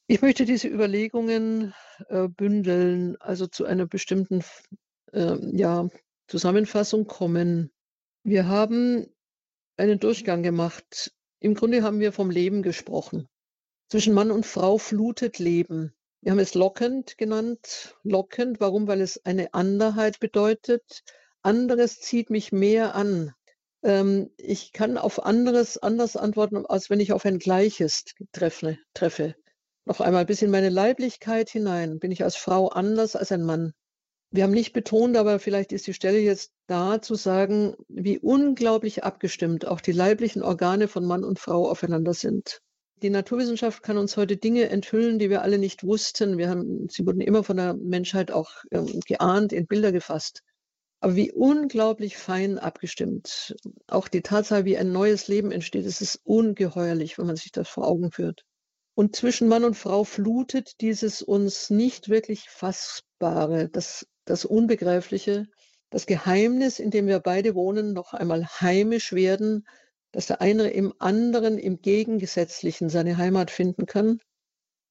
[0.07, 1.73] Ich möchte diese Überlegungen
[2.09, 4.45] äh, bündeln, also zu einer bestimmten
[5.13, 5.89] äh, ja,
[6.27, 7.73] Zusammenfassung kommen.
[8.23, 9.07] Wir haben
[9.79, 11.15] einen Durchgang gemacht.
[11.41, 13.29] Im Grunde haben wir vom Leben gesprochen.
[13.89, 15.95] Zwischen Mann und Frau flutet Leben.
[16.21, 17.97] Wir haben es lockend genannt.
[18.03, 18.87] Lockend, warum?
[18.87, 21.03] Weil es eine Anderheit bedeutet.
[21.43, 23.33] Anderes zieht mich mehr an.
[23.83, 28.79] Ähm, ich kann auf anderes anders antworten, als wenn ich auf ein Gleiches treffe.
[28.93, 29.35] treffe.
[29.87, 33.75] Noch einmal bis in meine Leiblichkeit hinein bin ich als Frau anders als ein Mann.
[34.31, 39.05] Wir haben nicht betont, aber vielleicht ist die Stelle jetzt da zu sagen, wie unglaublich
[39.05, 42.61] abgestimmt auch die leiblichen Organe von Mann und Frau aufeinander sind.
[43.03, 46.39] Die Naturwissenschaft kann uns heute Dinge enthüllen, die wir alle nicht wussten.
[46.39, 50.41] Wir haben, sie wurden immer von der Menschheit auch ähm, geahnt, in Bilder gefasst.
[51.01, 53.55] Aber wie unglaublich fein abgestimmt.
[53.87, 57.69] Auch die Tatsache, wie ein neues Leben entsteht, es ist ungeheuerlich, wenn man sich das
[57.69, 58.45] vor Augen führt.
[58.95, 65.47] Und zwischen Mann und Frau flutet dieses uns nicht wirklich Fassbare, das, das Unbegreifliche,
[65.91, 69.67] das Geheimnis, in dem wir beide wohnen, noch einmal heimisch werden,
[70.13, 74.21] dass der eine im anderen, im Gegengesetzlichen seine Heimat finden kann.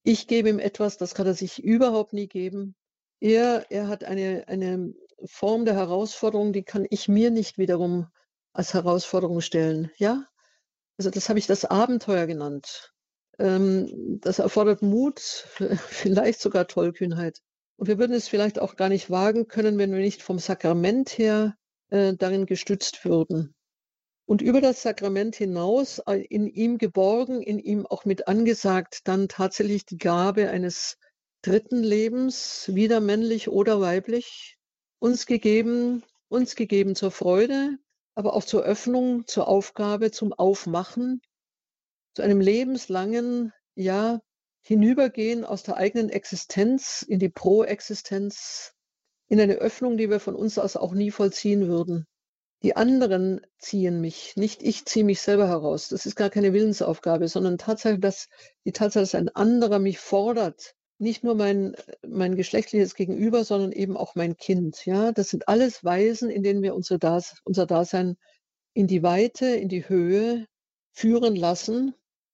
[0.03, 2.75] Ich gebe ihm etwas, das kann er sich überhaupt nie geben.
[3.21, 4.93] Er, er hat eine, eine
[5.23, 8.07] Form der Herausforderung, die kann ich mir nicht wiederum
[8.51, 9.91] als Herausforderung stellen.
[9.95, 10.25] Ja,
[10.97, 12.92] also das habe ich das Abenteuer genannt.
[13.39, 15.19] Ähm, das erfordert Mut,
[15.87, 17.39] vielleicht sogar Tollkühnheit.
[17.75, 21.17] Und wir würden es vielleicht auch gar nicht wagen können, wenn wir nicht vom Sakrament
[21.17, 21.55] her
[21.89, 23.55] äh, darin gestützt würden
[24.25, 29.27] und über das Sakrament hinaus äh, in ihm geborgen, in ihm auch mit angesagt, dann
[29.27, 30.97] tatsächlich die Gabe eines
[31.41, 34.57] dritten Lebens, wieder männlich oder weiblich,
[34.99, 37.77] uns gegeben, uns gegeben zur Freude,
[38.15, 41.21] aber auch zur Öffnung, zur Aufgabe, zum Aufmachen,
[42.13, 44.19] zu einem lebenslangen, ja,
[44.61, 48.73] hinübergehen aus der eigenen Existenz in die Pro-Existenz,
[49.27, 52.05] in eine Öffnung, die wir von uns aus auch nie vollziehen würden.
[52.61, 55.89] Die anderen ziehen mich, nicht ich ziehe mich selber heraus.
[55.89, 58.29] Das ist gar keine Willensaufgabe, sondern Tatsache, dass
[58.63, 61.75] die Tatsache, dass ein anderer mich fordert, nicht nur mein,
[62.07, 64.85] mein geschlechtliches Gegenüber, sondern eben auch mein Kind.
[64.85, 68.15] Ja, das sind alles Weisen, in denen wir unser, Das, unser Dasein
[68.73, 70.45] in die Weite, in die Höhe
[70.93, 71.93] führen lassen,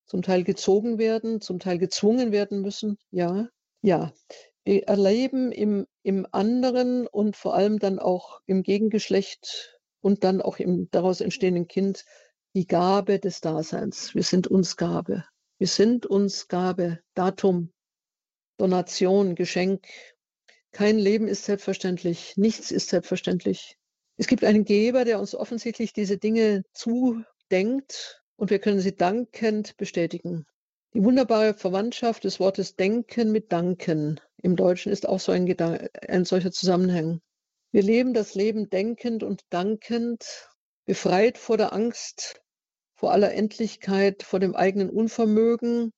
[0.10, 2.98] zum Teil gezogen werden, zum Teil gezwungen werden müssen.
[3.12, 3.48] Ja,
[3.82, 4.12] ja.
[4.66, 10.58] Wir erleben im, im anderen und vor allem dann auch im Gegengeschlecht und dann auch
[10.58, 12.06] im daraus entstehenden Kind
[12.56, 14.16] die Gabe des Daseins.
[14.16, 15.24] Wir sind uns Gabe.
[15.60, 17.72] Wir sind uns Gabe, Datum,
[18.58, 19.86] Donation, Geschenk.
[20.72, 23.78] Kein Leben ist selbstverständlich, nichts ist selbstverständlich.
[24.18, 29.76] Es gibt einen Geber, der uns offensichtlich diese Dinge zudenkt und wir können sie dankend
[29.76, 30.46] bestätigen.
[30.94, 35.54] Die wunderbare Verwandtschaft des Wortes denken mit danken im Deutschen ist auch so ein,
[36.08, 37.22] ein solcher Zusammenhang.
[37.72, 40.50] Wir leben das Leben denkend und dankend,
[40.86, 42.42] befreit vor der Angst,
[42.96, 45.92] vor aller Endlichkeit, vor dem eigenen Unvermögen.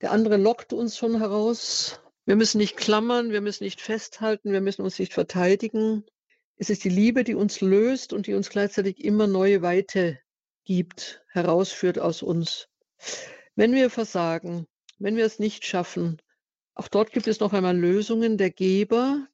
[0.00, 2.00] Der andere lockt uns schon heraus.
[2.24, 6.04] Wir müssen nicht klammern, wir müssen nicht festhalten, wir müssen uns nicht verteidigen.
[6.56, 10.18] Es ist die Liebe, die uns löst und die uns gleichzeitig immer neue Weite
[10.64, 12.68] gibt, herausführt aus uns.
[13.54, 14.66] Wenn wir versagen,
[14.98, 16.20] wenn wir es nicht schaffen,
[16.74, 18.38] auch dort gibt es noch einmal Lösungen.
[18.38, 19.26] Der Geber,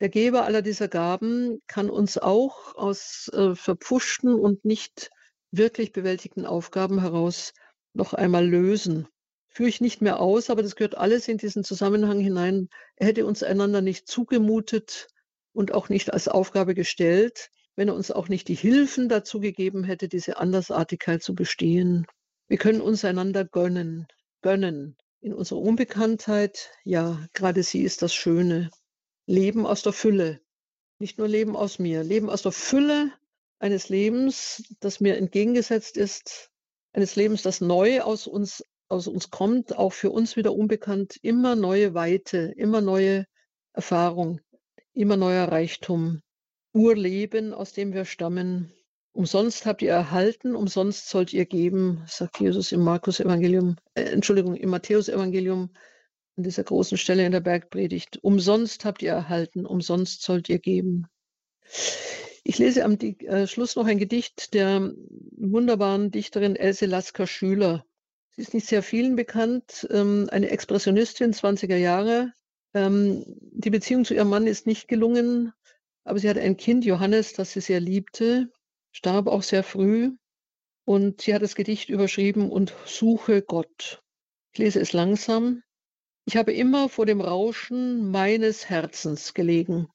[0.00, 5.10] der Geber aller dieser Gaben kann uns auch aus äh, verpfuschten und nicht
[5.52, 7.52] wirklich bewältigten Aufgaben heraus
[7.92, 9.08] noch einmal lösen.
[9.48, 12.68] Führe ich nicht mehr aus, aber das gehört alles in diesen Zusammenhang hinein.
[12.96, 15.08] Er hätte uns einander nicht zugemutet
[15.52, 19.84] und auch nicht als Aufgabe gestellt, wenn er uns auch nicht die Hilfen dazu gegeben
[19.84, 22.06] hätte, diese Andersartigkeit zu bestehen.
[22.48, 24.06] Wir können uns einander gönnen.
[24.42, 24.96] gönnen.
[25.20, 28.70] In unserer Unbekanntheit, ja, gerade sie ist das Schöne.
[29.26, 30.40] Leben aus der Fülle.
[30.98, 33.12] Nicht nur Leben aus mir, Leben aus der Fülle
[33.58, 36.50] eines Lebens, das mir entgegengesetzt ist,
[36.92, 41.56] eines Lebens, das neu aus uns, aus uns kommt, auch für uns wieder unbekannt, immer
[41.56, 43.26] neue Weite, immer neue
[43.72, 44.40] Erfahrung,
[44.94, 46.22] immer neuer Reichtum,
[46.76, 48.70] Urleben, aus dem wir stammen.
[49.12, 54.54] Umsonst habt ihr erhalten, umsonst sollt ihr geben, sagt Jesus im Markus Evangelium, äh, Entschuldigung,
[54.54, 55.70] im Matthäus Evangelium
[56.36, 58.18] an dieser großen Stelle in der Bergpredigt.
[58.22, 61.06] Umsonst habt ihr erhalten, umsonst sollt ihr geben.
[62.44, 64.92] Ich lese am äh, Schluss noch ein Gedicht der
[65.30, 67.86] wunderbaren Dichterin Else Lasker Schüler.
[68.32, 72.34] Sie ist nicht sehr vielen bekannt, ähm, eine Expressionistin 20er Jahre.
[72.74, 75.54] Ähm, die Beziehung zu ihrem Mann ist nicht gelungen,
[76.06, 78.48] aber sie hatte ein Kind, Johannes, das sie sehr liebte,
[78.92, 80.12] starb auch sehr früh.
[80.84, 84.04] Und sie hat das Gedicht überschrieben und suche Gott.
[84.52, 85.64] Ich lese es langsam.
[86.24, 89.88] Ich habe immer vor dem Rauschen meines Herzens gelegen,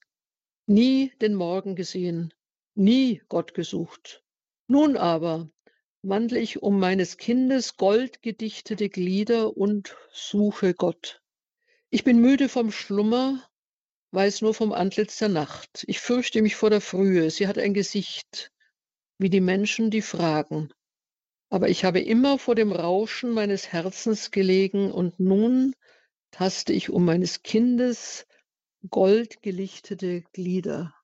[0.67, 2.33] nie den Morgen gesehen,
[2.75, 4.21] nie Gott gesucht.
[4.67, 5.49] Nun aber
[6.01, 11.21] wandle ich um meines Kindes goldgedichtete Glieder und suche Gott.
[11.89, 13.41] Ich bin müde vom Schlummer,
[14.11, 15.83] weiß nur vom Antlitz der Nacht.
[15.87, 18.51] Ich fürchte mich vor der Frühe, sie hat ein Gesicht,
[19.17, 20.71] wie die Menschen, die fragen.
[21.49, 25.75] Aber ich habe immer vor dem Rauschen meines Herzens gelegen und nun
[26.31, 28.25] taste ich um meines Kindes
[28.89, 30.95] goldgelichtete Glieder.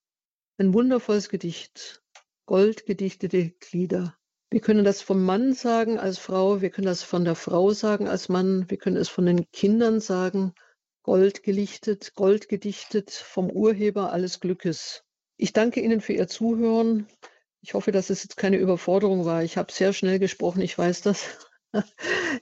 [0.57, 2.01] Ein wundervolles Gedicht.
[2.45, 4.17] Goldgedichtete Glieder.
[4.49, 8.07] Wir können das vom Mann sagen als Frau, wir können das von der Frau sagen
[8.07, 10.53] als Mann, wir können es von den Kindern sagen.
[11.07, 15.05] Goldgelichtet, goldgedichtet vom Urheber alles Glückes.
[15.38, 17.07] Ich danke Ihnen für Ihr Zuhören.
[17.61, 19.41] Ich hoffe, dass es jetzt keine Überforderung war.
[19.41, 21.23] Ich habe sehr schnell gesprochen, ich weiß das.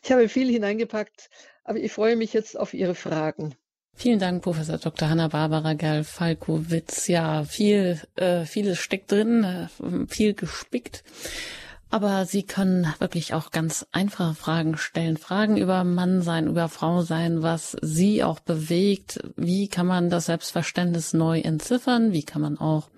[0.01, 1.29] Ich habe viel hineingepackt,
[1.63, 3.53] aber ich freue mich jetzt auf Ihre Fragen.
[3.93, 5.09] Vielen Dank, Professor Dr.
[5.09, 7.07] Hanna-Barbara Gall-Falkowitz.
[7.07, 11.03] Ja, viel, äh, vieles steckt drin, äh, viel gespickt.
[11.89, 15.17] Aber Sie können wirklich auch ganz einfache Fragen stellen.
[15.17, 19.19] Fragen über Mann sein, über Frau sein, was Sie auch bewegt.
[19.35, 22.11] Wie kann man das Selbstverständnis neu entziffern?
[22.11, 22.89] Wie kann man auch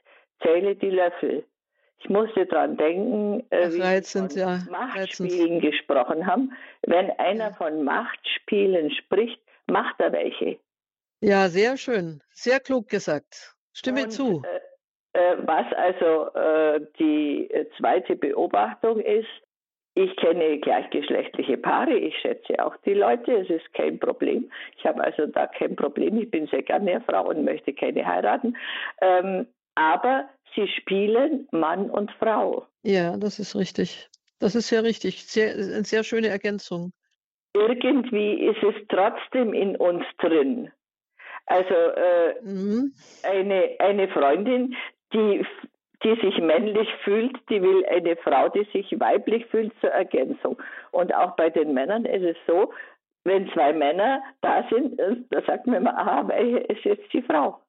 [0.42, 1.44] zähle die Löffel.
[2.04, 6.52] Ich musste daran denken, äh, wie wir von ja, Machtspielen gesprochen haben.
[6.82, 7.54] Wenn einer ja.
[7.54, 10.58] von Machtspielen spricht, macht er welche.
[11.22, 12.22] Ja, sehr schön.
[12.32, 13.56] Sehr klug gesagt.
[13.72, 14.44] Stimme Und, zu.
[15.14, 19.30] Äh, äh was also äh, die äh, zweite Beobachtung ist,
[19.96, 24.52] ich kenne gleichgeschlechtliche Paare, ich schätze auch die Leute, es ist kein Problem.
[24.78, 28.58] Ich habe also da kein Problem, ich bin sehr gerne Frau und möchte keine heiraten.
[29.02, 32.66] Ähm, aber sie spielen Mann und Frau.
[32.84, 34.10] Ja, das ist richtig.
[34.40, 35.26] Das ist sehr richtig.
[35.26, 36.92] Sehr, eine sehr schöne Ergänzung.
[37.54, 40.72] Irgendwie ist es trotzdem in uns drin.
[41.46, 42.94] Also äh, mhm.
[43.24, 44.76] eine, eine Freundin,
[45.14, 45.46] die,
[46.04, 50.62] die sich männlich fühlt, die will eine Frau, die sich weiblich fühlt, zur Ergänzung.
[50.92, 52.74] Und auch bei den Männern ist es so,
[53.26, 57.22] wenn zwei Männer da sind, äh, da sagt man immer, aha, welche ist jetzt die
[57.22, 57.60] Frau?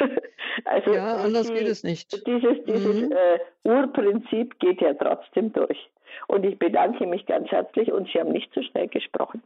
[0.64, 2.26] also ja, anders die, geht es nicht.
[2.26, 3.12] Dieses, dieses mhm.
[3.12, 5.78] äh, Urprinzip geht ja trotzdem durch.
[6.26, 9.42] Und ich bedanke mich ganz herzlich und Sie haben nicht zu so schnell gesprochen.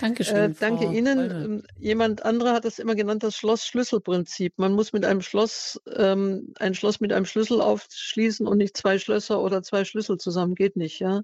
[0.00, 0.36] Dankeschön.
[0.36, 1.18] Äh, danke Frau Ihnen.
[1.18, 1.44] Holme.
[1.44, 4.58] Ähm, jemand anderer hat das immer genannt, das Schloss-Schlüssel-Prinzip.
[4.58, 8.98] Man muss mit einem Schloss ähm, ein Schloss mit einem Schlüssel aufschließen und nicht zwei
[8.98, 10.54] Schlösser oder zwei Schlüssel zusammen.
[10.54, 11.22] Geht nicht, ja.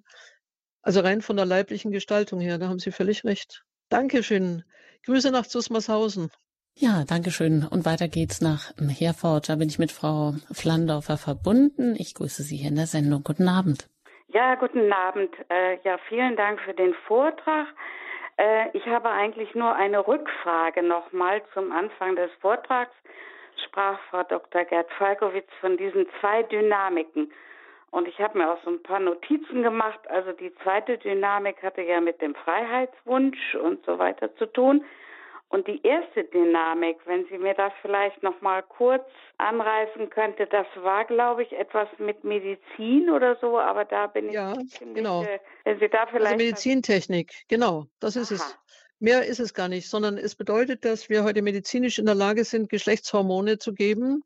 [0.83, 3.65] Also rein von der leiblichen Gestaltung her, da haben Sie völlig recht.
[3.91, 4.65] Dankeschön.
[5.05, 6.31] Grüße nach Zusmarshausen.
[6.75, 7.67] Ja, danke schön.
[7.69, 9.49] Und weiter geht's nach Herford.
[9.49, 11.95] Da bin ich mit Frau Flandorfer verbunden.
[11.99, 13.23] Ich grüße Sie hier in der Sendung.
[13.23, 13.89] Guten Abend.
[14.29, 15.35] Ja, guten Abend.
[15.49, 17.67] Äh, ja, vielen Dank für den Vortrag.
[18.37, 22.95] Äh, ich habe eigentlich nur eine Rückfrage nochmal zum Anfang des Vortrags.
[23.67, 24.65] Sprach Frau Dr.
[24.65, 27.33] Gerd Falkowitz von diesen zwei Dynamiken.
[27.91, 29.99] Und ich habe mir auch so ein paar Notizen gemacht.
[30.09, 34.85] Also die zweite Dynamik hatte ja mit dem Freiheitswunsch und so weiter zu tun.
[35.51, 39.03] Und die erste Dynamik, wenn Sie mir das vielleicht noch mal kurz
[39.39, 44.35] anreißen könnte, das war, glaube ich, etwas mit Medizin oder so, aber da bin ich
[44.35, 44.55] ja,
[44.95, 45.25] genau.
[45.25, 48.37] Äh, wenn Sie da also vielleicht also Medizintechnik, genau, das ist Aha.
[48.37, 48.59] es.
[49.01, 52.45] Mehr ist es gar nicht, sondern es bedeutet, dass wir heute medizinisch in der Lage
[52.45, 54.23] sind, Geschlechtshormone zu geben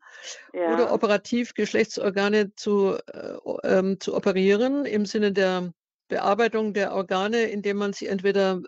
[0.53, 0.75] ja.
[0.75, 5.73] oder operativ Geschlechtsorgane zu, äh, ähm, zu operieren im Sinne der
[6.09, 8.61] Bearbeitung der Organe, indem man sie entweder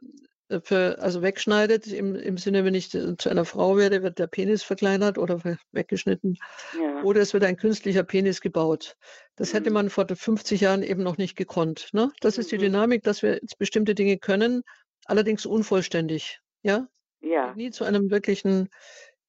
[0.62, 4.62] für, also wegschneidet, im, im Sinne, wenn ich zu einer Frau werde, wird der Penis
[4.62, 5.40] verkleinert oder
[5.73, 6.36] weggeschnitten.
[6.81, 7.02] Ja.
[7.02, 8.97] Oder es wird ein künstlicher Penis gebaut.
[9.35, 9.56] Das mhm.
[9.56, 11.89] hätte man vor 50 Jahren eben noch nicht gekonnt.
[11.93, 12.12] Ne?
[12.20, 12.40] Das mhm.
[12.40, 12.62] ist die mhm.
[12.62, 14.62] Dynamik, dass wir jetzt bestimmte Dinge können,
[15.05, 16.40] allerdings unvollständig.
[16.62, 16.89] Ja?
[17.20, 17.55] Ja.
[17.55, 18.68] Nie zu einem wirklichen,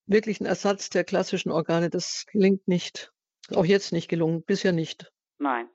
[0.06, 1.90] wirklichen Ersatz der klassischen Organe.
[1.90, 3.12] Das gelingt nicht.
[3.56, 5.12] Auch jetzt nicht gelungen, bisher nicht.
[5.40, 5.68] Nein.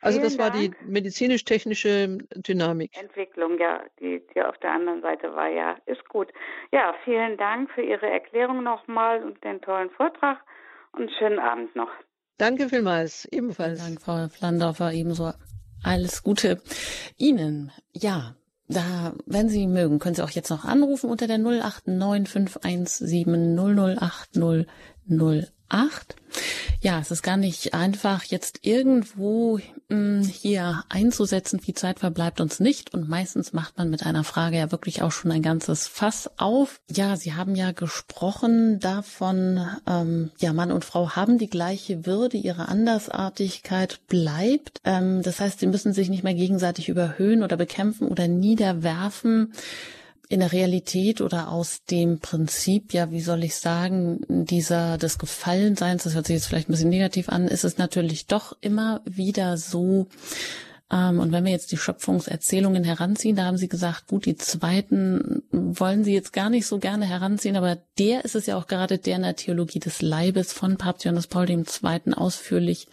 [0.00, 2.96] Also das war die medizinisch-technische Dynamik.
[2.98, 6.32] Entwicklung, ja, die, die auf der anderen Seite war, ja, ist gut.
[6.72, 10.38] Ja, vielen Dank für Ihre Erklärung nochmal und den tollen Vortrag
[10.92, 11.90] und schönen Abend noch.
[12.38, 13.84] Danke vielmals, ebenfalls.
[13.84, 15.32] Danke, Frau Flandorfer, ebenso.
[15.84, 16.62] Alles Gute
[17.18, 17.70] Ihnen.
[17.92, 18.36] Ja,
[18.68, 22.40] da, wenn Sie mögen, können Sie auch jetzt noch anrufen unter der 089
[25.70, 26.16] 517 008 008.
[26.82, 31.60] Ja, es ist gar nicht einfach, jetzt irgendwo mh, hm, hier einzusetzen.
[31.60, 32.94] Viel Zeit verbleibt uns nicht.
[32.94, 36.80] Und meistens macht man mit einer Frage ja wirklich auch schon ein ganzes Fass auf.
[36.90, 42.36] Ja, Sie haben ja gesprochen davon, ähm, ja, Mann und Frau haben die gleiche Würde,
[42.36, 44.80] ihre Andersartigkeit bleibt.
[44.84, 49.52] Ähm, das heißt, sie müssen sich nicht mehr gegenseitig überhöhen oder bekämpfen oder niederwerfen
[50.30, 56.04] in der Realität oder aus dem Prinzip, ja, wie soll ich sagen, dieser des Gefallenseins,
[56.04, 59.56] das hört sich jetzt vielleicht ein bisschen negativ an, ist es natürlich doch immer wieder
[59.56, 60.06] so,
[60.88, 65.42] ähm, und wenn wir jetzt die Schöpfungserzählungen heranziehen, da haben Sie gesagt, gut, die zweiten
[65.50, 68.98] wollen Sie jetzt gar nicht so gerne heranziehen, aber der ist es ja auch gerade
[68.98, 71.64] der in der Theologie des Leibes von Papst Johannes Paul II.
[72.14, 72.86] ausführlich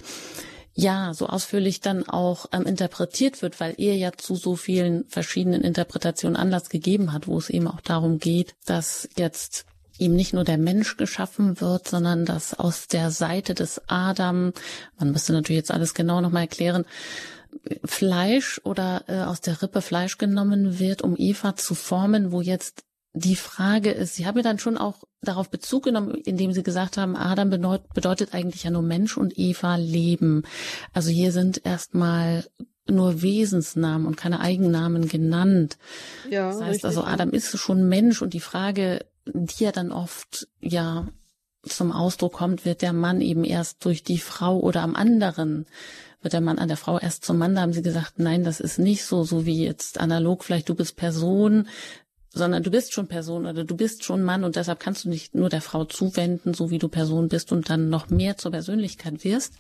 [0.78, 5.62] ja so ausführlich dann auch ähm, interpretiert wird, weil er ja zu so vielen verschiedenen
[5.62, 9.66] Interpretationen Anlass gegeben hat, wo es eben auch darum geht, dass jetzt
[9.98, 14.54] ihm nicht nur der Mensch geschaffen wird, sondern dass aus der Seite des Adam,
[15.00, 16.86] man müsste natürlich jetzt alles genau nochmal erklären,
[17.84, 22.84] Fleisch oder äh, aus der Rippe Fleisch genommen wird, um Eva zu formen, wo jetzt
[23.14, 26.98] die Frage ist, Sie haben ja dann schon auch darauf Bezug genommen, indem Sie gesagt
[26.98, 30.44] haben, Adam bedeutet eigentlich ja nur Mensch und Eva Leben.
[30.94, 32.46] Also hier sind erstmal
[32.90, 35.78] nur Wesensnamen und keine Eigennamen genannt.
[36.30, 36.86] Ja, das heißt richtig.
[36.86, 41.08] also, Adam ist schon Mensch und die Frage, die ja dann oft ja
[41.64, 45.66] zum Ausdruck kommt, wird der Mann eben erst durch die Frau oder am anderen
[46.22, 47.56] wird der Mann an der Frau erst zum Mann.
[47.56, 50.76] Da haben sie gesagt, nein, das ist nicht so, so wie jetzt analog, vielleicht du
[50.76, 51.68] bist Person,
[52.38, 55.36] sondern du bist schon Person oder du bist schon Mann und deshalb kannst du nicht
[55.36, 59.24] nur der Frau zuwenden, so wie du Person bist und dann noch mehr zur Persönlichkeit
[59.24, 59.54] wirst.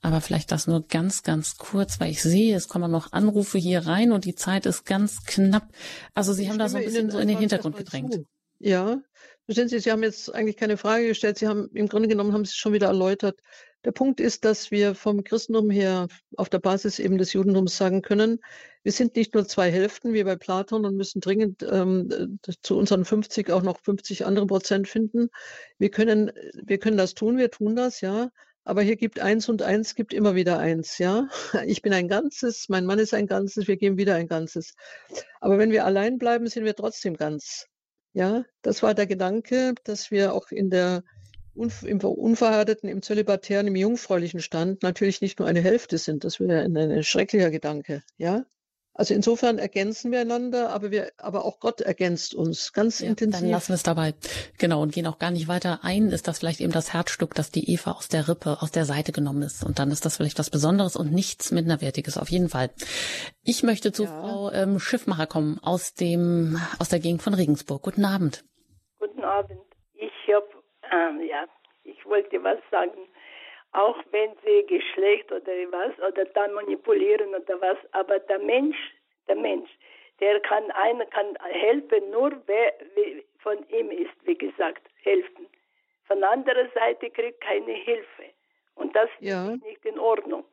[0.00, 3.86] Aber vielleicht das nur ganz, ganz kurz, weil ich sehe, es kommen noch Anrufe hier
[3.86, 5.68] rein und die Zeit ist ganz knapp.
[6.14, 8.14] Also Sie ich haben da so ein bisschen so in den Hintergrund gedrängt.
[8.14, 8.24] Zu.
[8.60, 9.00] Ja,
[9.44, 11.38] verstehen Sie, Sie haben jetzt eigentlich keine Frage gestellt.
[11.38, 13.40] Sie haben im Grunde genommen haben Sie es schon wieder erläutert.
[13.88, 18.02] Der Punkt ist, dass wir vom Christentum her auf der Basis eben des Judentums sagen
[18.02, 18.38] können,
[18.82, 23.06] wir sind nicht nur zwei Hälften wie bei Platon und müssen dringend ähm, zu unseren
[23.06, 25.30] 50 auch noch 50 andere Prozent finden.
[25.78, 28.28] Wir können, wir können das tun, wir tun das, ja.
[28.62, 31.26] Aber hier gibt eins und eins gibt immer wieder eins, ja.
[31.64, 34.74] Ich bin ein Ganzes, mein Mann ist ein Ganzes, wir geben wieder ein Ganzes.
[35.40, 37.68] Aber wenn wir allein bleiben, sind wir trotzdem ganz.
[38.12, 41.04] Ja, das war der Gedanke, dass wir auch in der
[41.58, 46.24] im unverheirateten, im zölibatären, im jungfräulichen Stand natürlich nicht nur eine Hälfte sind.
[46.24, 48.44] Das wäre ein, ein schrecklicher Gedanke, ja.
[48.98, 53.42] Also insofern ergänzen wir einander, aber wir, aber auch Gott ergänzt uns ganz ja, intensiv.
[53.42, 54.14] Dann lassen wir es dabei.
[54.58, 54.82] Genau.
[54.82, 56.10] Und gehen auch gar nicht weiter ein.
[56.10, 59.12] Ist das vielleicht eben das Herzstück, dass die Eva aus der Rippe, aus der Seite
[59.12, 59.64] genommen ist.
[59.64, 62.70] Und dann ist das vielleicht was Besonderes und nichts Minderwertiges auf jeden Fall.
[63.44, 64.20] Ich möchte zu ja.
[64.20, 67.82] Frau ähm, Schiffmacher kommen aus dem, aus der Gegend von Regensburg.
[67.82, 68.44] Guten Abend.
[68.98, 69.60] Guten Abend.
[69.94, 70.57] Ich habe
[70.92, 71.46] ähm, ja,
[71.84, 73.08] ich wollte was sagen.
[73.72, 78.78] Auch wenn sie Geschlecht oder was oder dann manipulieren oder was, aber der Mensch,
[79.28, 79.70] der Mensch,
[80.20, 82.72] Der kann einer kann helfen, nur wer
[83.38, 85.46] von ihm ist, wie gesagt, helfen.
[86.06, 88.24] Von anderer Seite kriegt keine Hilfe.
[88.74, 89.52] Und das ja.
[89.52, 90.44] ist nicht in Ordnung.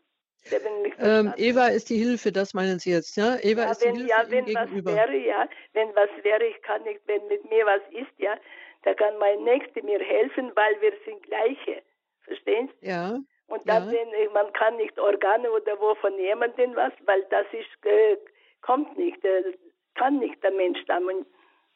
[0.99, 3.37] Ähm, Eva ist die Hilfe, das meinen Sie jetzt, ja?
[3.41, 4.95] Eva ja, ist wenn, die Hilfe ja, wenn was gegenüber.
[4.95, 8.37] wäre, ja, wenn was wäre, ich kann nicht, wenn mit mir was ist, ja,
[8.85, 11.81] da kann mein Nächster mir helfen, weil wir sind gleiche.
[12.21, 12.87] Verstehen Sie?
[12.87, 13.19] Ja.
[13.47, 13.99] Und dann, ja.
[14.11, 18.17] wenn, man kann nicht Organe oder wo von jemandem was, weil das ist, äh,
[18.61, 19.53] kommt nicht, äh,
[19.95, 21.25] kann nicht der Mensch stammen.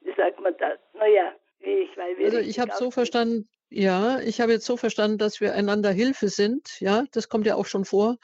[0.01, 0.79] Wie sagt man das?
[0.93, 5.41] Naja, ich weiß Also ich habe so verstanden, ja, ich habe jetzt so verstanden, dass
[5.41, 6.79] wir einander Hilfe sind.
[6.79, 8.17] Ja, das kommt ja auch schon vor.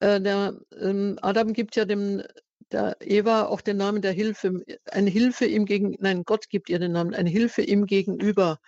[0.00, 2.22] Äh, der ähm, Adam gibt ja dem
[2.72, 6.78] der Eva auch den Namen der Hilfe, eine Hilfe ihm gegen, nein, Gott gibt ihr
[6.78, 8.58] den Namen, eine Hilfe ihm gegenüber.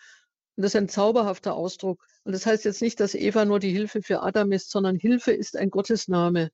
[0.57, 2.05] Und das ist ein zauberhafter Ausdruck.
[2.25, 5.33] Und das heißt jetzt nicht, dass Eva nur die Hilfe für Adam ist, sondern Hilfe
[5.33, 6.51] ist ein Gottesname.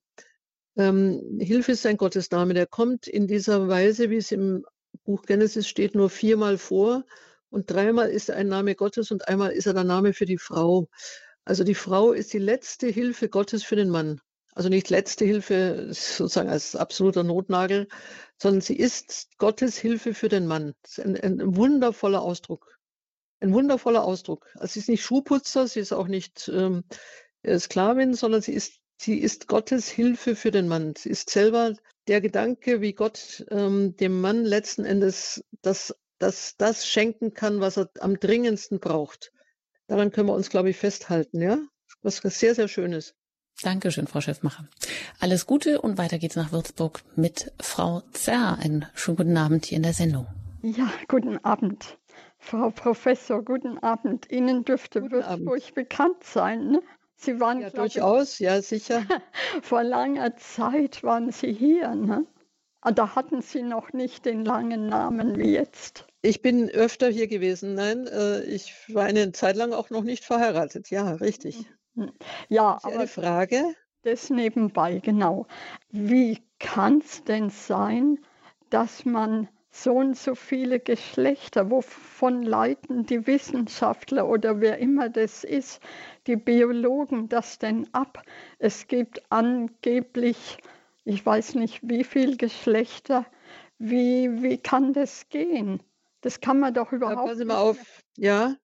[0.77, 4.65] Ähm, Hilfe ist ein Gottesname, der kommt in dieser Weise, wie es im
[5.03, 7.03] Buch Genesis steht, nur viermal vor.
[7.49, 10.37] Und dreimal ist er ein Name Gottes und einmal ist er der Name für die
[10.37, 10.87] Frau.
[11.45, 14.21] Also die Frau ist die letzte Hilfe Gottes für den Mann.
[14.53, 17.87] Also nicht letzte Hilfe sozusagen als absoluter Notnagel,
[18.37, 20.73] sondern sie ist Gottes Hilfe für den Mann.
[20.81, 22.77] Das ist ein, ein wundervoller Ausdruck.
[23.41, 24.47] Ein wundervoller Ausdruck.
[24.55, 26.83] Also sie ist nicht Schuhputzer, sie ist auch nicht ähm,
[27.57, 30.93] Sklavin, sondern sie ist, sie ist Gottes Hilfe für den Mann.
[30.97, 31.73] Sie ist selber
[32.07, 37.77] der Gedanke, wie Gott ähm, dem Mann letzten Endes das, das, das schenken kann, was
[37.77, 39.31] er am dringendsten braucht.
[39.87, 41.59] Daran können wir uns, glaube ich, festhalten, ja?
[42.01, 43.15] Was sehr, sehr Schönes.
[43.61, 44.65] Dankeschön, Frau Chefmacher.
[45.19, 48.57] Alles Gute und weiter geht's nach Würzburg mit Frau Zerr.
[48.61, 50.27] Einen schönen guten Abend hier in der Sendung.
[50.61, 51.97] Ja, guten Abend.
[52.37, 54.31] Frau Professor, guten Abend.
[54.31, 55.75] Ihnen dürfte guten Würzburg Abend.
[55.75, 56.71] bekannt sein.
[56.71, 56.81] Ne?
[57.17, 59.03] Sie waren ja, durchaus, ich, ja, sicher.
[59.61, 61.93] vor langer Zeit waren Sie hier.
[61.95, 62.25] Ne?
[62.79, 66.07] Ah, da hatten Sie noch nicht den langen Namen wie jetzt.
[66.21, 67.73] Ich bin öfter hier gewesen.
[67.73, 70.89] Nein, äh, ich war eine Zeit lang auch noch nicht verheiratet.
[70.89, 71.57] Ja, richtig.
[71.57, 71.65] Hm.
[72.47, 73.75] Ja, aber eine Frage.
[74.03, 75.45] Das nebenbei, genau.
[75.89, 78.19] Wie kann es denn sein,
[78.69, 85.43] dass man so und so viele Geschlechter, wovon leiten die Wissenschaftler oder wer immer das
[85.43, 85.81] ist,
[86.27, 88.23] die Biologen das denn ab?
[88.57, 90.57] Es gibt angeblich,
[91.03, 93.25] ich weiß nicht wie viele Geschlechter.
[93.77, 95.81] Wie, wie kann das gehen?
[96.21, 98.03] Das kann man doch überhaupt ja, passen mal auf.
[98.17, 98.55] Ja,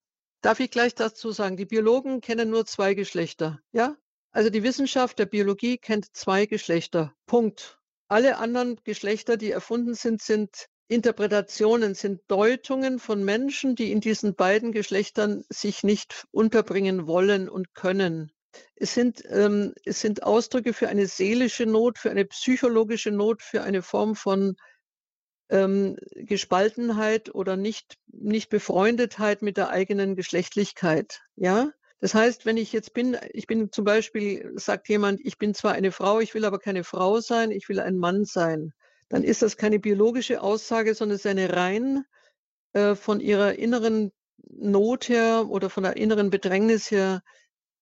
[0.45, 3.97] Darf ich gleich dazu sagen, die Biologen kennen nur zwei Geschlechter, ja?
[4.29, 7.15] Also die Wissenschaft der Biologie kennt zwei Geschlechter.
[7.25, 7.79] Punkt.
[8.09, 14.35] Alle anderen Geschlechter, die erfunden sind, sind Interpretationen, sind Deutungen von Menschen, die in diesen
[14.35, 18.31] beiden Geschlechtern sich nicht unterbringen wollen und können.
[18.75, 23.63] Es sind, ähm, es sind Ausdrücke für eine seelische Not, für eine psychologische Not, für
[23.63, 24.57] eine Form von
[25.49, 31.21] ähm, Gespaltenheit oder nicht, nicht Befreundetheit mit der eigenen Geschlechtlichkeit.
[31.35, 35.53] Ja, das heißt, wenn ich jetzt bin, ich bin zum Beispiel, sagt jemand, ich bin
[35.53, 38.73] zwar eine Frau, ich will aber keine Frau sein, ich will ein Mann sein,
[39.09, 42.03] dann ist das keine biologische Aussage, sondern es ist eine rein
[42.73, 44.11] äh, von ihrer inneren
[44.49, 47.21] Not her oder von der inneren Bedrängnis her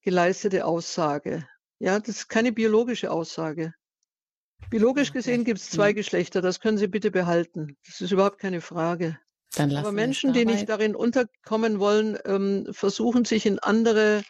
[0.02, 1.48] geleistete Aussage.
[1.80, 3.74] Ja, das ist keine biologische Aussage.
[4.70, 5.94] Biologisch gesehen gibt es zwei.
[5.94, 7.78] Geschlechter, das können Sie bitte behalten.
[7.86, 9.20] Das ist überhaupt keine Frage.
[9.58, 14.24] Aber Menschen, die nicht darin unterkommen wollen, ähm, versuchen sich in andere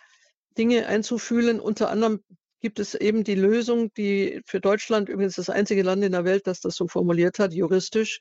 [0.57, 1.59] Dinge einzufühlen.
[1.59, 2.21] Unter anderem
[2.59, 6.47] gibt es eben die Lösung, die für Deutschland übrigens das einzige Land in der Welt,
[6.47, 8.19] das das so formuliert hat, juristisch.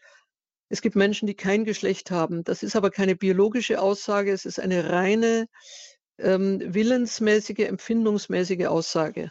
[0.69, 2.45] Es gibt Menschen, die kein Geschlecht haben.
[2.45, 5.47] Das ist aber keine biologische Aussage, es ist eine reine
[6.19, 9.31] ähm, willensmäßige, empfindungsmäßige Aussage.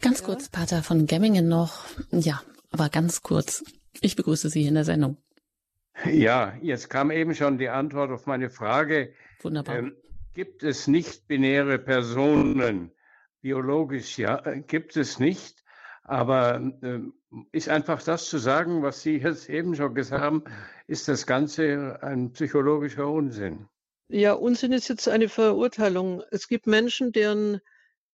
[0.00, 0.26] Ganz ja.
[0.26, 1.84] kurz, Pater von Gemmingen noch.
[2.10, 3.64] Ja, aber ganz kurz.
[4.00, 5.16] Ich begrüße Sie in der Sendung.
[6.04, 9.14] Ja, jetzt kam eben schon die Antwort auf meine Frage.
[9.40, 9.76] Wunderbar.
[9.76, 9.96] Ähm,
[10.34, 12.92] gibt es nicht-binäre Personen?
[13.40, 14.36] Biologisch ja,
[14.66, 15.64] gibt es nicht.
[16.02, 17.00] Aber äh,
[17.52, 20.44] ist einfach das zu sagen, was Sie jetzt eben schon gesagt haben,
[20.86, 23.66] ist das Ganze ein psychologischer Unsinn.
[24.08, 26.22] Ja, Unsinn ist jetzt eine Verurteilung.
[26.30, 27.60] Es gibt Menschen, deren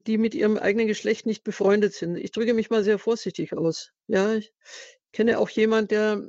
[0.06, 2.16] die mit ihrem eigenen Geschlecht nicht befreundet sind.
[2.16, 3.90] Ich drücke mich mal sehr vorsichtig aus.
[4.06, 4.52] Ja, ich
[5.12, 6.22] kenne auch jemand, der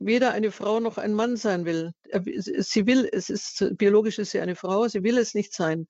[0.00, 1.92] weder eine Frau noch ein Mann sein will.
[2.58, 5.86] Sie will, es ist biologisch ist sie eine Frau, sie will es nicht sein.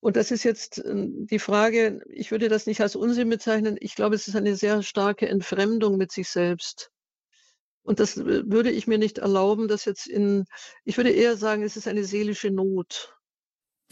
[0.00, 3.76] Und das ist jetzt ähm, die Frage, ich würde das nicht als Unsinn bezeichnen.
[3.80, 6.90] Ich glaube, es ist eine sehr starke Entfremdung mit sich selbst.
[7.82, 10.44] Und das würde ich mir nicht erlauben, dass jetzt in,
[10.84, 13.15] ich würde eher sagen, es ist eine seelische Not.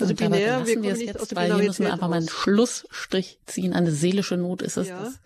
[0.01, 3.39] Also und binär, wir, wir es jetzt, weil hier müssen wir einfach mal einen Schlussstrich
[3.47, 3.73] ziehen.
[3.73, 4.89] Eine seelische Not ist es.
[4.89, 5.05] Ja.
[5.05, 5.21] Das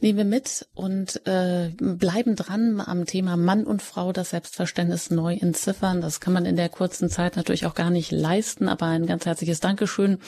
[0.00, 5.34] nehmen wir mit und äh, bleiben dran am Thema Mann und Frau, das Selbstverständnis neu
[5.34, 6.00] entziffern.
[6.00, 9.24] Das kann man in der kurzen Zeit natürlich auch gar nicht leisten, aber ein ganz
[9.24, 10.18] herzliches Dankeschön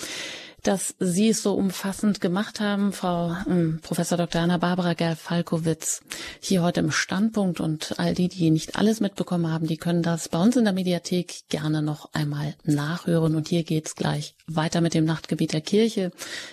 [0.64, 4.40] dass Sie es so umfassend gemacht haben, Frau ähm, Professor Dr.
[4.40, 6.00] Anna Barbara Gerl-Falkowitz,
[6.40, 10.28] hier heute im Standpunkt und all die, die nicht alles mitbekommen haben, die können das
[10.28, 13.36] bei uns in der Mediathek gerne noch einmal nachhören.
[13.36, 16.12] Und hier geht's gleich weiter mit dem Nachtgebiet der Kirche.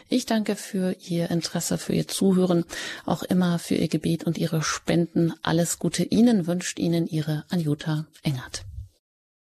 [0.09, 2.65] Ich danke für Ihr Interesse, für Ihr Zuhören,
[3.05, 5.33] auch immer für Ihr Gebet und Ihre Spenden.
[5.41, 8.65] Alles Gute Ihnen wünscht Ihnen Ihre Anjuta Engert.